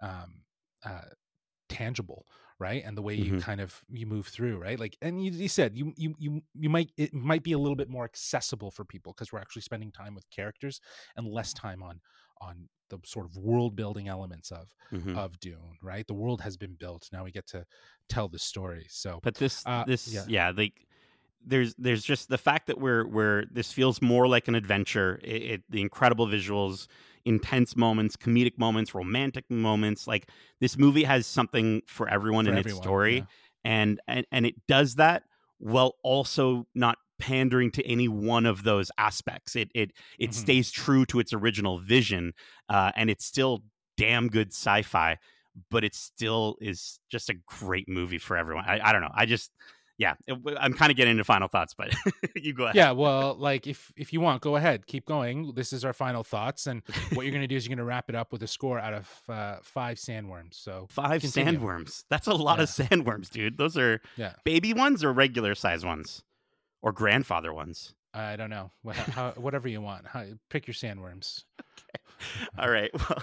um 0.00 0.44
uh 0.84 1.02
tangible 1.68 2.26
right 2.58 2.84
and 2.84 2.98
the 2.98 3.02
way 3.02 3.14
you 3.14 3.32
Mhm. 3.32 3.34
kind 3.34 3.60
of 3.60 3.82
you 3.88 4.06
move 4.06 4.26
through 4.26 4.58
right 4.58 4.78
like 4.78 4.96
and 5.00 5.24
you, 5.24 5.30
you 5.32 5.48
said 5.48 5.76
you 5.76 5.92
you 5.96 6.14
you 6.18 6.42
you 6.54 6.68
might 6.68 6.92
it 6.98 7.14
might 7.14 7.42
be 7.42 7.52
a 7.52 7.58
little 7.58 7.76
bit 7.76 7.88
more 7.88 8.04
accessible 8.04 8.70
for 8.70 8.84
people 8.84 9.12
because 9.12 9.32
we're 9.32 9.38
actually 9.40 9.62
spending 9.62 9.90
time 9.90 10.14
with 10.14 10.28
characters 10.30 10.80
and 11.16 11.26
less 11.26 11.52
time 11.54 11.82
on 11.82 12.00
on 12.40 12.68
the 12.90 12.98
sort 13.06 13.24
of 13.26 13.36
world 13.36 13.74
building 13.74 14.08
elements 14.08 14.50
of 14.52 14.74
Mhm. 14.90 15.16
of 15.16 15.38
Dune, 15.40 15.78
right? 15.82 16.06
The 16.06 16.14
world 16.14 16.42
has 16.42 16.56
been 16.58 16.74
built. 16.74 17.08
Now 17.12 17.24
we 17.24 17.30
get 17.32 17.46
to 17.48 17.64
tell 18.08 18.28
the 18.28 18.38
story. 18.38 18.86
So 18.90 19.22
But 19.22 19.36
this 19.38 19.66
Uh, 19.66 19.86
this 19.86 20.26
yeah. 20.26 20.26
yeah. 20.26 20.50
like 20.50 20.86
there's 21.44 21.74
there's 21.76 22.04
just 22.04 22.28
the 22.28 22.38
fact 22.38 22.66
that 22.66 22.78
we're 22.78 23.06
we're 23.06 23.44
this 23.50 23.72
feels 23.72 24.00
more 24.02 24.26
like 24.28 24.48
an 24.48 24.54
adventure. 24.54 25.20
It, 25.22 25.42
it 25.42 25.62
the 25.68 25.80
incredible 25.80 26.26
visuals, 26.26 26.86
intense 27.24 27.76
moments, 27.76 28.16
comedic 28.16 28.58
moments, 28.58 28.94
romantic 28.94 29.44
moments. 29.50 30.06
Like 30.06 30.28
this 30.60 30.78
movie 30.78 31.04
has 31.04 31.26
something 31.26 31.82
for 31.86 32.08
everyone 32.08 32.44
for 32.46 32.52
in 32.52 32.58
everyone, 32.58 32.78
its 32.78 32.84
story, 32.84 33.16
yeah. 33.16 33.24
and, 33.64 34.00
and 34.08 34.26
and 34.32 34.46
it 34.46 34.54
does 34.66 34.96
that 34.96 35.24
while 35.58 35.94
also 36.02 36.66
not 36.74 36.98
pandering 37.18 37.70
to 37.70 37.86
any 37.86 38.08
one 38.08 38.46
of 38.46 38.64
those 38.64 38.90
aspects. 38.98 39.54
It 39.56 39.70
it 39.74 39.92
it 40.18 40.30
Mhm. 40.30 40.34
stays 40.34 40.70
true 40.70 41.04
to 41.06 41.20
its 41.20 41.32
original 41.32 41.78
vision, 41.78 42.32
uh, 42.68 42.92
and 42.96 43.10
it's 43.10 43.24
still 43.24 43.64
damn 43.96 44.28
good 44.28 44.48
sci-fi. 44.48 45.18
But 45.70 45.84
it 45.84 45.94
still 45.94 46.56
is 46.62 46.98
just 47.10 47.28
a 47.28 47.34
great 47.34 47.86
movie 47.88 48.16
for 48.18 48.38
everyone. 48.38 48.64
I, 48.66 48.80
I 48.88 48.92
don't 48.92 49.02
know. 49.02 49.12
I 49.14 49.26
just 49.26 49.52
yeah, 50.02 50.14
it- 50.26 50.56
I'm 50.60 50.74
kind 50.74 50.90
of 50.90 50.96
getting 50.96 51.12
into 51.12 51.24
final 51.24 51.48
thoughts, 51.48 51.74
but 51.74 51.94
you 52.34 52.52
go 52.52 52.64
ahead. 52.64 52.74
yeah. 52.76 52.90
Well, 52.90 53.34
like 53.38 53.66
if 53.66 53.92
if 53.96 54.12
you 54.12 54.20
want, 54.20 54.42
go 54.42 54.56
ahead, 54.56 54.86
keep 54.86 55.06
going. 55.06 55.52
This 55.54 55.72
is 55.72 55.84
our 55.84 55.92
final 55.92 56.24
thoughts, 56.24 56.66
and 56.66 56.82
what 57.14 57.22
you're 57.24 57.30
going 57.32 57.42
to 57.42 57.46
do 57.46 57.56
is 57.56 57.64
you're 57.64 57.70
going 57.76 57.78
to 57.78 57.84
wrap 57.84 58.08
it 58.10 58.14
up 58.16 58.32
with 58.32 58.42
a 58.42 58.46
score 58.48 58.78
out 58.78 58.94
of 58.94 59.08
uh, 59.28 59.56
five 59.62 59.96
sandworms. 59.98 60.54
So 60.54 60.86
Five 60.90 61.20
Continue. 61.22 61.58
sandworms. 61.58 62.04
That's 62.10 62.26
a 62.26 62.34
lot 62.34 62.58
of 62.60 62.68
sandworms, 62.68 63.30
dude. 63.30 63.56
Those 63.58 63.78
are 63.78 64.00
Yeah. 64.16 64.32
baby 64.44 64.74
ones 64.74 65.04
or 65.04 65.12
regular 65.12 65.54
size 65.54 65.84
ones 65.84 66.22
or 66.82 66.92
grandfather 66.92 67.52
ones. 67.54 67.94
I 68.14 68.36
don't 68.36 68.50
know, 68.50 68.70
Wha- 68.82 68.92
how, 68.92 69.30
whatever 69.36 69.68
you 69.68 69.80
want. 69.80 70.06
How, 70.06 70.24
pick 70.50 70.66
your 70.66 70.74
sandworms. 70.74 71.44
All 72.58 72.70
right. 72.70 72.90
Well, 72.94 73.22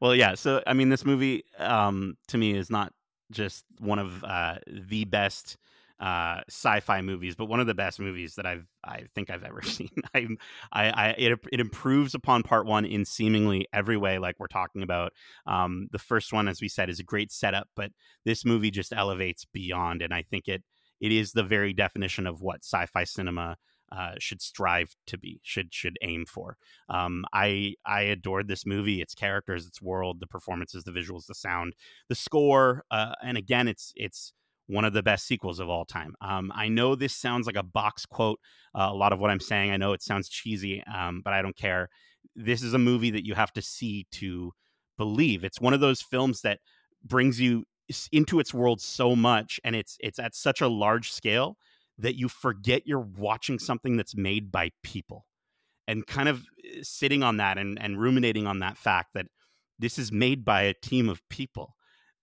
well, 0.00 0.14
yeah. 0.14 0.34
So, 0.34 0.62
I 0.66 0.72
mean, 0.74 0.88
this 0.88 1.04
movie 1.04 1.44
um, 1.58 2.16
to 2.28 2.36
me 2.38 2.52
is 2.56 2.68
not 2.70 2.92
just 3.30 3.64
one 3.78 3.98
of 3.98 4.22
uh, 4.24 4.58
the 4.66 5.04
best 5.04 5.56
uh, 6.00 6.40
sci-fi 6.48 7.00
movies, 7.02 7.36
but 7.36 7.46
one 7.46 7.60
of 7.60 7.66
the 7.66 7.74
best 7.74 8.00
movies 8.00 8.34
that 8.34 8.46
I've 8.46 8.66
I 8.84 9.04
think 9.14 9.30
I've 9.30 9.44
ever 9.44 9.62
seen. 9.62 9.90
I, 10.14 10.26
I, 10.72 10.90
I 10.90 11.08
it 11.16 11.38
it 11.52 11.60
improves 11.60 12.14
upon 12.14 12.42
part 12.42 12.66
one 12.66 12.84
in 12.84 13.04
seemingly 13.04 13.66
every 13.72 13.96
way, 13.96 14.18
like 14.18 14.36
we're 14.38 14.46
talking 14.48 14.82
about. 14.82 15.12
Um, 15.46 15.88
the 15.92 15.98
first 15.98 16.32
one, 16.32 16.48
as 16.48 16.60
we 16.60 16.68
said, 16.68 16.90
is 16.90 17.00
a 17.00 17.04
great 17.04 17.30
setup, 17.30 17.68
but 17.76 17.92
this 18.24 18.44
movie 18.44 18.70
just 18.70 18.92
elevates 18.92 19.44
beyond, 19.44 20.02
and 20.02 20.12
I 20.12 20.22
think 20.22 20.48
it 20.48 20.62
it 21.00 21.12
is 21.12 21.32
the 21.32 21.44
very 21.44 21.72
definition 21.72 22.26
of 22.26 22.40
what 22.40 22.64
sci-fi 22.64 23.04
cinema 23.04 23.56
uh, 23.92 24.12
should 24.18 24.42
strive 24.42 24.96
to 25.06 25.16
be, 25.16 25.40
should 25.44 25.72
should 25.72 25.96
aim 26.02 26.24
for. 26.26 26.56
Um, 26.88 27.24
I 27.32 27.74
I 27.86 28.02
adored 28.02 28.48
this 28.48 28.66
movie, 28.66 29.00
its 29.00 29.14
characters, 29.14 29.66
its 29.66 29.80
world, 29.80 30.18
the 30.20 30.26
performances, 30.26 30.84
the 30.84 30.90
visuals, 30.90 31.26
the 31.26 31.34
sound, 31.34 31.74
the 32.08 32.14
score, 32.14 32.84
uh, 32.90 33.14
and 33.22 33.38
again, 33.38 33.68
it's 33.68 33.92
it's 33.94 34.32
one 34.66 34.84
of 34.84 34.92
the 34.92 35.02
best 35.02 35.26
sequels 35.26 35.60
of 35.60 35.68
all 35.68 35.84
time. 35.84 36.14
Um, 36.20 36.52
I 36.54 36.68
know 36.68 36.94
this 36.94 37.14
sounds 37.14 37.46
like 37.46 37.56
a 37.56 37.62
box 37.62 38.06
quote. 38.06 38.38
Uh, 38.74 38.88
a 38.90 38.94
lot 38.94 39.12
of 39.12 39.20
what 39.20 39.30
I'm 39.30 39.40
saying, 39.40 39.70
I 39.70 39.76
know 39.76 39.92
it 39.92 40.02
sounds 40.02 40.28
cheesy, 40.28 40.82
um, 40.84 41.20
but 41.24 41.32
I 41.32 41.42
don't 41.42 41.56
care. 41.56 41.88
This 42.34 42.62
is 42.62 42.74
a 42.74 42.78
movie 42.78 43.10
that 43.10 43.26
you 43.26 43.34
have 43.34 43.52
to 43.52 43.62
see 43.62 44.06
to 44.12 44.52
believe. 44.96 45.44
It's 45.44 45.60
one 45.60 45.74
of 45.74 45.80
those 45.80 46.00
films 46.00 46.40
that 46.42 46.60
brings 47.04 47.40
you 47.40 47.64
into 48.10 48.40
its 48.40 48.54
world 48.54 48.80
so 48.80 49.14
much, 49.14 49.60
and 49.62 49.76
it's 49.76 49.96
it's 50.00 50.18
at 50.18 50.34
such 50.34 50.60
a 50.60 50.68
large 50.68 51.12
scale 51.12 51.56
that 51.98 52.16
you 52.16 52.28
forget 52.28 52.86
you're 52.86 52.98
watching 53.16 53.58
something 53.58 53.96
that's 53.96 54.16
made 54.16 54.50
by 54.50 54.70
people 54.82 55.26
and 55.86 56.06
kind 56.06 56.28
of 56.28 56.44
eh, 56.64 56.80
sitting 56.82 57.22
on 57.22 57.36
that 57.36 57.58
and, 57.58 57.80
and 57.80 58.00
ruminating 58.00 58.46
on 58.46 58.58
that 58.60 58.76
fact 58.76 59.10
that 59.14 59.26
this 59.78 59.98
is 59.98 60.10
made 60.10 60.44
by 60.44 60.62
a 60.62 60.74
team 60.74 61.08
of 61.08 61.20
people 61.28 61.74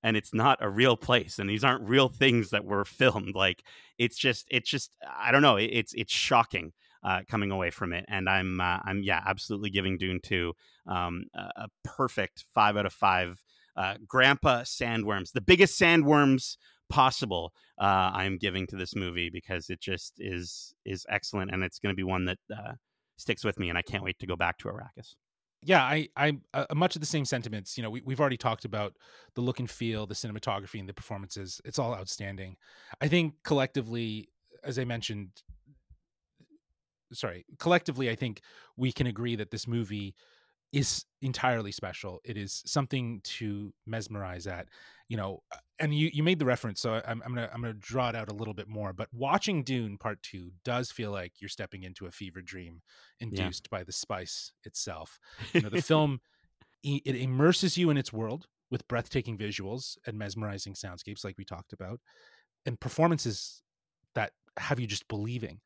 and 0.03 0.17
it's 0.17 0.33
not 0.33 0.57
a 0.61 0.69
real 0.69 0.97
place 0.97 1.39
and 1.39 1.49
these 1.49 1.63
aren't 1.63 1.87
real 1.87 2.09
things 2.09 2.49
that 2.49 2.65
were 2.65 2.85
filmed 2.85 3.35
like 3.35 3.63
it's 3.97 4.17
just 4.17 4.47
it's 4.49 4.69
just 4.69 4.91
i 5.19 5.31
don't 5.31 5.41
know 5.41 5.57
it- 5.57 5.71
it's 5.71 5.93
it's 5.93 6.13
shocking 6.13 6.73
uh, 7.03 7.21
coming 7.27 7.49
away 7.49 7.71
from 7.71 7.93
it 7.93 8.05
and 8.07 8.29
i'm 8.29 8.61
uh, 8.61 8.77
i'm 8.85 9.01
yeah 9.01 9.21
absolutely 9.25 9.69
giving 9.71 9.97
dune 9.97 10.19
2 10.21 10.53
um, 10.87 11.23
a, 11.33 11.67
perfect 11.83 12.45
five 12.53 12.77
out 12.77 12.85
of 12.85 12.93
five 12.93 13.43
uh, 13.75 13.95
grandpa 14.07 14.61
sandworms 14.61 15.31
the 15.31 15.41
biggest 15.41 15.79
sandworms 15.79 16.57
possible 16.89 17.53
uh, 17.79 18.11
i'm 18.13 18.37
giving 18.37 18.67
to 18.67 18.75
this 18.75 18.95
movie 18.95 19.29
because 19.31 19.69
it 19.69 19.79
just 19.79 20.13
is 20.19 20.75
is 20.85 21.05
excellent 21.09 21.49
and 21.51 21.63
it's 21.63 21.79
going 21.79 21.91
to 21.93 21.97
be 21.97 22.03
one 22.03 22.25
that 22.25 22.37
uh, 22.55 22.73
sticks 23.17 23.43
with 23.43 23.57
me 23.57 23.69
and 23.69 23.77
i 23.77 23.81
can't 23.81 24.03
wait 24.03 24.19
to 24.19 24.27
go 24.27 24.35
back 24.35 24.57
to 24.59 24.67
arrakis 24.67 25.15
yeah 25.63 25.83
i 25.83 26.07
i 26.15 26.37
uh, 26.53 26.65
much 26.73 26.95
of 26.95 27.01
the 27.01 27.07
same 27.07 27.25
sentiments 27.25 27.77
you 27.77 27.83
know 27.83 27.89
we, 27.89 28.01
we've 28.05 28.19
already 28.19 28.37
talked 28.37 28.65
about 28.65 28.95
the 29.35 29.41
look 29.41 29.59
and 29.59 29.69
feel 29.69 30.05
the 30.05 30.15
cinematography 30.15 30.79
and 30.79 30.89
the 30.89 30.93
performances 30.93 31.61
it's 31.65 31.79
all 31.79 31.93
outstanding. 31.93 32.55
I 32.99 33.07
think 33.07 33.35
collectively 33.43 34.29
as 34.63 34.79
i 34.79 34.83
mentioned 34.83 35.29
sorry 37.13 37.45
collectively 37.59 38.09
i 38.09 38.15
think 38.15 38.41
we 38.77 38.91
can 38.91 39.07
agree 39.07 39.35
that 39.35 39.51
this 39.51 39.67
movie 39.67 40.15
is 40.71 41.05
entirely 41.21 41.71
special. 41.71 42.21
It 42.23 42.37
is 42.37 42.63
something 42.65 43.21
to 43.23 43.73
mesmerize 43.85 44.47
at 44.47 44.67
you 45.11 45.17
know 45.17 45.43
uh, 45.51 45.57
and 45.79 45.93
you 45.93 46.09
you 46.13 46.23
made 46.23 46.39
the 46.39 46.45
reference 46.45 46.79
so 46.79 47.01
i'm, 47.05 47.21
I'm 47.25 47.35
gonna 47.35 47.49
i'm 47.53 47.59
gonna 47.61 47.73
draw 47.73 48.07
it 48.07 48.15
out 48.15 48.31
a 48.31 48.33
little 48.33 48.53
bit 48.53 48.69
more 48.69 48.93
but 48.93 49.09
watching 49.11 49.61
dune 49.61 49.97
part 49.97 50.23
two 50.23 50.51
does 50.63 50.89
feel 50.89 51.11
like 51.11 51.33
you're 51.41 51.49
stepping 51.49 51.83
into 51.83 52.05
a 52.05 52.11
fever 52.11 52.41
dream 52.41 52.81
induced 53.19 53.69
by 53.69 53.83
the 53.83 53.91
spice 53.91 54.53
itself. 54.63 55.19
You 55.53 55.61
know 55.61 55.69
the 55.69 55.81
film 55.91 56.21
it 56.83 57.15
immerses 57.15 57.77
you 57.77 57.89
in 57.89 57.97
its 57.97 58.13
world 58.13 58.47
with 58.71 58.87
breathtaking 58.87 59.37
visuals 59.37 59.97
and 60.07 60.17
mesmerizing 60.17 60.73
soundscapes 60.73 61.25
like 61.25 61.37
we 61.37 61.43
talked 61.43 61.73
about 61.73 61.99
and 62.65 62.79
performances 62.79 63.61
that 64.15 64.31
have 64.57 64.79
you 64.79 64.87
just 64.87 65.07
believing. 65.09 65.59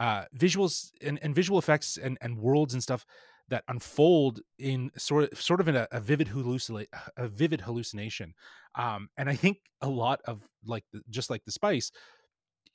Uh 0.00 0.24
visuals 0.36 0.90
and, 1.00 1.20
and 1.22 1.32
visual 1.32 1.60
effects 1.60 1.96
and, 1.96 2.18
and 2.20 2.36
worlds 2.36 2.74
and 2.74 2.82
stuff 2.82 3.06
that 3.50 3.64
unfold 3.68 4.40
in 4.58 4.90
sort 4.96 5.32
of 5.32 5.40
sort 5.40 5.60
of 5.60 5.68
in 5.68 5.76
a, 5.76 5.86
a 5.92 6.00
vivid 6.00 6.28
hallucinate 6.28 6.88
a 7.16 7.28
vivid 7.28 7.60
hallucination 7.62 8.34
um 8.76 9.08
and 9.16 9.28
i 9.30 9.34
think 9.36 9.58
a 9.82 9.88
lot 9.88 10.20
of 10.26 10.48
like 10.64 10.84
the, 10.92 11.02
just 11.10 11.30
like 11.30 11.44
the 11.44 11.52
spice 11.52 11.90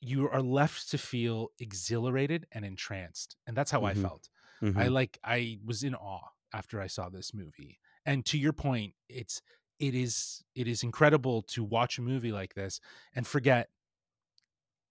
you 0.01 0.29
are 0.29 0.41
left 0.41 0.89
to 0.91 0.97
feel 0.97 1.49
exhilarated 1.59 2.45
and 2.51 2.65
entranced 2.65 3.37
and 3.47 3.55
that's 3.55 3.71
how 3.71 3.83
i 3.85 3.93
Mhm. 3.93 3.93
felt 3.93 4.29
Mhm. 4.61 4.75
I 4.77 4.89
like 4.89 5.17
I 5.23 5.59
was 5.63 5.83
in 5.83 5.95
awe 5.95 6.27
after 6.53 6.81
I 6.81 6.87
saw 6.87 7.07
this 7.07 7.33
movie. 7.33 7.79
And 8.05 8.25
to 8.25 8.37
your 8.37 8.51
point, 8.51 8.93
it's 9.07 9.41
it 9.79 9.95
is 9.95 10.43
it 10.53 10.67
is 10.67 10.83
incredible 10.83 11.41
to 11.43 11.63
watch 11.63 11.97
a 11.97 12.01
movie 12.01 12.33
like 12.33 12.55
this 12.55 12.81
and 13.13 13.25
forget 13.25 13.69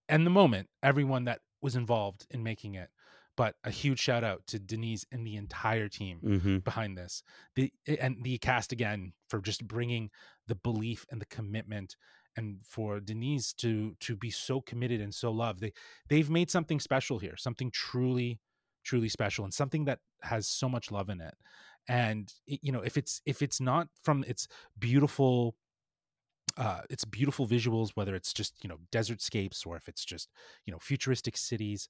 and 0.09 0.27
the 0.27 0.31
moment 0.31 0.69
everyone 0.83 1.25
that 1.25 1.41
was 1.61 1.77
involved 1.77 2.27
in 2.31 2.43
making 2.43 2.75
it. 2.75 2.91
But 3.37 3.57
a 3.65 3.71
huge 3.71 3.99
shout 3.99 4.25
out 4.25 4.47
to 4.49 4.59
Denis 4.59 5.05
and 5.11 5.27
the 5.27 5.37
entire 5.37 5.89
team 5.89 6.25
Mhm. 6.25 6.65
behind 6.65 6.97
this. 6.97 7.23
The 7.57 7.73
and 7.87 8.23
the 8.23 8.39
cast 8.39 8.73
again 8.73 9.15
for 9.29 9.41
just 9.41 9.67
bringing 9.67 10.11
the 10.47 10.55
belief 10.55 11.05
and 11.11 11.21
the 11.21 11.27
commitment 11.27 11.97
and 12.37 12.65
for 12.67 13.01
Denis 13.01 13.53
to 13.55 13.97
to 14.01 14.17
be 14.17 14.31
so 14.31 14.61
committed 14.61 15.01
and 15.01 15.15
so 15.15 15.33
loved. 15.33 15.61
They 15.61 15.73
they've 16.09 16.31
made 16.31 16.51
something 16.51 16.81
special 16.81 17.19
here, 17.19 17.37
something 17.37 17.71
truly 17.71 18.41
truly 18.85 19.09
special 19.09 19.45
and 19.45 19.55
something 19.55 19.87
that 19.87 20.01
has 20.23 20.47
so 20.47 20.69
much 20.69 20.91
love 20.91 21.09
in 21.09 21.21
it. 21.21 21.35
And 21.89 22.33
you 22.47 22.73
know, 22.73 22.81
if 22.83 22.97
it's 22.97 23.21
if 23.27 23.43
it's 23.43 23.61
not 23.61 23.89
from 24.03 24.25
its 24.25 24.49
beautiful 24.79 25.57
uh 26.57 26.83
it's 26.91 27.05
beautiful 27.05 27.47
visuals 27.47 27.91
whether 27.95 28.15
it's 28.15 28.33
just 28.33 28.63
you 28.63 28.69
know 28.69 28.79
desert 28.93 29.21
scapes 29.21 29.65
or 29.67 29.77
if 29.77 29.89
it's 29.89 30.05
just 30.05 30.31
you 30.67 30.73
know 30.73 30.79
futuristic 30.79 31.37
cities 31.37 31.89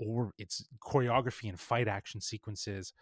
or 0.00 0.32
it's 0.38 0.64
choreography 0.82 1.48
and 1.48 1.60
fight 1.60 1.86
action 1.86 2.20
sequences 2.20 2.92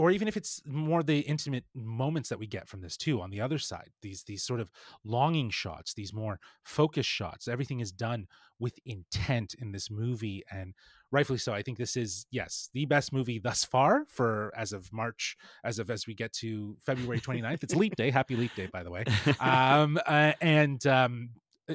or 0.00 0.10
even 0.10 0.28
if 0.28 0.36
it's 0.36 0.62
more 0.64 1.02
the 1.02 1.18
intimate 1.20 1.64
moments 1.74 2.30
that 2.30 2.38
we 2.38 2.46
get 2.46 2.66
from 2.66 2.80
this 2.80 2.96
too 2.96 3.20
on 3.20 3.30
the 3.30 3.40
other 3.40 3.58
side 3.58 3.90
these 4.02 4.22
these 4.24 4.42
sort 4.42 4.60
of 4.60 4.70
longing 5.04 5.50
shots 5.50 5.94
these 5.94 6.12
more 6.12 6.38
focus 6.64 7.06
shots 7.06 7.48
everything 7.48 7.80
is 7.80 7.92
done 7.92 8.26
with 8.58 8.78
intent 8.86 9.54
in 9.58 9.72
this 9.72 9.90
movie 9.90 10.42
and 10.50 10.74
rightfully 11.10 11.38
so 11.38 11.52
i 11.52 11.62
think 11.62 11.76
this 11.76 11.96
is 11.96 12.26
yes 12.30 12.70
the 12.72 12.86
best 12.86 13.12
movie 13.12 13.38
thus 13.38 13.64
far 13.64 14.04
for 14.08 14.52
as 14.56 14.72
of 14.72 14.92
march 14.92 15.36
as 15.64 15.78
of 15.78 15.90
as 15.90 16.06
we 16.06 16.14
get 16.14 16.32
to 16.32 16.76
february 16.84 17.20
29th 17.20 17.62
it's 17.62 17.74
leap 17.74 17.96
day 17.96 18.10
happy 18.10 18.36
leap 18.36 18.54
day 18.54 18.68
by 18.72 18.82
the 18.82 18.90
way. 18.90 19.04
Um 19.40 19.98
uh, 20.06 20.32
and 20.40 20.84
um 20.86 21.30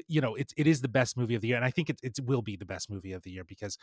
you 0.08 0.22
know 0.22 0.36
it's 0.36 0.54
it 0.58 0.68
is 0.68 0.82
the 0.82 0.88
best 0.88 1.18
movie 1.18 1.36
of 1.36 1.42
the 1.42 1.48
year 1.48 1.58
and 1.58 1.66
i 1.66 1.72
think 1.72 1.90
it, 1.90 2.00
it 2.04 2.18
will 2.24 2.42
be 2.42 2.56
the 2.56 2.66
best 2.66 2.90
movie 2.90 3.14
of 3.14 3.24
the 3.24 3.32
year 3.32 3.44
because 3.44 3.78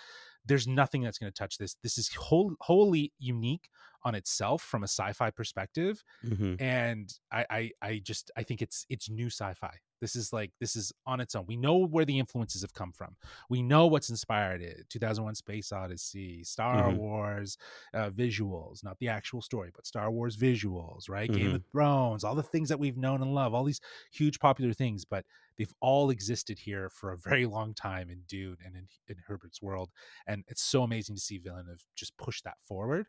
there's 0.44 0.66
nothing 0.66 1.02
that's 1.02 1.18
going 1.18 1.32
to 1.32 1.38
touch 1.38 1.58
this 1.58 1.76
this 1.82 1.98
is 1.98 2.12
whole, 2.14 2.54
wholly 2.60 3.12
unique 3.18 3.68
on 4.04 4.14
itself 4.14 4.62
from 4.62 4.82
a 4.82 4.88
sci-fi 4.88 5.30
perspective 5.30 6.02
Mhm. 6.22 6.56
and 6.58 7.12
I, 7.32 7.46
I 7.50 7.70
i 7.82 7.98
just 7.98 8.30
i 8.36 8.42
think 8.42 8.62
it's 8.62 8.86
it's 8.88 9.10
new 9.10 9.26
sci-fi 9.28 9.78
this 10.02 10.16
is 10.16 10.34
like 10.34 10.52
this 10.60 10.76
is 10.76 10.92
on 11.06 11.20
its 11.20 11.34
own 11.34 11.46
we 11.46 11.56
know 11.56 11.78
where 11.78 12.04
the 12.04 12.18
influences 12.18 12.62
have 12.62 12.74
come 12.74 12.92
from 12.92 13.16
we 13.48 13.62
know 13.62 13.86
what's 13.86 14.10
inspired 14.10 14.60
it 14.60 14.86
2001 14.90 15.34
space 15.34 15.72
odyssey 15.72 16.44
star 16.44 16.92
Mhm. 16.92 16.92
wars 16.92 17.56
uh, 17.94 18.10
visuals 18.10 18.84
not 18.84 18.98
the 18.98 19.08
actual 19.08 19.40
story 19.40 19.70
but 19.74 19.86
star 19.86 20.10
wars 20.10 20.36
visuals 20.36 21.08
right 21.08 21.32
game 21.32 21.52
Mhm. 21.52 21.56
of 21.56 21.64
thrones 21.72 22.24
all 22.24 22.34
the 22.34 22.42
things 22.42 22.68
that 22.68 22.78
we've 22.78 22.98
known 22.98 23.22
and 23.22 23.34
love 23.34 23.54
all 23.54 23.64
these 23.64 23.80
huge 24.12 24.38
popular 24.40 24.74
things 24.74 25.04
but 25.04 25.24
they've 25.56 25.74
all 25.80 26.10
existed 26.10 26.58
here 26.58 26.90
for 26.90 27.12
a 27.12 27.18
very 27.18 27.46
long 27.46 27.74
time 27.74 28.10
in 28.10 28.22
dune 28.26 28.56
and 28.64 28.76
in, 28.76 28.88
in 29.08 29.16
herbert's 29.26 29.62
world 29.62 29.90
and 30.26 30.44
it's 30.48 30.62
so 30.62 30.82
amazing 30.82 31.14
to 31.14 31.20
see 31.22 31.38
villeneuve 31.38 31.84
just 31.94 32.16
push 32.16 32.42
that 32.42 32.58
forward 32.62 33.06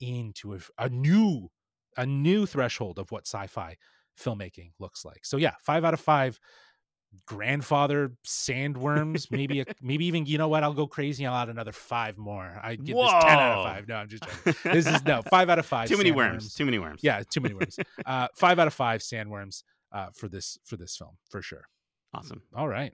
into 0.00 0.54
a, 0.54 0.58
a 0.78 0.88
new 0.88 1.48
a 1.96 2.04
new 2.06 2.44
threshold 2.46 2.98
of 2.98 3.10
what 3.10 3.26
sci-fi 3.26 3.76
filmmaking 4.18 4.70
looks 4.78 5.04
like 5.04 5.24
so 5.24 5.36
yeah 5.36 5.52
five 5.64 5.84
out 5.84 5.94
of 5.94 6.00
five 6.00 6.38
grandfather 7.24 8.12
sandworms 8.26 9.30
maybe 9.30 9.60
a, 9.60 9.64
maybe 9.82 10.04
even 10.06 10.26
you 10.26 10.36
know 10.38 10.48
what 10.48 10.62
i'll 10.62 10.74
go 10.74 10.86
crazy 10.86 11.24
i'll 11.26 11.34
add 11.34 11.48
another 11.48 11.72
five 11.72 12.18
more 12.18 12.60
i 12.62 12.74
give 12.76 12.94
this 12.96 13.10
10 13.10 13.22
out 13.38 13.58
of 13.58 13.64
five 13.64 13.88
no 13.88 13.94
i'm 13.96 14.08
just 14.08 14.22
joking 14.24 14.54
this 14.72 14.86
is 14.86 15.02
no 15.04 15.22
five 15.30 15.48
out 15.48 15.58
of 15.58 15.64
five 15.66 15.88
too 15.88 15.96
many 15.96 16.10
sandworms. 16.10 16.16
worms. 16.16 16.54
Too 16.54 16.64
many 16.66 16.78
worms. 16.78 17.00
yeah 17.02 17.22
too 17.30 17.40
many 17.40 17.54
worms 17.54 17.78
uh 18.06 18.28
five 18.36 18.58
out 18.58 18.66
of 18.66 18.74
five 18.74 19.00
sandworms 19.00 19.62
uh 19.92 20.08
for 20.14 20.28
this 20.28 20.58
for 20.64 20.76
this 20.76 20.96
film 20.96 21.16
for 21.30 21.40
sure 21.42 21.64
Awesome. 22.14 22.40
all 22.54 22.68
right. 22.68 22.92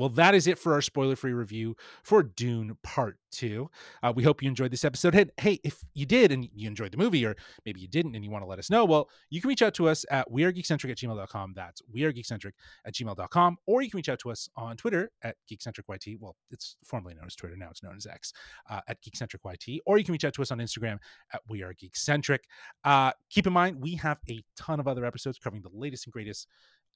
Well, 0.00 0.08
that 0.10 0.34
is 0.34 0.46
it 0.46 0.58
for 0.58 0.72
our 0.72 0.80
spoiler 0.80 1.14
free 1.14 1.34
review 1.34 1.76
for 2.02 2.22
Dune 2.22 2.78
Part 2.82 3.18
2. 3.32 3.70
Uh, 4.02 4.12
we 4.16 4.22
hope 4.22 4.42
you 4.42 4.48
enjoyed 4.48 4.70
this 4.70 4.82
episode. 4.82 5.12
Hey, 5.12 5.26
hey, 5.38 5.60
if 5.62 5.84
you 5.92 6.06
did 6.06 6.32
and 6.32 6.48
you 6.54 6.66
enjoyed 6.66 6.90
the 6.90 6.96
movie, 6.96 7.26
or 7.26 7.36
maybe 7.66 7.80
you 7.80 7.88
didn't 7.88 8.14
and 8.14 8.24
you 8.24 8.30
want 8.30 8.42
to 8.42 8.48
let 8.48 8.58
us 8.58 8.70
know, 8.70 8.86
well, 8.86 9.10
you 9.28 9.42
can 9.42 9.48
reach 9.48 9.60
out 9.60 9.74
to 9.74 9.88
us 9.88 10.06
at 10.10 10.26
wearegeekcentric 10.30 10.90
at 10.90 10.96
gmail.com. 10.96 11.52
That's 11.54 11.82
wearegeekcentric 11.94 12.52
at 12.86 12.94
gmail.com. 12.94 13.58
Or 13.66 13.82
you 13.82 13.90
can 13.90 13.98
reach 13.98 14.08
out 14.08 14.18
to 14.20 14.30
us 14.30 14.48
on 14.56 14.78
Twitter 14.78 15.10
at 15.22 15.36
geekcentricyt. 15.50 16.18
Well, 16.18 16.34
it's 16.50 16.76
formerly 16.82 17.14
known 17.14 17.26
as 17.26 17.36
Twitter. 17.36 17.56
Now 17.56 17.68
it's 17.70 17.82
known 17.82 17.96
as 17.96 18.06
X 18.06 18.32
uh, 18.70 18.80
at 18.88 19.02
geekcentricyt. 19.02 19.80
Or 19.84 19.98
you 19.98 20.04
can 20.04 20.12
reach 20.12 20.24
out 20.24 20.32
to 20.32 20.42
us 20.42 20.50
on 20.50 20.58
Instagram 20.58 20.96
at 21.34 21.42
wearegeekcentric. 21.46 22.38
Uh, 22.84 23.12
keep 23.28 23.46
in 23.46 23.52
mind, 23.52 23.82
we 23.82 23.96
have 23.96 24.18
a 24.30 24.42
ton 24.56 24.80
of 24.80 24.88
other 24.88 25.04
episodes 25.04 25.38
covering 25.38 25.62
the 25.62 25.70
latest 25.74 26.06
and 26.06 26.12
greatest 26.14 26.46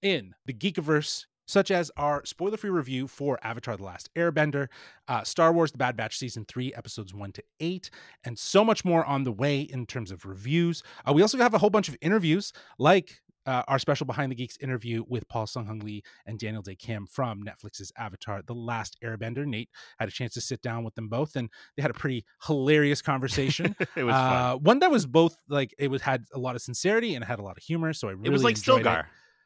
in 0.03 0.35
the 0.47 0.53
Geekiverse, 0.53 1.25
such 1.47 1.71
as 1.71 1.91
our 1.97 2.25
spoiler 2.25 2.57
free 2.57 2.71
review 2.71 3.07
for 3.07 3.39
Avatar 3.43 3.77
The 3.77 3.85
Last 3.85 4.09
Airbender, 4.15 4.69
uh, 5.09 5.23
Star 5.23 5.53
Wars 5.53 5.73
The 5.73 5.79
Bad 5.79 5.97
Batch 5.97 6.19
Season 6.19 6.45
3, 6.47 6.75
Episodes 6.75 7.15
1 7.15 7.33
to 7.33 7.43
8, 7.61 7.91
and 8.25 8.39
so 8.39 8.65
much 8.65 8.85
more 8.85 9.05
on 9.05 9.25
the 9.25 9.33
way 9.33 9.61
in 9.61 9.87
terms 9.87 10.11
of 10.11 10.25
reviews. 10.25 10.83
Uh, 11.09 11.13
we 11.13 11.23
also 11.23 11.39
have 11.39 11.55
a 11.55 11.59
whole 11.59 11.71
bunch 11.71 11.89
of 11.89 11.97
interviews, 12.01 12.53
like 12.79 13.21
uh, 13.47 13.63
our 13.69 13.79
special 13.79 14.07
Behind 14.07 14.31
the 14.33 14.37
Geeks 14.37 14.57
interview 14.59 15.05
with 15.07 15.29
Paul 15.29 15.47
Sun-Hyung 15.47 15.83
Lee 15.83 16.03
and 16.27 16.39
Daniel 16.39 16.63
Dae 16.63 16.75
Kim 16.77 17.07
from 17.07 17.43
Netflix's 17.43 17.93
Avatar 17.99 18.43
The 18.47 18.55
Last 18.55 18.97
Airbender. 19.05 19.45
Nate 19.47 19.69
had 19.99 20.09
a 20.09 20.13
chance 20.13 20.35
to 20.35 20.41
sit 20.41 20.63
down 20.63 20.85
with 20.85 20.95
them 20.95 21.09
both, 21.09 21.37
and 21.37 21.51
they 21.77 21.83
had 21.83 21.91
a 21.91 21.95
pretty 21.95 22.25
hilarious 22.47 23.03
conversation. 23.03 23.77
it 23.97 24.05
was 24.05 24.15
fun. 24.15 24.33
uh, 24.33 24.57
one 24.57 24.79
that 24.79 24.91
was 24.91 25.07
both 25.07 25.37
like 25.49 25.75
it 25.79 25.91
was 25.91 26.03
had 26.03 26.25
a 26.33 26.39
lot 26.39 26.57
of 26.57 26.63
sincerity 26.63 27.15
and 27.15 27.23
it 27.23 27.27
had 27.27 27.39
a 27.39 27.43
lot 27.43 27.57
of 27.57 27.63
humor. 27.63 27.93
So 27.93 28.09
I 28.09 28.13
really 28.13 28.29
It 28.29 28.33
was 28.33 28.45
like 28.45 28.57
enjoyed 28.57 28.81
it 28.81 28.85
Stilgar. 28.87 29.05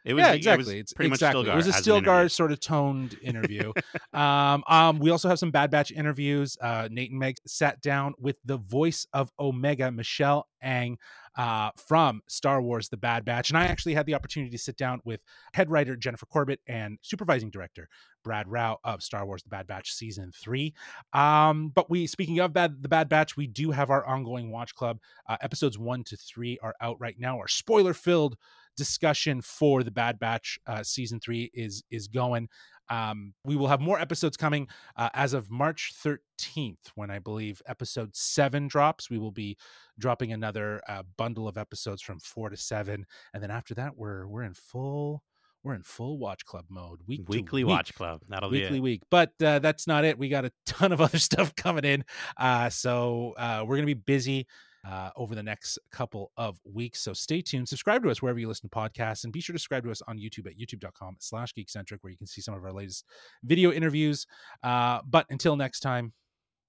It 0.08 0.14
was 0.14 0.22
yeah, 0.22 0.32
it 0.32 0.36
exactly. 0.36 0.64
was 0.64 0.68
it's 0.80 0.92
pretty 0.94 1.10
exactly. 1.10 1.42
much 1.42 1.48
Stilgar. 1.48 1.52
It 1.52 1.56
was 1.56 1.66
a 1.66 1.68
as 1.68 1.86
an 1.86 1.94
interview. 1.94 2.10
Stilgar 2.10 2.30
sort 2.30 2.52
of 2.52 2.60
toned 2.60 3.18
interview. 3.22 3.72
um, 4.14 4.64
um, 4.66 4.98
we 5.00 5.10
also 5.10 5.28
have 5.28 5.38
some 5.38 5.50
Bad 5.50 5.70
Batch 5.70 5.92
interviews. 5.92 6.56
Uh, 6.60 6.88
Nate 6.90 7.10
and 7.10 7.20
Meg 7.20 7.36
sat 7.46 7.82
down 7.82 8.14
with 8.18 8.38
the 8.42 8.56
voice 8.56 9.06
of 9.12 9.30
Omega, 9.38 9.92
Michelle 9.92 10.48
Ang, 10.62 10.96
uh, 11.36 11.70
from 11.76 12.22
Star 12.26 12.62
Wars: 12.62 12.88
The 12.88 12.96
Bad 12.96 13.26
Batch, 13.26 13.50
and 13.50 13.58
I 13.58 13.66
actually 13.66 13.92
had 13.92 14.06
the 14.06 14.14
opportunity 14.14 14.50
to 14.50 14.58
sit 14.58 14.78
down 14.78 15.02
with 15.04 15.20
head 15.52 15.70
writer 15.70 15.94
Jennifer 15.94 16.24
Corbett 16.24 16.60
and 16.66 16.98
supervising 17.02 17.50
director 17.50 17.90
Brad 18.24 18.48
Rao 18.48 18.78
of 18.84 19.02
Star 19.02 19.26
Wars: 19.26 19.42
The 19.42 19.50
Bad 19.50 19.66
Batch 19.66 19.92
season 19.92 20.32
three. 20.34 20.72
Um, 21.12 21.68
but 21.68 21.90
we, 21.90 22.06
speaking 22.06 22.38
of 22.40 22.54
bad, 22.54 22.82
the 22.82 22.88
Bad 22.88 23.10
Batch, 23.10 23.36
we 23.36 23.46
do 23.46 23.72
have 23.72 23.90
our 23.90 24.06
ongoing 24.06 24.50
watch 24.50 24.74
club. 24.74 25.00
Uh, 25.28 25.36
episodes 25.42 25.78
one 25.78 26.02
to 26.04 26.16
three 26.16 26.58
are 26.62 26.74
out 26.80 26.96
right 26.98 27.16
now. 27.18 27.38
Are 27.38 27.48
spoiler-filled 27.48 28.38
discussion 28.78 29.42
for 29.42 29.82
the 29.82 29.90
Bad 29.90 30.18
Batch 30.18 30.58
uh, 30.66 30.82
season 30.82 31.20
three 31.20 31.50
is 31.52 31.82
is 31.90 32.08
going. 32.08 32.48
Um, 32.90 33.34
we 33.44 33.54
will 33.56 33.68
have 33.68 33.82
more 33.82 34.00
episodes 34.00 34.38
coming 34.38 34.66
uh, 34.96 35.10
as 35.12 35.34
of 35.34 35.50
March 35.50 35.92
13th, 36.02 36.78
when 36.94 37.10
I 37.10 37.18
believe 37.18 37.60
episode 37.66 38.16
seven 38.16 38.66
drops. 38.66 39.10
We 39.10 39.18
will 39.18 39.32
be 39.32 39.58
dropping 39.98 40.32
another 40.32 40.80
uh, 40.88 41.02
bundle 41.18 41.46
of 41.46 41.58
episodes 41.58 42.00
from 42.00 42.18
four 42.20 42.48
to 42.48 42.56
seven, 42.56 43.04
and 43.34 43.42
then 43.42 43.50
after 43.50 43.74
that, 43.74 43.96
we're 43.96 44.26
we're 44.26 44.44
in 44.44 44.54
full 44.54 45.22
we're 45.64 45.74
in 45.74 45.82
full 45.82 46.18
watch 46.18 46.46
club 46.46 46.64
mode. 46.70 47.00
Week 47.06 47.28
Weekly 47.28 47.64
week 47.64 47.70
Watch 47.70 47.94
Club. 47.94 48.22
That'll 48.28 48.48
weekly 48.48 48.70
be 48.70 48.76
it. 48.76 48.80
week 48.80 49.02
but 49.10 49.32
uh, 49.42 49.58
that's 49.58 49.86
not 49.86 50.04
it 50.04 50.16
we 50.18 50.28
got 50.28 50.44
a 50.44 50.52
ton 50.64 50.92
of 50.92 51.00
other 51.06 51.18
stuff 51.18 51.54
coming 51.56 51.84
in 51.84 52.04
uh, 52.36 52.70
so 52.70 53.34
uh, 53.36 53.64
we're 53.66 53.76
gonna 53.76 53.86
be 53.86 53.94
busy 53.94 54.46
uh, 54.86 55.10
over 55.16 55.34
the 55.34 55.42
next 55.42 55.78
couple 55.90 56.30
of 56.36 56.58
weeks 56.64 57.00
so 57.00 57.12
stay 57.12 57.40
tuned 57.40 57.68
subscribe 57.68 58.02
to 58.02 58.10
us 58.10 58.22
wherever 58.22 58.38
you 58.38 58.46
listen 58.48 58.68
to 58.68 58.74
podcasts 58.76 59.24
and 59.24 59.32
be 59.32 59.40
sure 59.40 59.52
to 59.52 59.58
subscribe 59.58 59.82
to 59.84 59.90
us 59.90 60.00
on 60.08 60.18
youtube 60.18 60.46
at 60.46 60.58
youtube.com 60.58 61.16
slash 61.18 61.52
geekcentric 61.54 61.98
where 62.02 62.10
you 62.10 62.16
can 62.16 62.26
see 62.26 62.40
some 62.40 62.54
of 62.54 62.64
our 62.64 62.72
latest 62.72 63.04
video 63.44 63.72
interviews 63.72 64.26
uh, 64.62 65.00
but 65.08 65.26
until 65.30 65.56
next 65.56 65.80
time 65.80 66.12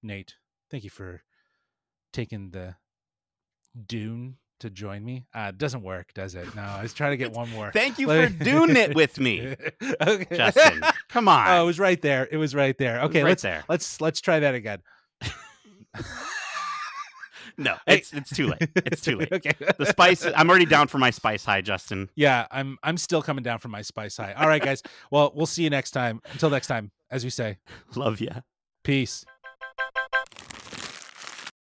nate 0.02 0.34
thank 0.70 0.82
you 0.84 0.90
for 0.90 1.22
taking 2.12 2.50
the 2.50 2.74
dune 3.86 4.36
to 4.58 4.68
join 4.68 5.02
me 5.04 5.24
uh, 5.34 5.52
doesn't 5.52 5.82
work 5.82 6.12
does 6.12 6.34
it 6.34 6.52
no 6.56 6.62
i 6.62 6.82
was 6.82 6.92
trying 6.92 7.12
to 7.12 7.16
get 7.16 7.32
one 7.32 7.48
more 7.50 7.70
Thank 7.72 7.98
you 7.98 8.06
for 8.08 8.28
doing 8.28 8.76
it 8.76 8.94
with 8.94 9.18
me, 9.20 9.54
okay. 10.02 10.36
Justin. 10.36 10.82
Come 11.08 11.28
on. 11.28 11.48
Oh, 11.48 11.62
it 11.62 11.66
was 11.66 11.78
right 11.78 12.00
there. 12.02 12.28
It 12.30 12.36
was 12.36 12.54
right 12.54 12.76
there. 12.76 13.00
Was 13.00 13.08
Okay, 13.08 13.22
right 13.22 13.30
let's 13.30 13.42
there. 13.42 13.64
let's 13.68 14.00
let's 14.00 14.20
try 14.20 14.40
that 14.40 14.54
again. 14.54 14.80
No, 17.60 17.76
it's 17.86 18.12
it's 18.14 18.30
too 18.30 18.46
late. 18.48 18.68
It's 18.74 19.02
too 19.02 19.16
late. 19.18 19.30
okay. 19.32 19.52
The 19.78 19.84
spice. 19.84 20.26
I'm 20.34 20.48
already 20.48 20.64
down 20.64 20.88
for 20.88 20.96
my 20.96 21.10
spice 21.10 21.44
high, 21.44 21.60
Justin. 21.60 22.08
Yeah, 22.14 22.46
I'm 22.50 22.78
I'm 22.82 22.96
still 22.96 23.20
coming 23.20 23.42
down 23.44 23.58
from 23.58 23.70
my 23.70 23.82
spice 23.82 24.16
high. 24.16 24.32
All 24.32 24.48
right, 24.48 24.62
guys. 24.62 24.82
Well, 25.10 25.30
we'll 25.34 25.44
see 25.46 25.62
you 25.62 25.70
next 25.70 25.90
time. 25.90 26.22
Until 26.32 26.48
next 26.48 26.68
time, 26.68 26.90
as 27.10 27.22
we 27.22 27.28
say, 27.30 27.58
Love 27.94 28.20
ya. 28.20 28.40
peace. 28.82 29.26